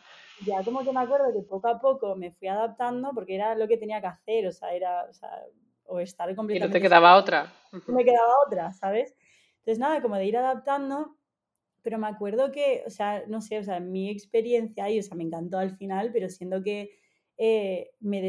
Ya 0.45 0.63
como 0.63 0.84
que 0.84 0.91
me 0.91 1.02
acuerdo 1.02 1.34
que 1.34 1.41
poco 1.41 1.67
a 1.67 1.80
poco 1.80 2.15
me 2.15 2.32
fui 2.32 2.47
adaptando 2.47 3.12
porque 3.13 3.36
era 3.36 3.56
lo 3.56 3.67
que 3.67 3.78
tenía 3.78 4.02
que 4.02 4.08
hacer, 4.08 4.47
o 4.47 4.52
sea, 4.52 4.73
era, 4.73 5.06
o 5.10 5.13
sea, 5.13 5.43
o 5.86 5.99
estar 5.99 6.34
completamente... 6.36 6.78
Y 6.78 6.80
no 6.80 6.82
te 6.82 6.82
quedaba 6.82 7.17
otra. 7.17 7.52
No 7.71 7.93
me 7.93 8.06
quedaba 8.06 8.34
otra, 8.45 8.71
¿sabes? 8.71 9.15
Entonces, 9.60 9.80
nada, 9.80 10.02
como 10.02 10.15
de 10.15 10.25
ir 10.25 10.38
adaptando, 10.38 11.17
pero 11.82 11.97
me 11.97 12.08
acuerdo 12.08 12.52
que, 12.52 12.84
o 12.86 12.89
sea, 12.89 13.23
no 13.28 13.41
sé, 13.41 13.60
o 13.60 13.63
sea, 13.63 13.80
mi 13.80 14.10
experiencia 14.10 14.86
ahí, 14.86 14.99
o 14.99 15.04
sea, 15.04 15.17
me 15.17 15.23
encantó 15.23 15.58
al 15.58 15.71
final, 15.71 16.12
pero 16.13 16.30
siento 16.30 16.63
que 16.63 16.91
eh, 17.38 17.91
me, 17.99 18.21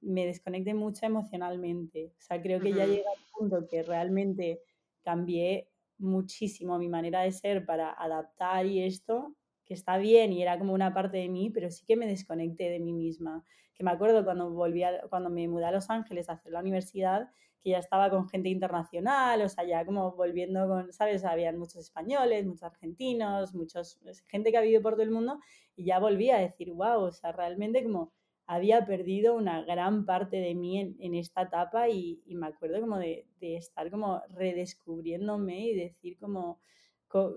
me 0.00 0.26
desconecté 0.26 0.74
mucho 0.74 1.06
emocionalmente. 1.06 2.12
O 2.18 2.20
sea, 2.20 2.40
creo 2.40 2.60
que 2.60 2.72
ya 2.72 2.86
llega 2.86 3.08
al 3.10 3.24
punto 3.32 3.66
que 3.68 3.82
realmente 3.82 4.62
cambié 5.02 5.68
muchísimo 5.98 6.78
mi 6.78 6.88
manera 6.88 7.22
de 7.22 7.32
ser 7.32 7.64
para 7.64 7.92
adaptar 7.92 8.66
y 8.66 8.82
esto, 8.82 9.34
que 9.68 9.74
está 9.74 9.98
bien 9.98 10.32
y 10.32 10.42
era 10.42 10.58
como 10.58 10.72
una 10.72 10.94
parte 10.94 11.18
de 11.18 11.28
mí, 11.28 11.50
pero 11.50 11.70
sí 11.70 11.84
que 11.86 11.94
me 11.94 12.06
desconecté 12.06 12.70
de 12.70 12.80
mí 12.80 12.94
misma. 12.94 13.44
Que 13.74 13.84
me 13.84 13.90
acuerdo 13.90 14.24
cuando 14.24 14.50
volví 14.50 14.82
cuando 15.10 15.28
me 15.28 15.46
mudé 15.46 15.66
a 15.66 15.72
Los 15.72 15.90
Ángeles 15.90 16.30
a 16.30 16.32
hacer 16.32 16.52
la 16.52 16.60
universidad, 16.60 17.28
que 17.62 17.70
ya 17.70 17.78
estaba 17.78 18.08
con 18.08 18.28
gente 18.28 18.48
internacional, 18.48 19.42
o 19.42 19.48
sea, 19.48 19.64
ya 19.64 19.84
como 19.84 20.12
volviendo 20.12 20.66
con, 20.66 20.92
¿sabes? 20.92 21.24
Habían 21.24 21.58
muchos 21.58 21.76
españoles, 21.76 22.46
muchos 22.46 22.62
argentinos, 22.62 23.54
muchos, 23.54 24.00
gente 24.28 24.50
que 24.50 24.56
ha 24.56 24.62
vivido 24.62 24.80
por 24.80 24.94
todo 24.94 25.02
el 25.02 25.10
mundo, 25.10 25.38
y 25.76 25.84
ya 25.84 25.98
volví 25.98 26.30
a 26.30 26.38
decir, 26.38 26.72
wow, 26.72 27.02
o 27.02 27.12
sea, 27.12 27.32
realmente 27.32 27.84
como 27.84 28.12
había 28.46 28.86
perdido 28.86 29.34
una 29.34 29.62
gran 29.62 30.06
parte 30.06 30.38
de 30.38 30.54
mí 30.54 30.80
en, 30.80 31.14
esta 31.14 31.42
etapa 31.42 31.90
y, 31.90 32.22
me 32.28 32.46
acuerdo 32.46 32.80
como 32.80 32.96
de, 32.96 33.26
de, 33.38 33.56
estar 33.56 33.90
como 33.90 34.22
redescubriéndome 34.30 35.66
y 35.66 35.74
decir 35.74 36.18
como, 36.18 36.58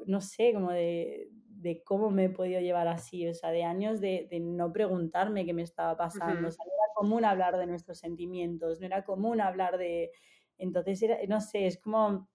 no 0.05 0.21
sé, 0.21 0.53
como 0.53 0.71
de, 0.71 1.29
de, 1.47 1.83
cómo 1.83 2.09
me 2.09 2.25
he 2.25 2.29
podido 2.29 2.59
llevar 2.59 2.87
así, 2.87 3.27
o 3.27 3.33
sea, 3.33 3.51
de 3.51 3.63
años 3.63 4.01
de, 4.01 4.27
de 4.29 4.39
no 4.39 4.71
preguntarme 4.71 5.45
qué 5.45 5.53
me 5.53 5.63
estaba 5.63 5.95
pasando, 5.95 6.47
o 6.47 6.51
sea, 6.51 6.65
común 7.01 7.25
hablar 7.25 7.57
de 7.57 7.65
nuestros 7.65 7.97
sentimientos, 7.97 8.79
no 8.79 8.85
era 8.85 9.03
común 9.03 9.41
hablar 9.41 9.79
de... 9.79 10.11
Entonces, 10.59 11.01
era, 11.01 11.17
no 11.27 11.41
sé, 11.41 11.65
es 11.65 11.79
como... 11.79 12.29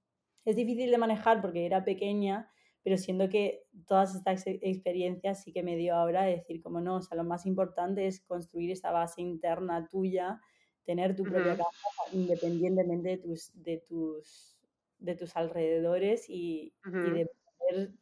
Es 0.44 0.56
difícil 0.56 0.90
de 0.90 0.98
manejar 0.98 1.40
porque 1.40 1.66
era 1.66 1.84
pequeña, 1.84 2.50
pero 2.82 2.98
siento 2.98 3.28
que 3.28 3.64
todas 3.86 4.14
estas 4.14 4.44
experiencias 4.46 5.42
sí 5.42 5.52
que 5.52 5.62
me 5.62 5.76
dio 5.76 5.94
ahora 5.94 6.22
decir 6.22 6.62
como 6.62 6.80
no, 6.80 6.96
o 6.96 7.02
sea, 7.02 7.16
lo 7.16 7.24
más 7.24 7.46
importante 7.46 8.06
es 8.06 8.20
construir 8.20 8.70
esa 8.70 8.90
base 8.92 9.22
interna 9.22 9.88
tuya, 9.88 10.40
tener 10.84 11.16
tu 11.16 11.24
propia 11.24 11.56
casa 11.56 11.70
independientemente 12.12 13.08
de 13.08 13.18
tus, 13.18 13.50
de 13.54 13.78
tus, 13.88 14.55
de 14.98 15.14
tus 15.14 15.36
alrededores 15.36 16.28
y, 16.28 16.72
y 16.84 17.10
de 17.10 17.28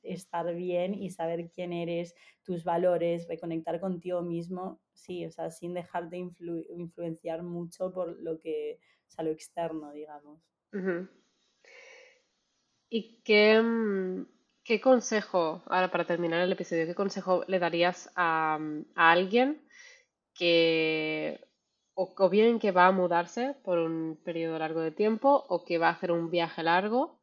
estar 0.03 0.55
bien 0.55 0.95
y 0.95 1.11
saber 1.11 1.51
quién 1.51 1.73
eres, 1.73 2.15
tus 2.43 2.65
valores, 2.65 3.27
reconectar 3.29 3.81
contigo 3.81 4.23
mismo, 4.23 4.81
sí, 4.93 5.25
o 5.27 5.31
sea, 5.31 5.51
sin 5.51 5.75
dejarte 5.75 6.17
influenciar 6.17 7.43
mucho 7.43 7.93
por 7.93 8.21
lo 8.21 8.39
que, 8.41 8.79
o 9.09 9.11
sea, 9.11 9.25
lo 9.25 9.31
externo, 9.31 9.93
digamos. 9.93 10.41
¿Y 12.91 13.23
qué, 13.25 13.61
mm, 13.61 14.27
qué, 14.63 14.81
consejo, 14.81 15.63
ahora 15.67 15.91
para 15.91 16.05
terminar 16.05 16.41
el 16.43 16.53
episodio, 16.53 16.87
qué 16.87 16.95
consejo 16.95 17.45
le 17.47 17.59
darías 17.59 18.11
a, 18.17 18.59
mm, 18.61 18.87
a 18.95 19.13
alguien 19.13 19.67
que 20.35 21.41
o, 22.17 22.29
bien 22.31 22.59
que 22.59 22.73
va 22.73 22.87
a 22.87 22.93
mudarse 22.93 23.57
por 23.65 23.79
un 23.79 24.21
periodo 24.25 24.59
largo 24.59 24.81
de 24.81 24.91
tiempo 24.91 25.45
o 25.49 25.65
que 25.65 25.79
va 25.79 25.89
a 25.89 25.93
hacer 25.93 26.13
un 26.13 26.31
viaje 26.31 26.63
largo 26.63 27.21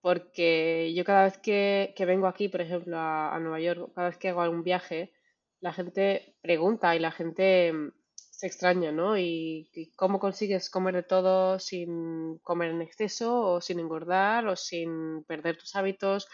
porque 0.00 0.92
yo 0.94 1.04
cada 1.04 1.24
vez 1.24 1.38
que, 1.38 1.94
vengo 2.06 2.26
aquí, 2.28 2.48
por 2.48 2.60
ejemplo, 2.60 2.96
a, 2.98 3.38
Nueva 3.40 3.60
York, 3.60 3.92
cada 3.94 4.08
vez 4.08 4.18
que 4.18 4.28
hago 4.28 4.40
algún 4.40 4.62
viaje, 4.62 5.12
la 5.60 5.72
gente 5.72 6.36
pregunta 6.40 6.94
y 6.94 7.00
la 7.00 7.10
gente 7.10 7.72
mm, 7.72 7.92
se 8.14 8.46
extraña, 8.46 8.92
¿no? 8.92 9.18
Y, 9.18 9.68
y, 9.74 9.92
cómo 9.96 10.20
consigues 10.20 10.70
comer 10.70 10.94
de 10.94 11.02
todo 11.02 11.58
sin 11.58 12.38
comer 12.38 12.70
en 12.70 12.82
exceso 12.82 13.40
o 13.42 13.60
sin 13.60 13.80
engordar 13.80 14.46
o 14.46 14.56
sin 14.56 15.24
perder 15.24 15.58
tus 15.58 15.74
hábitos 15.74 16.28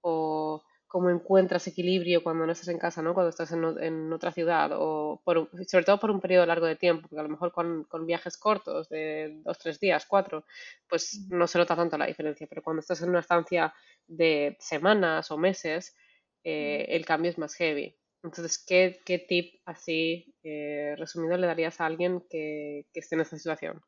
o 0.00 0.62
cómo 0.90 1.08
encuentras 1.08 1.68
equilibrio 1.68 2.24
cuando 2.24 2.44
no 2.44 2.50
estás 2.50 2.66
en 2.66 2.78
casa, 2.78 3.00
¿no? 3.00 3.14
Cuando 3.14 3.30
estás 3.30 3.52
en, 3.52 4.12
otra 4.12 4.32
ciudad 4.32 4.72
o 4.74 5.22
sobre 5.68 5.84
todo 5.84 6.00
por 6.00 6.10
un 6.10 6.20
periodo 6.20 6.46
largo 6.46 6.66
de 6.66 6.74
tiempo, 6.74 7.02
porque 7.02 7.20
a 7.20 7.22
lo 7.22 7.28
mejor 7.28 7.52
con, 7.52 7.86
viajes 8.06 8.36
cortos 8.36 8.88
de 8.88 9.40
dos, 9.44 9.56
tres 9.60 9.78
días, 9.78 10.04
cuatro, 10.06 10.44
pues 10.88 11.28
no 11.30 11.46
se 11.46 11.58
nota 11.58 11.76
tanto 11.76 11.96
la 11.96 12.06
diferencia, 12.06 12.48
pero 12.48 12.62
cuando 12.64 12.80
estás 12.80 13.00
en 13.02 13.10
una 13.10 13.20
estancia 13.20 13.72
de 14.08 14.56
semanas 14.58 15.30
o 15.30 15.38
meses, 15.38 15.96
eh, 16.42 16.86
el 16.88 17.06
cambio 17.06 17.30
es 17.30 17.38
más 17.38 17.54
heavy. 17.54 17.96
Entonces, 18.24 18.58
¿qué, 18.58 19.24
tip 19.28 19.62
así 19.66 20.34
eh, 20.42 20.96
resumido 20.98 21.36
le 21.36 21.46
darías 21.46 21.80
a 21.80 21.86
alguien 21.86 22.20
que, 22.28 22.86
que 22.92 22.98
esté 22.98 23.14
en 23.14 23.20
esa 23.20 23.36
situación? 23.38 23.80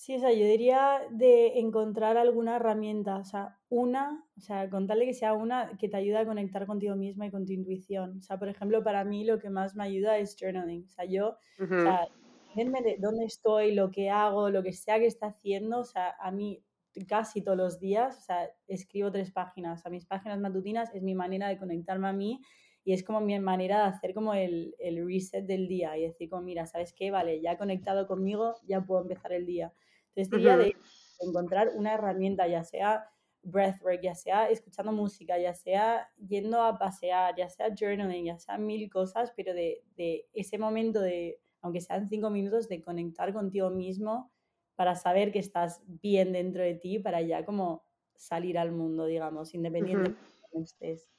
Sí, 0.00 0.14
o 0.14 0.18
sea, 0.18 0.32
yo 0.32 0.46
diría 0.46 1.02
de 1.10 1.58
encontrar 1.58 2.16
alguna 2.16 2.56
herramienta, 2.56 3.18
o 3.18 3.24
sea, 3.24 3.58
una, 3.68 4.24
o 4.34 4.40
sea, 4.40 4.70
contarle 4.70 5.04
que 5.04 5.12
sea 5.12 5.34
una 5.34 5.76
que 5.76 5.90
te 5.90 5.98
ayude 5.98 6.16
a 6.16 6.24
conectar 6.24 6.66
contigo 6.66 6.96
misma 6.96 7.26
y 7.26 7.30
con 7.30 7.44
tu 7.44 7.52
intuición. 7.52 8.16
O 8.16 8.22
sea, 8.22 8.38
por 8.38 8.48
ejemplo, 8.48 8.82
para 8.82 9.04
mí 9.04 9.26
lo 9.26 9.38
que 9.38 9.50
más 9.50 9.76
me 9.76 9.84
ayuda 9.84 10.16
es 10.16 10.38
journaling. 10.40 10.86
O 10.86 10.88
sea, 10.88 11.04
yo, 11.04 11.36
o 11.58 11.66
sea, 11.66 12.08
de 12.56 12.96
dónde 12.98 13.26
estoy, 13.26 13.74
lo 13.74 13.90
que 13.90 14.08
hago, 14.08 14.48
lo 14.48 14.62
que 14.62 14.72
sea 14.72 14.98
que 14.98 15.04
esté 15.04 15.26
haciendo, 15.26 15.80
o 15.80 15.84
sea, 15.84 16.16
a 16.18 16.30
mí 16.30 16.64
casi 17.06 17.42
todos 17.42 17.58
los 17.58 17.78
días, 17.78 18.20
o 18.20 18.22
sea, 18.22 18.50
escribo 18.68 19.12
tres 19.12 19.30
páginas. 19.30 19.80
O 19.80 19.82
sea, 19.82 19.90
mis 19.90 20.06
páginas 20.06 20.40
matutinas 20.40 20.94
es 20.94 21.02
mi 21.02 21.14
manera 21.14 21.48
de 21.48 21.58
conectarme 21.58 22.08
a 22.08 22.14
mí 22.14 22.40
y 22.84 22.94
es 22.94 23.04
como 23.04 23.20
mi 23.20 23.38
manera 23.38 23.82
de 23.82 23.88
hacer 23.90 24.14
como 24.14 24.32
el, 24.32 24.74
el 24.78 25.06
reset 25.06 25.44
del 25.44 25.68
día 25.68 25.98
y 25.98 26.04
decir 26.04 26.30
como, 26.30 26.40
mira, 26.40 26.64
¿sabes 26.64 26.94
qué? 26.94 27.10
Vale, 27.10 27.42
ya 27.42 27.52
he 27.52 27.58
conectado 27.58 28.06
conmigo, 28.06 28.54
ya 28.66 28.80
puedo 28.80 29.02
empezar 29.02 29.34
el 29.34 29.44
día. 29.44 29.74
Entonces 30.14 30.30
diría 30.30 30.56
de 30.56 30.76
encontrar 31.20 31.70
una 31.74 31.94
herramienta, 31.94 32.46
ya 32.46 32.64
sea 32.64 33.10
breathwork, 33.42 34.00
ya 34.02 34.14
sea 34.14 34.50
escuchando 34.50 34.92
música, 34.92 35.38
ya 35.38 35.54
sea 35.54 36.08
yendo 36.18 36.62
a 36.62 36.78
pasear, 36.78 37.34
ya 37.36 37.48
sea 37.48 37.74
journaling, 37.74 38.26
ya 38.26 38.38
sea 38.38 38.58
mil 38.58 38.90
cosas, 38.90 39.32
pero 39.36 39.54
de, 39.54 39.82
de 39.96 40.28
ese 40.32 40.58
momento 40.58 41.00
de, 41.00 41.40
aunque 41.62 41.80
sean 41.80 42.08
cinco 42.08 42.30
minutos, 42.30 42.68
de 42.68 42.82
conectar 42.82 43.32
contigo 43.32 43.70
mismo 43.70 44.32
para 44.76 44.94
saber 44.94 45.32
que 45.32 45.38
estás 45.38 45.82
bien 45.86 46.32
dentro 46.32 46.62
de 46.62 46.74
ti, 46.74 46.98
para 46.98 47.20
ya 47.22 47.44
como 47.44 47.84
salir 48.16 48.58
al 48.58 48.72
mundo, 48.72 49.06
digamos, 49.06 49.54
independientemente 49.54 50.20
de 50.20 50.48
donde 50.52 50.64
estés. 50.66 51.10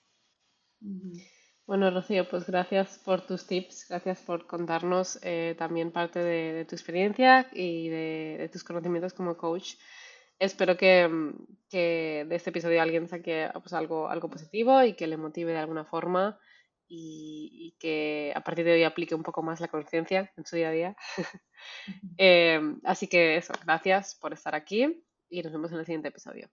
Bueno, 1.72 1.90
Rocío, 1.90 2.28
pues 2.28 2.48
gracias 2.48 3.00
por 3.00 3.26
tus 3.26 3.48
tips, 3.48 3.86
gracias 3.88 4.22
por 4.24 4.46
contarnos 4.46 5.18
eh, 5.24 5.56
también 5.58 5.90
parte 5.94 6.20
de, 6.20 6.66
tu 6.66 6.76
experiencia 6.76 7.48
y 7.54 7.88
de, 7.88 8.50
tus 8.52 8.66
conocimientos 8.66 9.14
como 9.14 9.38
coach. 9.38 9.76
Espero 10.38 10.76
que, 10.76 11.08
de 11.72 12.28
este 12.30 12.50
episodio 12.50 12.82
alguien 12.82 13.08
saque 13.08 13.50
pues, 13.54 13.72
algo, 13.72 14.10
algo 14.10 14.30
positivo 14.30 14.84
y 14.84 14.96
que 14.96 15.08
le 15.08 15.16
motive 15.16 15.54
de 15.54 15.60
alguna 15.60 15.86
forma 15.86 16.38
y, 16.90 17.74
que 17.80 18.34
a 18.36 18.42
partir 18.42 18.66
de 18.66 18.74
hoy 18.74 18.84
aplique 18.84 19.16
un 19.16 19.24
poco 19.24 19.42
más 19.42 19.62
la 19.62 19.70
conciencia 19.70 20.30
en 20.36 20.46
su 20.46 20.58
día 20.58 20.68
a 20.68 20.72
día. 20.72 20.98
Eh, 22.18 22.60
así 22.84 23.08
que 23.08 23.38
eso, 23.38 23.54
gracias 23.64 24.16
por 24.16 24.34
estar 24.34 24.56
aquí 24.56 25.06
y 25.30 25.42
nos 25.44 25.54
vemos 25.54 25.72
en 25.72 25.78
el 25.78 25.86
siguiente 25.86 26.10
episodio. 26.10 26.50